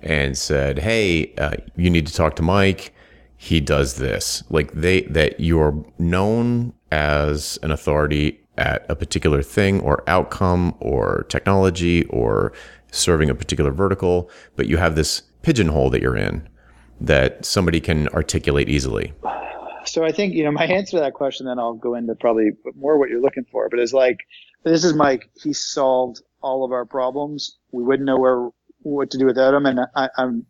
and 0.00 0.38
said, 0.38 0.78
"Hey, 0.78 1.34
uh, 1.38 1.56
you 1.74 1.90
need 1.90 2.06
to 2.06 2.14
talk 2.14 2.36
to 2.36 2.42
Mike." 2.42 2.94
He 3.36 3.60
does 3.60 3.96
this. 3.96 4.44
Like 4.48 4.70
they 4.72 5.02
that 5.02 5.40
you're 5.40 5.84
known 5.98 6.74
as 6.90 7.58
an 7.62 7.70
authority 7.70 8.40
at 8.56 8.84
a 8.88 8.96
particular 8.96 9.42
thing 9.42 9.80
or 9.80 10.02
outcome 10.06 10.74
or 10.80 11.26
technology 11.28 12.04
or 12.06 12.52
serving 12.90 13.30
a 13.30 13.34
particular 13.34 13.70
vertical, 13.70 14.30
but 14.56 14.66
you 14.66 14.76
have 14.76 14.96
this 14.96 15.22
pigeonhole 15.42 15.90
that 15.90 16.02
you're 16.02 16.16
in 16.16 16.48
that 17.00 17.44
somebody 17.44 17.80
can 17.80 18.08
articulate 18.08 18.68
easily? 18.68 19.12
So 19.84 20.04
I 20.04 20.12
think, 20.12 20.34
you 20.34 20.44
know, 20.44 20.50
my 20.50 20.66
answer 20.66 20.96
to 20.96 21.00
that 21.00 21.14
question, 21.14 21.46
then 21.46 21.58
I'll 21.58 21.74
go 21.74 21.94
into 21.94 22.14
probably 22.14 22.50
more 22.74 22.98
what 22.98 23.08
you're 23.08 23.22
looking 23.22 23.46
for, 23.50 23.68
but 23.68 23.78
it's 23.78 23.92
like, 23.92 24.18
this 24.64 24.84
is 24.84 24.94
Mike. 24.94 25.30
He 25.42 25.52
solved 25.52 26.20
all 26.42 26.64
of 26.64 26.72
our 26.72 26.84
problems. 26.84 27.56
We 27.70 27.84
wouldn't 27.84 28.06
know 28.06 28.18
where, 28.18 28.50
what 28.82 29.10
to 29.12 29.18
do 29.18 29.26
without 29.26 29.54
him. 29.54 29.66
And 29.66 29.80
I, 29.94 30.08
am 30.18 30.46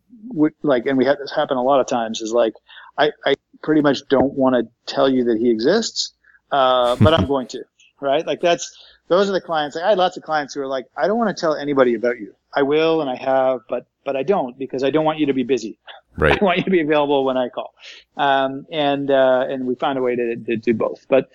like, 0.63 0.85
and 0.85 0.97
we 0.97 1.05
had 1.05 1.19
this 1.19 1.31
happen 1.33 1.57
a 1.57 1.63
lot 1.63 1.79
of 1.79 1.87
times 1.87 2.21
is 2.21 2.33
like, 2.33 2.53
I, 2.97 3.11
I 3.25 3.35
pretty 3.63 3.81
much 3.81 4.07
don't 4.09 4.33
want 4.33 4.55
to 4.55 4.93
tell 4.93 5.09
you 5.09 5.23
that 5.25 5.37
he 5.37 5.49
exists, 5.49 6.13
uh, 6.51 6.95
but 6.97 7.13
I'm 7.13 7.27
going 7.33 7.47
to, 7.47 7.63
right? 7.99 8.25
Like 8.25 8.41
that's, 8.41 8.77
those 9.07 9.29
are 9.29 9.33
the 9.33 9.41
clients. 9.41 9.75
Like 9.75 9.85
I 9.85 9.89
had 9.89 9.97
lots 9.97 10.17
of 10.17 10.23
clients 10.23 10.53
who 10.53 10.61
are 10.61 10.67
like, 10.67 10.85
I 10.95 11.07
don't 11.07 11.17
want 11.17 11.35
to 11.35 11.39
tell 11.39 11.55
anybody 11.55 11.95
about 11.95 12.19
you. 12.19 12.35
I 12.53 12.63
will 12.63 13.01
and 13.01 13.09
I 13.09 13.15
have, 13.15 13.61
but 13.69 13.85
but 14.05 14.15
I 14.15 14.23
don't 14.23 14.57
because 14.57 14.83
I 14.83 14.89
don't 14.89 15.05
want 15.05 15.19
you 15.19 15.27
to 15.27 15.33
be 15.33 15.43
busy. 15.43 15.77
Right. 16.17 16.37
I 16.41 16.43
want 16.43 16.57
you 16.57 16.63
to 16.63 16.71
be 16.71 16.81
available 16.81 17.23
when 17.23 17.37
I 17.37 17.49
call. 17.49 17.73
Um, 18.17 18.65
and 18.71 19.11
uh, 19.11 19.45
and 19.47 19.67
we 19.67 19.75
found 19.75 19.99
a 19.99 20.01
way 20.01 20.15
to, 20.15 20.35
to 20.35 20.57
do 20.57 20.73
both. 20.73 21.05
But 21.07 21.29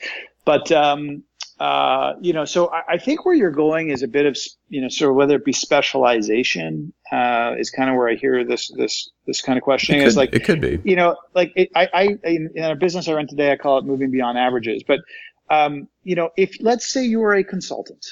but 0.44 0.70
um, 0.72 1.22
uh, 1.60 2.14
you 2.20 2.32
know, 2.32 2.44
so 2.44 2.68
I, 2.72 2.94
I, 2.94 2.98
think 2.98 3.24
where 3.24 3.34
you're 3.34 3.52
going 3.52 3.90
is 3.90 4.02
a 4.02 4.08
bit 4.08 4.26
of 4.26 4.36
you 4.68 4.80
know, 4.80 4.88
sort 4.88 5.10
of 5.10 5.16
whether 5.16 5.36
it 5.36 5.44
be 5.44 5.52
specialization 5.52 6.92
uh, 7.12 7.54
is 7.56 7.70
kind 7.70 7.88
of 7.88 7.96
where 7.96 8.08
I 8.08 8.16
hear 8.16 8.44
this 8.44 8.72
this 8.76 9.10
this 9.26 9.40
kind 9.40 9.56
of 9.56 9.62
questioning 9.62 10.00
could, 10.00 10.08
is 10.08 10.16
like 10.16 10.34
it 10.34 10.44
could 10.44 10.60
be. 10.60 10.80
You 10.82 10.96
know, 10.96 11.16
like 11.32 11.52
it, 11.54 11.70
I 11.76 11.88
I 11.94 12.02
in, 12.24 12.50
in 12.56 12.64
our 12.64 12.74
business 12.74 13.06
I 13.06 13.12
run 13.12 13.28
today, 13.28 13.52
I 13.52 13.56
call 13.56 13.78
it 13.78 13.84
moving 13.84 14.10
beyond 14.10 14.36
averages. 14.36 14.82
But 14.82 15.00
um, 15.48 15.86
you 16.02 16.16
know, 16.16 16.30
if 16.36 16.56
let's 16.60 16.88
say 16.88 17.04
you 17.04 17.22
are 17.22 17.34
a 17.34 17.44
consultant, 17.44 18.04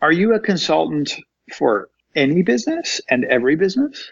are 0.00 0.12
you 0.12 0.34
a 0.34 0.40
consultant 0.40 1.16
for 1.52 1.90
any 2.14 2.42
business 2.42 3.00
and 3.08 3.24
every 3.24 3.56
business? 3.56 4.10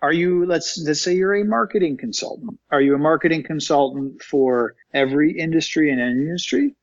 Are 0.00 0.12
you, 0.12 0.46
let's, 0.46 0.82
let's 0.84 1.00
say 1.00 1.14
you're 1.14 1.36
a 1.36 1.44
marketing 1.44 1.96
consultant. 1.96 2.58
Are 2.72 2.80
you 2.80 2.96
a 2.96 2.98
marketing 2.98 3.44
consultant 3.44 4.20
for 4.20 4.74
every 4.92 5.38
industry 5.38 5.92
and 5.92 6.00
any 6.00 6.22
industry? 6.22 6.74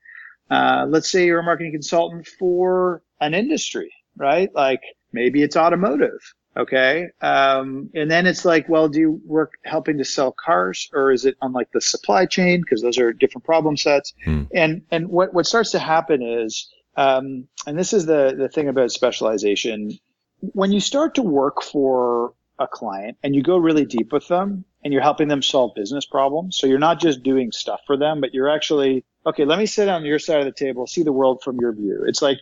Uh, 0.50 0.86
let's 0.89 1.12
say 1.12 1.26
you're 1.26 1.39
a 1.39 1.43
marketing 1.43 1.72
consultant 1.72 2.28
for 2.28 3.02
an 3.22 3.34
industry, 3.34 3.91
right? 4.18 4.50
Like 4.54 4.82
maybe 5.12 5.43
it's 5.43 5.56
automotive. 5.56 6.20
Okay. 6.58 7.08
Um, 7.22 7.89
and 7.93 8.10
then 8.10 8.26
it's 8.26 8.43
like, 8.43 8.68
well, 8.68 8.89
do 8.89 9.00
you 9.00 9.22
work 9.26 9.54
helping 9.64 9.97
to 10.00 10.06
sell 10.06 10.32
cars 10.32 10.89
or 10.93 11.12
is 11.12 11.26
it 11.26 11.38
on 11.41 11.54
like 11.54 11.72
the 11.72 11.80
supply 11.80 12.26
chain? 12.26 12.64
Cause 12.64 12.82
those 12.82 12.97
are 12.97 13.14
different 13.14 13.45
problem 13.45 13.78
sets. 13.78 14.14
Hmm. 14.26 14.43
And, 14.54 14.82
and 14.91 15.08
what, 15.08 15.34
what 15.34 15.45
starts 15.45 15.72
to 15.72 15.80
happen 15.80 16.22
is, 16.22 16.68
um, 16.97 17.47
and 17.66 17.78
this 17.78 17.93
is 17.93 18.06
the, 18.06 18.36
the 18.38 18.50
thing 18.50 18.68
about 18.68 18.91
specialization 18.91 19.97
when 20.41 20.72
you 20.72 20.80
start 20.80 21.16
to 21.16 21.22
work 21.22 21.62
for 21.62 22.34
a 22.60 22.68
client 22.68 23.18
and 23.24 23.36
you 23.36 23.41
go 23.41 23.57
really 23.57 23.86
deep 23.86 24.12
with 24.12 24.28
them 24.28 24.66
and 24.84 24.93
you're 24.93 25.01
helping 25.01 25.28
them 25.28 25.41
solve 25.41 25.76
business 25.76 26.05
problems. 26.05 26.57
So 26.57 26.68
you're 26.68 26.80
not 26.80 26.99
just 26.99 27.24
doing 27.24 27.51
stuff 27.51 27.82
for 27.88 27.97
them, 27.97 28.22
but 28.22 28.34
you're 28.34 28.49
actually, 28.49 29.03
okay, 29.26 29.45
let 29.45 29.60
me 29.60 29.66
sit 29.66 29.89
on 29.89 30.05
your 30.05 30.20
side 30.20 30.39
of 30.39 30.45
the 30.45 30.51
table, 30.51 30.88
see 30.88 31.03
the 31.03 31.12
world 31.12 31.41
from 31.43 31.57
your 31.60 31.74
view. 31.74 32.03
It's 32.07 32.22
like, 32.22 32.38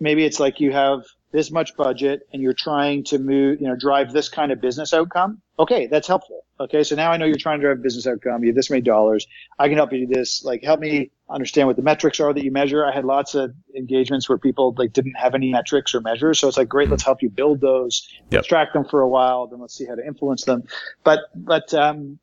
maybe 0.00 0.24
it's 0.24 0.38
like 0.38 0.60
you 0.60 0.72
have 0.72 1.04
this 1.32 1.50
much 1.50 1.76
budget 1.76 2.28
and 2.32 2.42
you're 2.42 2.52
trying 2.52 3.02
to 3.04 3.18
move, 3.18 3.60
you 3.60 3.66
know, 3.66 3.74
drive 3.74 4.12
this 4.12 4.28
kind 4.28 4.52
of 4.52 4.60
business 4.60 4.92
outcome. 4.92 5.40
Okay, 5.58 5.86
that's 5.86 6.06
helpful. 6.06 6.44
Okay, 6.60 6.84
so 6.84 6.94
now 6.94 7.10
I 7.10 7.16
know 7.16 7.24
you're 7.24 7.36
trying 7.36 7.58
to 7.58 7.66
drive 7.66 7.82
business 7.82 8.06
outcome. 8.06 8.42
You 8.42 8.50
have 8.50 8.56
this 8.56 8.70
many 8.70 8.82
dollars. 8.82 9.26
I 9.58 9.68
can 9.68 9.76
help 9.76 9.92
you 9.92 10.06
do 10.06 10.14
this. 10.14 10.44
Like, 10.44 10.62
help 10.62 10.78
me 10.78 11.10
understand 11.32 11.66
what 11.66 11.76
the 11.76 11.82
metrics 11.82 12.20
are 12.20 12.32
that 12.32 12.44
you 12.44 12.50
measure. 12.50 12.84
I 12.84 12.92
had 12.94 13.04
lots 13.04 13.34
of 13.34 13.54
engagements 13.76 14.28
where 14.28 14.38
people 14.38 14.74
like 14.76 14.92
didn't 14.92 15.14
have 15.14 15.34
any 15.34 15.50
metrics 15.50 15.94
or 15.94 16.00
measures. 16.00 16.38
So 16.38 16.48
it's 16.48 16.56
like, 16.56 16.68
great, 16.68 16.90
let's 16.90 17.02
help 17.02 17.22
you 17.22 17.30
build 17.30 17.60
those, 17.60 18.08
yep. 18.30 18.40
extract 18.40 18.74
them 18.74 18.84
for 18.84 19.00
a 19.00 19.08
while, 19.08 19.46
then 19.46 19.60
let's 19.60 19.76
see 19.76 19.86
how 19.86 19.94
to 19.94 20.06
influence 20.06 20.44
them. 20.44 20.64
But, 21.04 21.20
but, 21.34 21.72
um, 21.74 22.18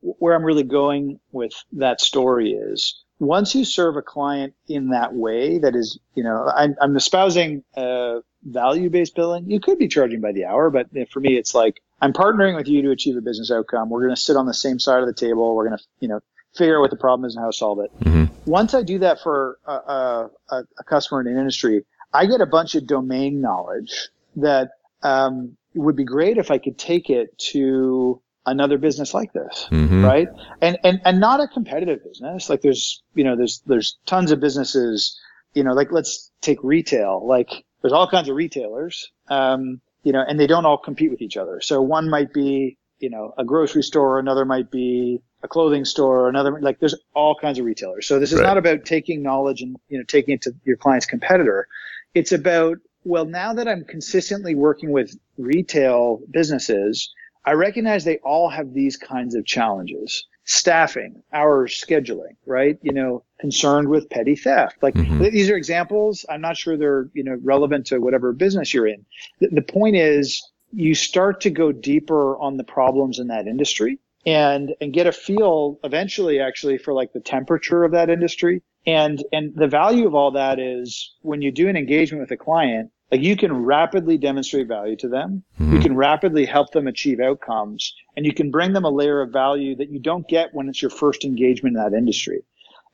where 0.00 0.34
I'm 0.34 0.44
really 0.44 0.64
going 0.64 1.18
with 1.32 1.54
that 1.72 2.00
story 2.00 2.52
is 2.52 3.02
once 3.18 3.54
you 3.54 3.64
serve 3.64 3.96
a 3.96 4.02
client 4.02 4.54
in 4.68 4.90
that 4.90 5.14
way, 5.14 5.58
that 5.58 5.74
is, 5.74 5.98
you 6.14 6.22
know, 6.22 6.50
I'm, 6.54 6.76
I'm 6.80 6.96
espousing, 6.96 7.64
uh, 7.76 8.20
value 8.44 8.90
based 8.90 9.14
billing. 9.14 9.50
You 9.50 9.60
could 9.60 9.78
be 9.78 9.88
charging 9.88 10.20
by 10.20 10.32
the 10.32 10.44
hour, 10.44 10.68
but 10.68 10.88
for 11.10 11.20
me, 11.20 11.38
it's 11.38 11.54
like, 11.54 11.80
I'm 12.02 12.12
partnering 12.12 12.54
with 12.54 12.68
you 12.68 12.82
to 12.82 12.90
achieve 12.90 13.16
a 13.16 13.22
business 13.22 13.50
outcome. 13.50 13.88
We're 13.88 14.02
going 14.02 14.14
to 14.14 14.20
sit 14.20 14.36
on 14.36 14.44
the 14.44 14.52
same 14.52 14.78
side 14.78 15.00
of 15.00 15.06
the 15.06 15.14
table. 15.14 15.54
We're 15.56 15.66
going 15.66 15.78
to, 15.78 15.84
you 16.00 16.08
know, 16.08 16.20
figure 16.56 16.78
out 16.78 16.82
what 16.82 16.90
the 16.90 16.96
problem 16.96 17.26
is 17.26 17.34
and 17.34 17.42
how 17.42 17.50
to 17.50 17.56
solve 17.56 17.78
it. 17.80 17.90
Mm-hmm. 18.00 18.24
Once 18.46 18.74
I 18.74 18.82
do 18.82 18.98
that 19.00 19.20
for 19.20 19.58
a, 19.66 19.72
a, 19.72 20.30
a, 20.50 20.84
customer 20.84 21.20
in 21.20 21.26
an 21.26 21.38
industry, 21.38 21.84
I 22.12 22.26
get 22.26 22.40
a 22.40 22.46
bunch 22.46 22.74
of 22.74 22.86
domain 22.86 23.40
knowledge 23.40 24.08
that 24.36 24.70
um, 25.02 25.56
would 25.74 25.96
be 25.96 26.04
great 26.04 26.38
if 26.38 26.50
I 26.50 26.58
could 26.58 26.78
take 26.78 27.10
it 27.10 27.36
to 27.50 28.20
another 28.46 28.78
business 28.78 29.14
like 29.14 29.32
this, 29.32 29.66
mm-hmm. 29.70 30.04
right? 30.04 30.28
And 30.60 30.78
and 30.84 31.00
and 31.04 31.20
not 31.20 31.40
a 31.40 31.48
competitive 31.48 32.04
business. 32.04 32.48
Like 32.48 32.62
there's 32.62 33.02
you 33.14 33.24
know 33.24 33.36
there's 33.36 33.62
there's 33.66 33.98
tons 34.06 34.30
of 34.30 34.40
businesses. 34.40 35.18
You 35.54 35.64
know, 35.64 35.72
like 35.72 35.92
let's 35.92 36.30
take 36.40 36.58
retail. 36.62 37.26
Like 37.26 37.64
there's 37.82 37.92
all 37.92 38.08
kinds 38.08 38.28
of 38.28 38.36
retailers. 38.36 39.10
Um, 39.28 39.80
you 40.02 40.12
know, 40.12 40.22
and 40.26 40.38
they 40.38 40.46
don't 40.46 40.66
all 40.66 40.76
compete 40.76 41.10
with 41.10 41.22
each 41.22 41.36
other. 41.36 41.60
So 41.60 41.80
one 41.80 42.10
might 42.10 42.32
be 42.32 42.78
you 42.98 43.10
know 43.10 43.34
a 43.38 43.44
grocery 43.44 43.82
store, 43.82 44.18
another 44.18 44.44
might 44.44 44.70
be 44.70 45.20
a 45.44 45.48
clothing 45.48 45.84
store, 45.84 46.20
or 46.20 46.28
another 46.28 46.58
like 46.60 46.80
there's 46.80 46.96
all 47.14 47.36
kinds 47.36 47.58
of 47.58 47.66
retailers. 47.66 48.08
So 48.08 48.18
this 48.18 48.32
is 48.32 48.40
right. 48.40 48.46
not 48.46 48.58
about 48.58 48.84
taking 48.84 49.22
knowledge 49.22 49.60
and 49.60 49.76
you 49.88 49.98
know 49.98 50.04
taking 50.04 50.34
it 50.34 50.42
to 50.42 50.54
your 50.64 50.76
client's 50.76 51.06
competitor. 51.06 51.68
It's 52.14 52.32
about 52.32 52.78
well 53.04 53.26
now 53.26 53.52
that 53.52 53.68
I'm 53.68 53.84
consistently 53.84 54.54
working 54.54 54.90
with 54.90 55.16
retail 55.36 56.20
businesses, 56.30 57.12
I 57.44 57.52
recognize 57.52 58.04
they 58.04 58.18
all 58.18 58.48
have 58.48 58.72
these 58.72 58.96
kinds 58.96 59.34
of 59.36 59.44
challenges. 59.44 60.26
Staffing, 60.46 61.22
hours, 61.32 61.72
scheduling, 61.72 62.36
right? 62.44 62.78
You 62.82 62.92
know, 62.92 63.24
concerned 63.40 63.88
with 63.88 64.10
petty 64.10 64.36
theft. 64.36 64.76
Like 64.82 64.94
mm-hmm. 64.94 65.22
these 65.22 65.48
are 65.48 65.56
examples. 65.56 66.26
I'm 66.28 66.42
not 66.42 66.58
sure 66.58 66.76
they're, 66.76 67.08
you 67.14 67.24
know, 67.24 67.38
relevant 67.42 67.86
to 67.86 67.98
whatever 67.98 68.30
business 68.34 68.74
you're 68.74 68.86
in. 68.86 69.06
The, 69.40 69.48
the 69.48 69.62
point 69.62 69.96
is 69.96 70.42
you 70.74 70.94
start 70.94 71.40
to 71.42 71.50
go 71.50 71.72
deeper 71.72 72.36
on 72.38 72.58
the 72.58 72.64
problems 72.64 73.18
in 73.18 73.28
that 73.28 73.46
industry 73.46 73.98
and 74.26 74.74
and 74.80 74.92
get 74.92 75.06
a 75.06 75.12
feel 75.12 75.78
eventually 75.84 76.40
actually 76.40 76.78
for 76.78 76.92
like 76.92 77.12
the 77.12 77.20
temperature 77.20 77.84
of 77.84 77.92
that 77.92 78.10
industry. 78.10 78.62
And 78.86 79.24
and 79.32 79.54
the 79.54 79.68
value 79.68 80.06
of 80.06 80.14
all 80.14 80.32
that 80.32 80.58
is 80.58 81.14
when 81.22 81.42
you 81.42 81.50
do 81.50 81.68
an 81.68 81.76
engagement 81.76 82.20
with 82.20 82.30
a 82.30 82.36
client 82.36 82.90
like 83.10 83.22
you 83.22 83.36
can 83.36 83.64
rapidly 83.64 84.18
demonstrate 84.18 84.66
value 84.66 84.96
to 84.96 85.08
them. 85.08 85.44
Mm-hmm. 85.60 85.74
you 85.74 85.80
can 85.80 85.96
rapidly 85.96 86.46
help 86.46 86.72
them 86.72 86.86
achieve 86.86 87.20
outcomes 87.20 87.94
and 88.16 88.26
you 88.26 88.34
can 88.34 88.50
bring 88.50 88.72
them 88.72 88.84
a 88.84 88.90
layer 88.90 89.20
of 89.20 89.30
value 89.32 89.76
that 89.76 89.90
you 89.90 90.00
don't 90.00 90.26
get 90.26 90.52
when 90.52 90.68
it's 90.68 90.82
your 90.82 90.90
first 90.90 91.24
engagement 91.24 91.76
in 91.76 91.82
that 91.82 91.96
industry 91.96 92.42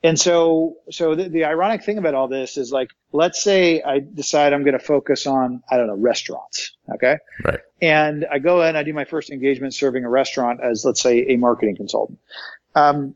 and 0.02 0.18
so, 0.18 0.76
so 0.90 1.14
the, 1.14 1.28
the, 1.28 1.44
ironic 1.44 1.84
thing 1.84 1.98
about 1.98 2.14
all 2.14 2.26
this 2.26 2.56
is 2.56 2.72
like, 2.72 2.90
let's 3.12 3.42
say 3.42 3.82
I 3.82 3.98
decide 3.98 4.54
I'm 4.54 4.64
going 4.64 4.78
to 4.78 4.84
focus 4.84 5.26
on, 5.26 5.62
I 5.70 5.76
don't 5.76 5.88
know, 5.88 5.96
restaurants. 5.96 6.72
Okay. 6.94 7.18
Right. 7.44 7.60
And 7.82 8.26
I 8.32 8.38
go 8.38 8.62
in, 8.62 8.76
I 8.76 8.82
do 8.82 8.94
my 8.94 9.04
first 9.04 9.30
engagement 9.30 9.74
serving 9.74 10.04
a 10.04 10.08
restaurant 10.08 10.60
as, 10.62 10.84
let's 10.86 11.02
say, 11.02 11.26
a 11.28 11.36
marketing 11.36 11.76
consultant. 11.76 12.18
Um, 12.74 13.14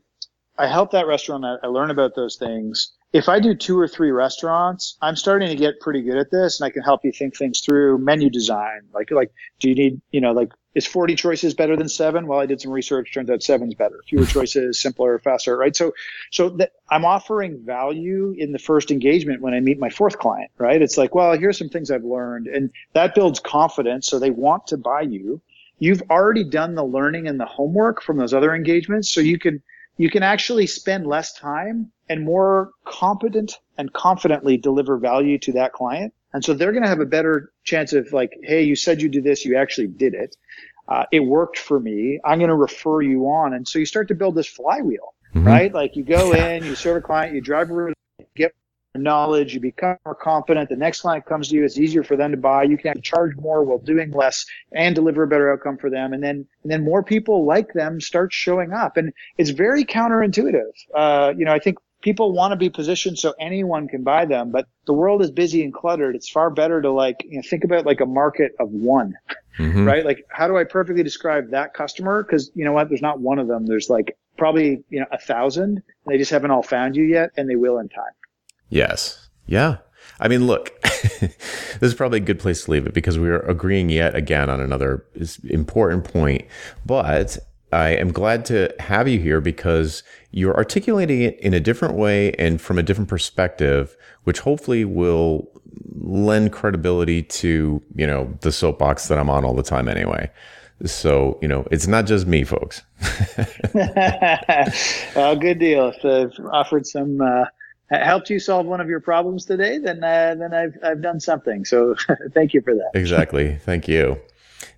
I 0.59 0.67
help 0.67 0.91
that 0.91 1.07
restaurant. 1.07 1.43
I, 1.43 1.55
I 1.63 1.67
learn 1.67 1.89
about 1.89 2.15
those 2.15 2.35
things. 2.35 2.91
If 3.13 3.29
I 3.29 3.39
do 3.39 3.55
two 3.55 3.79
or 3.79 3.87
three 3.87 4.11
restaurants, 4.11 4.97
I'm 5.01 5.15
starting 5.15 5.49
to 5.49 5.55
get 5.55 5.79
pretty 5.79 6.03
good 6.03 6.17
at 6.17 6.29
this 6.29 6.59
and 6.59 6.67
I 6.67 6.69
can 6.69 6.83
help 6.83 7.03
you 7.03 7.11
think 7.11 7.35
things 7.35 7.61
through 7.61 7.97
menu 7.97 8.29
design. 8.29 8.81
Like, 8.93 9.09
like, 9.09 9.31
do 9.59 9.69
you 9.69 9.75
need, 9.75 10.01
you 10.11 10.21
know, 10.21 10.33
like 10.33 10.51
is 10.75 10.85
40 10.85 11.15
choices 11.15 11.53
better 11.53 11.77
than 11.77 11.87
seven? 11.87 12.27
Well, 12.27 12.39
I 12.39 12.45
did 12.45 12.59
some 12.59 12.71
research. 12.71 13.13
Turns 13.13 13.29
out 13.29 13.41
seven's 13.41 13.73
better. 13.73 14.03
Fewer 14.07 14.25
choices, 14.25 14.79
simpler, 14.79 15.17
faster, 15.19 15.57
right? 15.57 15.75
So, 15.75 15.93
so 16.31 16.49
that 16.49 16.73
I'm 16.89 17.05
offering 17.05 17.63
value 17.65 18.35
in 18.37 18.51
the 18.51 18.59
first 18.59 18.91
engagement 18.91 19.41
when 19.41 19.53
I 19.53 19.61
meet 19.61 19.79
my 19.79 19.89
fourth 19.89 20.19
client, 20.19 20.51
right? 20.57 20.81
It's 20.81 20.97
like, 20.97 21.15
well, 21.15 21.37
here's 21.37 21.57
some 21.57 21.69
things 21.69 21.89
I've 21.89 22.03
learned 22.03 22.47
and 22.47 22.69
that 22.93 23.15
builds 23.15 23.39
confidence. 23.39 24.07
So 24.07 24.19
they 24.19 24.31
want 24.31 24.67
to 24.67 24.77
buy 24.77 25.01
you. 25.01 25.41
You've 25.79 26.03
already 26.09 26.43
done 26.43 26.75
the 26.75 26.85
learning 26.85 27.27
and 27.27 27.39
the 27.39 27.45
homework 27.45 28.01
from 28.01 28.17
those 28.17 28.33
other 28.33 28.53
engagements. 28.53 29.09
So 29.09 29.21
you 29.21 29.39
can, 29.39 29.63
you 29.97 30.09
can 30.09 30.23
actually 30.23 30.67
spend 30.67 31.07
less 31.07 31.33
time 31.33 31.91
and 32.09 32.23
more 32.23 32.71
competent 32.85 33.59
and 33.77 33.91
confidently 33.93 34.57
deliver 34.57 34.97
value 34.97 35.37
to 35.39 35.53
that 35.53 35.73
client. 35.73 36.13
And 36.35 36.43
so 36.43 36.53
they're 36.53 36.73
going 36.73 36.83
to 36.83 36.89
have 36.89 36.99
a 36.99 37.05
better 37.05 37.53
chance 37.63 37.93
of 37.93 38.11
like, 38.11 38.37
hey, 38.43 38.61
you 38.61 38.75
said 38.75 39.01
you 39.01 39.07
do 39.07 39.21
this, 39.21 39.45
you 39.45 39.55
actually 39.55 39.87
did 39.87 40.13
it. 40.13 40.35
Uh, 40.85 41.05
it 41.13 41.21
worked 41.21 41.57
for 41.57 41.79
me. 41.79 42.19
I'm 42.25 42.39
going 42.39 42.49
to 42.49 42.57
refer 42.57 43.01
you 43.01 43.27
on. 43.27 43.53
And 43.53 43.65
so 43.65 43.79
you 43.79 43.85
start 43.85 44.09
to 44.09 44.15
build 44.15 44.35
this 44.35 44.45
flywheel, 44.45 45.13
mm-hmm. 45.33 45.47
right? 45.47 45.73
Like 45.73 45.95
you 45.95 46.03
go 46.03 46.33
in, 46.33 46.65
you 46.65 46.75
serve 46.75 46.97
a 46.97 47.01
client, 47.01 47.33
you 47.33 47.39
drive 47.39 47.71
a 47.71 47.93
get 48.35 48.53
knowledge, 48.95 49.53
you 49.53 49.61
become 49.61 49.95
more 50.05 50.13
confident. 50.13 50.67
The 50.67 50.75
next 50.75 50.99
client 50.99 51.25
comes 51.25 51.47
to 51.47 51.55
you, 51.55 51.63
it's 51.63 51.79
easier 51.79 52.03
for 52.03 52.17
them 52.17 52.31
to 52.31 52.37
buy. 52.37 52.63
You 52.63 52.77
can 52.77 53.01
charge 53.01 53.37
more 53.37 53.63
while 53.63 53.77
doing 53.77 54.11
less 54.11 54.45
and 54.73 54.93
deliver 54.93 55.23
a 55.23 55.27
better 55.27 55.53
outcome 55.53 55.77
for 55.77 55.89
them. 55.89 56.11
And 56.11 56.21
then, 56.21 56.45
and 56.63 56.71
then 56.71 56.83
more 56.83 57.01
people 57.01 57.45
like 57.45 57.71
them 57.71 58.01
start 58.01 58.33
showing 58.33 58.73
up. 58.73 58.97
And 58.97 59.13
it's 59.37 59.51
very 59.51 59.85
counterintuitive. 59.85 60.71
Uh, 60.93 61.33
you 61.37 61.45
know, 61.45 61.53
I 61.53 61.59
think 61.59 61.77
people 62.05 62.31
want 62.31 62.51
to 62.51 62.55
be 62.55 62.69
positioned 62.69 63.17
so 63.17 63.33
anyone 63.39 63.87
can 63.87 64.03
buy 64.03 64.25
them, 64.25 64.51
but 64.51 64.67
the 64.85 64.93
world 64.93 65.23
is 65.23 65.31
busy 65.31 65.63
and 65.63 65.73
cluttered. 65.73 66.15
It's 66.15 66.29
far 66.29 66.51
better 66.51 66.79
to 66.79 66.91
like, 66.91 67.25
you 67.27 67.37
know, 67.37 67.41
think 67.41 67.63
about 67.63 67.87
like 67.87 67.99
a 67.99 68.05
market 68.05 68.51
of 68.59 68.69
one, 68.69 69.15
mm-hmm. 69.57 69.85
right? 69.85 70.05
Like, 70.05 70.23
how 70.29 70.47
do 70.47 70.55
I 70.55 70.65
perfectly 70.65 71.01
describe 71.01 71.49
that 71.49 71.73
customer? 71.73 72.23
Cause 72.23 72.51
you 72.53 72.63
know 72.63 72.73
what? 72.73 72.89
There's 72.89 73.01
not 73.01 73.19
one 73.19 73.39
of 73.39 73.47
them. 73.47 73.65
There's 73.65 73.89
like 73.89 74.15
probably, 74.37 74.83
you 74.89 74.99
know, 74.99 75.07
a 75.11 75.17
thousand. 75.17 75.81
They 76.05 76.19
just 76.19 76.29
haven't 76.29 76.51
all 76.51 76.61
found 76.61 76.95
you 76.95 77.05
yet 77.05 77.31
and 77.37 77.49
they 77.49 77.55
will 77.55 77.79
in 77.79 77.89
time. 77.89 78.13
Yes. 78.69 79.27
Yeah. 79.47 79.77
I 80.19 80.27
mean, 80.27 80.45
look, 80.45 80.79
this 80.81 81.79
is 81.81 81.95
probably 81.95 82.17
a 82.17 82.21
good 82.21 82.39
place 82.39 82.65
to 82.65 82.71
leave 82.71 82.85
it 82.85 82.93
because 82.93 83.17
we 83.17 83.29
are 83.29 83.39
agreeing 83.39 83.89
yet 83.89 84.13
again 84.13 84.51
on 84.51 84.61
another 84.61 85.07
important 85.49 86.03
point. 86.03 86.45
But 86.85 87.39
I 87.71 87.89
am 87.89 88.11
glad 88.11 88.45
to 88.45 88.73
have 88.79 89.07
you 89.07 89.19
here 89.19 89.41
because 89.41 90.03
you're 90.31 90.55
articulating 90.55 91.21
it 91.21 91.39
in 91.39 91.53
a 91.53 91.59
different 91.59 91.95
way 91.95 92.31
and 92.33 92.61
from 92.61 92.77
a 92.77 92.83
different 92.83 93.09
perspective, 93.09 93.97
which 94.23 94.39
hopefully 94.39 94.85
will 94.85 95.49
lend 95.95 96.51
credibility 96.51 97.23
to, 97.23 97.81
you 97.95 98.07
know, 98.07 98.33
the 98.41 98.51
soapbox 98.51 99.07
that 99.07 99.17
I'm 99.17 99.29
on 99.29 99.43
all 99.43 99.53
the 99.53 99.63
time 99.63 99.87
anyway. 99.87 100.29
So, 100.85 101.39
you 101.41 101.47
know, 101.47 101.65
it's 101.71 101.87
not 101.87 102.05
just 102.05 102.27
me, 102.27 102.43
folks. 102.43 102.81
well, 105.15 105.35
good 105.35 105.59
deal. 105.59 105.93
If 105.95 106.05
I've 106.05 106.45
offered 106.51 106.85
some, 106.85 107.21
uh, 107.21 107.45
helped 107.89 108.29
you 108.29 108.39
solve 108.39 108.65
one 108.65 108.81
of 108.81 108.89
your 108.89 108.99
problems 108.99 109.45
today, 109.45 109.77
then 109.77 110.03
uh, 110.03 110.35
then 110.37 110.53
I've 110.53 110.77
I've 110.83 111.01
done 111.01 111.19
something. 111.19 111.65
So 111.65 111.95
thank 112.33 112.53
you 112.53 112.61
for 112.61 112.73
that. 112.73 112.91
Exactly. 112.93 113.55
Thank 113.63 113.87
you. 113.87 114.19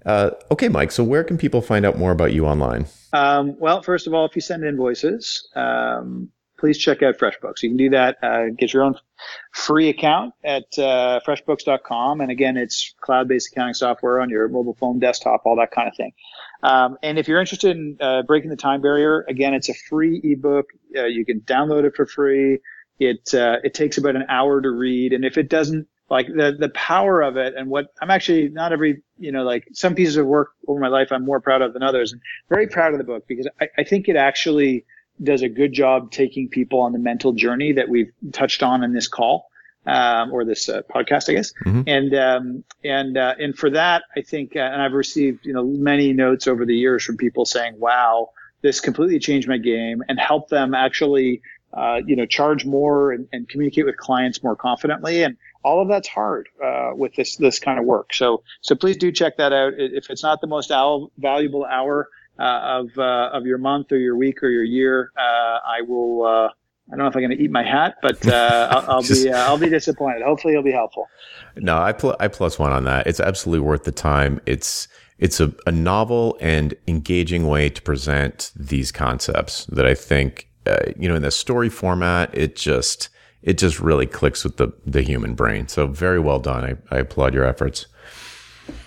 Uh, 0.08 0.32
okay, 0.50 0.70
Mike. 0.70 0.92
So 0.92 1.04
where 1.04 1.24
can 1.24 1.38
people 1.38 1.62
find 1.62 1.86
out 1.86 1.98
more 1.98 2.12
about 2.12 2.32
you 2.32 2.46
online? 2.46 2.88
Um, 3.12 3.60
well, 3.60 3.82
first 3.82 4.08
of 4.08 4.14
all, 4.14 4.26
if 4.26 4.36
you 4.36 4.42
send 4.42 4.64
invoices, 4.64 5.48
um, 5.54 6.30
please 6.58 6.78
check 6.78 7.04
out 7.04 7.18
FreshBooks. 7.18 7.62
You 7.62 7.70
can 7.70 7.78
do 7.78 7.90
that. 7.90 8.18
Uh, 8.24 8.46
get 8.58 8.74
your 8.74 8.84
own 8.84 8.96
free 9.54 9.90
account 9.90 10.34
at 10.46 10.64
uh, 10.78 11.20
FreshBooks.com, 11.28 12.22
and 12.22 12.32
again, 12.32 12.56
it's 12.56 12.96
cloud-based 13.02 13.50
accounting 13.52 13.74
software 13.74 14.22
on 14.22 14.30
your 14.30 14.48
mobile 14.48 14.76
phone, 14.80 14.98
desktop, 14.98 15.42
all 15.46 15.58
that 15.58 15.72
kind 15.72 15.90
of 15.90 15.96
thing. 15.98 16.14
Um, 16.64 16.98
and 17.04 17.20
if 17.20 17.28
you're 17.28 17.42
interested 17.42 17.76
in 17.76 17.98
uh, 18.00 18.24
breaking 18.24 18.50
the 18.50 18.56
time 18.56 18.82
barrier, 18.82 19.26
again, 19.28 19.54
it's 19.54 19.68
a 19.68 19.74
free 19.74 20.22
ebook. 20.24 20.68
Uh, 20.96 21.06
you 21.06 21.26
can 21.26 21.42
download 21.42 21.84
it 21.84 21.96
for 21.96 22.06
free. 22.06 22.60
It 22.98 23.34
uh, 23.34 23.58
it 23.64 23.74
takes 23.74 23.98
about 23.98 24.16
an 24.16 24.26
hour 24.30 24.62
to 24.62 24.70
read, 24.70 25.12
and 25.12 25.24
if 25.26 25.38
it 25.38 25.50
doesn't 25.50 25.88
like 26.10 26.28
the 26.28 26.56
the 26.58 26.70
power 26.70 27.22
of 27.22 27.38
it 27.38 27.56
and 27.56 27.70
what 27.70 27.94
I'm 28.02 28.10
actually 28.10 28.50
not 28.50 28.72
every 28.72 29.02
you 29.18 29.32
know 29.32 29.44
like 29.44 29.68
some 29.74 29.96
pieces 29.96 30.18
of 30.18 30.26
work 30.26 30.52
over 30.68 30.80
my 30.80 30.88
life 30.88 31.12
I'm 31.12 31.26
more 31.26 31.40
proud 31.40 31.62
of 31.62 31.74
than 31.74 31.84
others, 31.84 32.12
and 32.12 32.22
very 32.50 32.68
proud 32.68 32.94
of 32.94 32.98
the 32.98 33.04
book 33.04 33.26
because 33.28 33.48
I, 33.60 33.68
I 33.78 33.84
think 33.84 34.08
it 34.08 34.16
actually 34.16 34.86
does 35.22 35.42
a 35.42 35.50
good 35.50 35.74
job 35.74 36.12
taking 36.12 36.48
people 36.48 36.80
on 36.80 36.94
the 36.94 37.00
mental 37.00 37.34
journey 37.34 37.74
that 37.74 37.90
we've 37.90 38.12
touched 38.32 38.64
on 38.64 38.84
in 38.84 38.94
this 38.94 39.08
call. 39.08 39.50
Um, 39.86 40.34
or 40.34 40.44
this 40.44 40.68
uh, 40.68 40.82
podcast, 40.94 41.30
I 41.30 41.34
guess. 41.36 41.54
Mm-hmm. 41.66 41.82
And 41.88 42.14
um, 42.14 42.64
and 42.84 43.18
uh, 43.18 43.36
and 43.40 43.58
for 43.58 43.70
that, 43.70 44.04
I 44.18 44.22
think, 44.22 44.54
uh, 44.54 44.60
and 44.60 44.82
I've 44.82 44.92
received 44.92 45.46
you 45.46 45.54
know 45.54 45.64
many 45.64 46.12
notes 46.12 46.46
over 46.46 46.66
the 46.66 46.76
years 46.76 47.06
from 47.06 47.16
people 47.16 47.46
saying, 47.46 47.80
"Wow, 47.80 48.32
this 48.62 48.82
completely 48.82 49.18
changed 49.18 49.48
my 49.48 49.58
game," 49.58 50.04
and 50.10 50.20
helped 50.20 50.50
them 50.50 50.74
actually 50.74 51.42
uh, 51.74 52.02
you 52.06 52.16
know, 52.16 52.26
charge 52.26 52.66
more 52.66 53.12
and, 53.12 53.28
and, 53.34 53.48
communicate 53.50 53.86
with 53.86 53.98
clients 53.98 54.42
more 54.42 54.56
confidently. 54.56 55.24
And 55.24 55.38
all 55.64 55.82
of 55.82 55.88
that's 55.88 56.08
hard 56.08 56.48
uh, 56.64 56.92
with 56.96 57.14
this 57.16 57.36
this 57.36 57.60
kind 57.60 57.78
of 57.78 57.86
work. 57.86 58.14
So 58.14 58.44
so 58.62 58.76
please 58.76 58.98
do 58.98 59.12
check 59.12 59.38
that 59.38 59.54
out. 59.54 59.74
If 59.78 60.10
it's 60.10 60.24
not 60.24 60.42
the 60.42 60.48
most 60.48 60.72
al- 60.72 61.12
valuable 61.18 61.66
hour 61.66 62.10
uh, 62.40 62.44
of 62.64 62.98
uh, 62.98 63.30
of 63.34 63.46
your 63.46 63.58
month 63.58 63.92
or 63.92 63.98
your 63.98 64.16
week 64.16 64.42
or 64.44 64.50
your 64.50 64.64
year, 64.64 65.12
uh, 65.18 65.22
I 65.22 65.82
will. 65.88 66.52
I 66.90 66.92
don't 66.92 67.00
know 67.00 67.08
if 67.08 67.18
I'm 67.18 67.22
going 67.22 67.38
to 67.38 67.44
eat 67.44 67.52
my 67.52 67.64
hat, 67.64 67.96
but 68.02 68.26
I'll, 68.26 68.92
I'll 68.92 69.02
Just, 69.02 69.26
be 69.26 69.32
I'll 69.34 69.58
be 69.58 69.68
disappointed. 69.70 70.22
Hopefully, 70.22 70.54
it'll 70.54 70.64
be 70.64 70.72
helpful. 70.72 71.10
No, 71.58 71.78
I 71.78 71.92
pl- 71.92 72.16
I 72.18 72.30
plus 72.30 72.58
one 72.58 72.72
on 72.72 72.86
that. 72.86 73.08
It's 73.08 73.20
absolutely 73.20 73.68
worth 73.68 73.84
the 73.84 73.92
time. 73.92 74.40
It's 74.46 74.88
it's 75.18 75.40
a, 75.40 75.54
a 75.66 75.72
novel 75.72 76.38
and 76.40 76.76
engaging 76.88 77.48
way 77.48 77.70
to 77.70 77.82
present 77.82 78.52
these 78.56 78.92
concepts 78.92 79.66
that 79.66 79.86
I 79.86 79.96
think 79.96 80.47
uh, 80.68 80.92
you 80.98 81.08
know, 81.08 81.16
in 81.16 81.22
the 81.22 81.32
story 81.32 81.70
format, 81.70 82.36
it 82.38 82.56
just 82.56 83.10
it 83.42 83.58
just 83.58 83.80
really 83.80 84.06
clicks 84.06 84.44
with 84.44 84.58
the 84.58 84.74
the 84.86 85.02
human 85.02 85.36
brain. 85.36 85.68
So 85.68 85.88
very 85.88 86.20
well 86.20 86.40
done. 86.40 86.64
I, 86.64 86.96
I 86.96 87.00
applaud 87.00 87.34
your 87.34 87.46
efforts. 87.46 87.88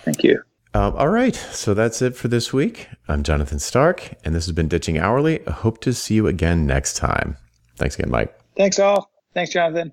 Thank 0.03 0.23
you. 0.23 0.41
Um, 0.73 0.95
all 0.95 1.09
right, 1.09 1.35
so 1.35 1.73
that's 1.73 2.01
it 2.01 2.15
for 2.15 2.29
this 2.29 2.53
week. 2.53 2.87
I'm 3.09 3.23
Jonathan 3.23 3.59
Stark, 3.59 4.13
and 4.23 4.33
this 4.33 4.45
has 4.45 4.53
been 4.53 4.69
Ditching 4.69 4.97
Hourly. 4.97 5.45
I 5.45 5.51
hope 5.51 5.81
to 5.81 5.93
see 5.93 6.15
you 6.15 6.27
again 6.27 6.65
next 6.65 6.95
time. 6.95 7.35
Thanks 7.75 7.95
again, 7.95 8.09
Mike. 8.09 8.33
Thanks, 8.55 8.79
all. 8.79 9.11
Thanks, 9.33 9.51
Jonathan. 9.51 9.91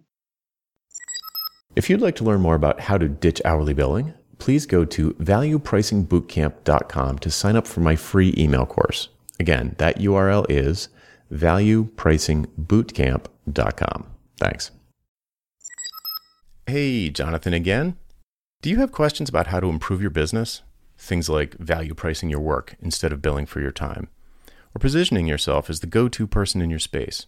If 1.74 1.90
you'd 1.90 2.00
like 2.00 2.14
to 2.16 2.24
learn 2.24 2.40
more 2.40 2.54
about 2.54 2.80
how 2.80 2.96
to 2.96 3.08
ditch 3.08 3.42
hourly 3.44 3.74
billing, 3.74 4.14
please 4.38 4.66
go 4.66 4.84
to 4.84 5.14
valuepricingbootcamp.com 5.14 7.18
to 7.18 7.30
sign 7.30 7.56
up 7.56 7.66
for 7.66 7.80
my 7.80 7.96
free 7.96 8.32
email 8.38 8.66
course. 8.66 9.08
Again, 9.40 9.74
that 9.78 9.98
URL 9.98 10.46
is 10.48 10.90
valuepricingbootcamp.com. 11.32 14.06
Thanks. 14.38 14.70
Hey, 16.66 17.10
Jonathan 17.10 17.54
again. 17.54 17.96
Do 18.60 18.70
you 18.70 18.78
have 18.78 18.92
questions 18.92 19.28
about 19.28 19.46
how 19.46 19.60
to 19.60 19.68
improve 19.68 20.00
your 20.00 20.10
business? 20.10 20.62
Things 20.98 21.28
like 21.28 21.56
value 21.58 21.94
pricing 21.94 22.28
your 22.28 22.40
work 22.40 22.74
instead 22.80 23.12
of 23.12 23.22
billing 23.22 23.46
for 23.46 23.60
your 23.60 23.70
time, 23.70 24.08
or 24.74 24.80
positioning 24.80 25.26
yourself 25.26 25.70
as 25.70 25.80
the 25.80 25.86
go 25.86 26.08
to 26.08 26.26
person 26.26 26.60
in 26.60 26.68
your 26.68 26.80
space, 26.80 27.26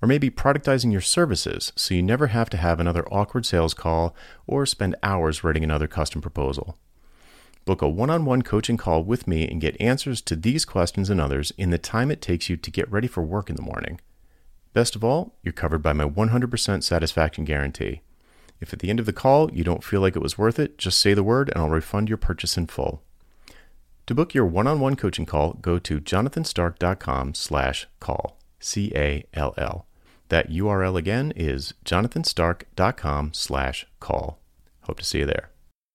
or 0.00 0.06
maybe 0.06 0.30
productizing 0.30 0.92
your 0.92 1.00
services 1.00 1.72
so 1.74 1.94
you 1.94 2.02
never 2.02 2.28
have 2.28 2.48
to 2.50 2.56
have 2.56 2.80
another 2.80 3.06
awkward 3.12 3.44
sales 3.44 3.74
call 3.74 4.14
or 4.46 4.64
spend 4.64 4.94
hours 5.02 5.42
writing 5.42 5.64
another 5.64 5.88
custom 5.88 6.20
proposal. 6.20 6.78
Book 7.64 7.80
a 7.80 7.88
one 7.88 8.10
on 8.10 8.24
one 8.24 8.42
coaching 8.42 8.76
call 8.76 9.04
with 9.04 9.28
me 9.28 9.46
and 9.46 9.60
get 9.60 9.80
answers 9.80 10.20
to 10.22 10.34
these 10.34 10.64
questions 10.64 11.08
and 11.08 11.20
others 11.20 11.52
in 11.56 11.70
the 11.70 11.78
time 11.78 12.10
it 12.10 12.20
takes 12.20 12.48
you 12.48 12.56
to 12.56 12.70
get 12.70 12.90
ready 12.90 13.06
for 13.06 13.22
work 13.22 13.48
in 13.48 13.56
the 13.56 13.62
morning. 13.62 14.00
Best 14.72 14.96
of 14.96 15.04
all, 15.04 15.36
you're 15.42 15.52
covered 15.52 15.82
by 15.82 15.92
my 15.92 16.04
100% 16.04 16.82
satisfaction 16.82 17.44
guarantee. 17.44 18.00
If 18.60 18.72
at 18.72 18.80
the 18.80 18.90
end 18.90 18.98
of 18.98 19.06
the 19.06 19.12
call 19.12 19.52
you 19.52 19.62
don't 19.62 19.84
feel 19.84 20.00
like 20.00 20.16
it 20.16 20.22
was 20.22 20.38
worth 20.38 20.58
it, 20.58 20.76
just 20.76 20.98
say 20.98 21.14
the 21.14 21.22
word 21.22 21.50
and 21.50 21.58
I'll 21.58 21.70
refund 21.70 22.08
your 22.08 22.18
purchase 22.18 22.56
in 22.56 22.66
full. 22.66 23.02
To 24.06 24.14
book 24.14 24.34
your 24.34 24.46
one-on-one 24.46 24.96
coaching 24.96 25.26
call, 25.26 25.52
go 25.54 25.78
to 25.78 26.00
jonathanstark.com 26.00 27.34
slash 27.34 27.86
call, 28.00 28.38
C-A-L-L. 28.58 29.86
That 30.28 30.50
URL 30.50 30.96
again 30.96 31.32
is 31.36 31.74
jonathanstark.com 31.84 33.34
slash 33.34 33.86
call. 34.00 34.40
Hope 34.82 34.98
to 34.98 35.04
see 35.04 35.18
you 35.20 35.26
there. 35.26 35.51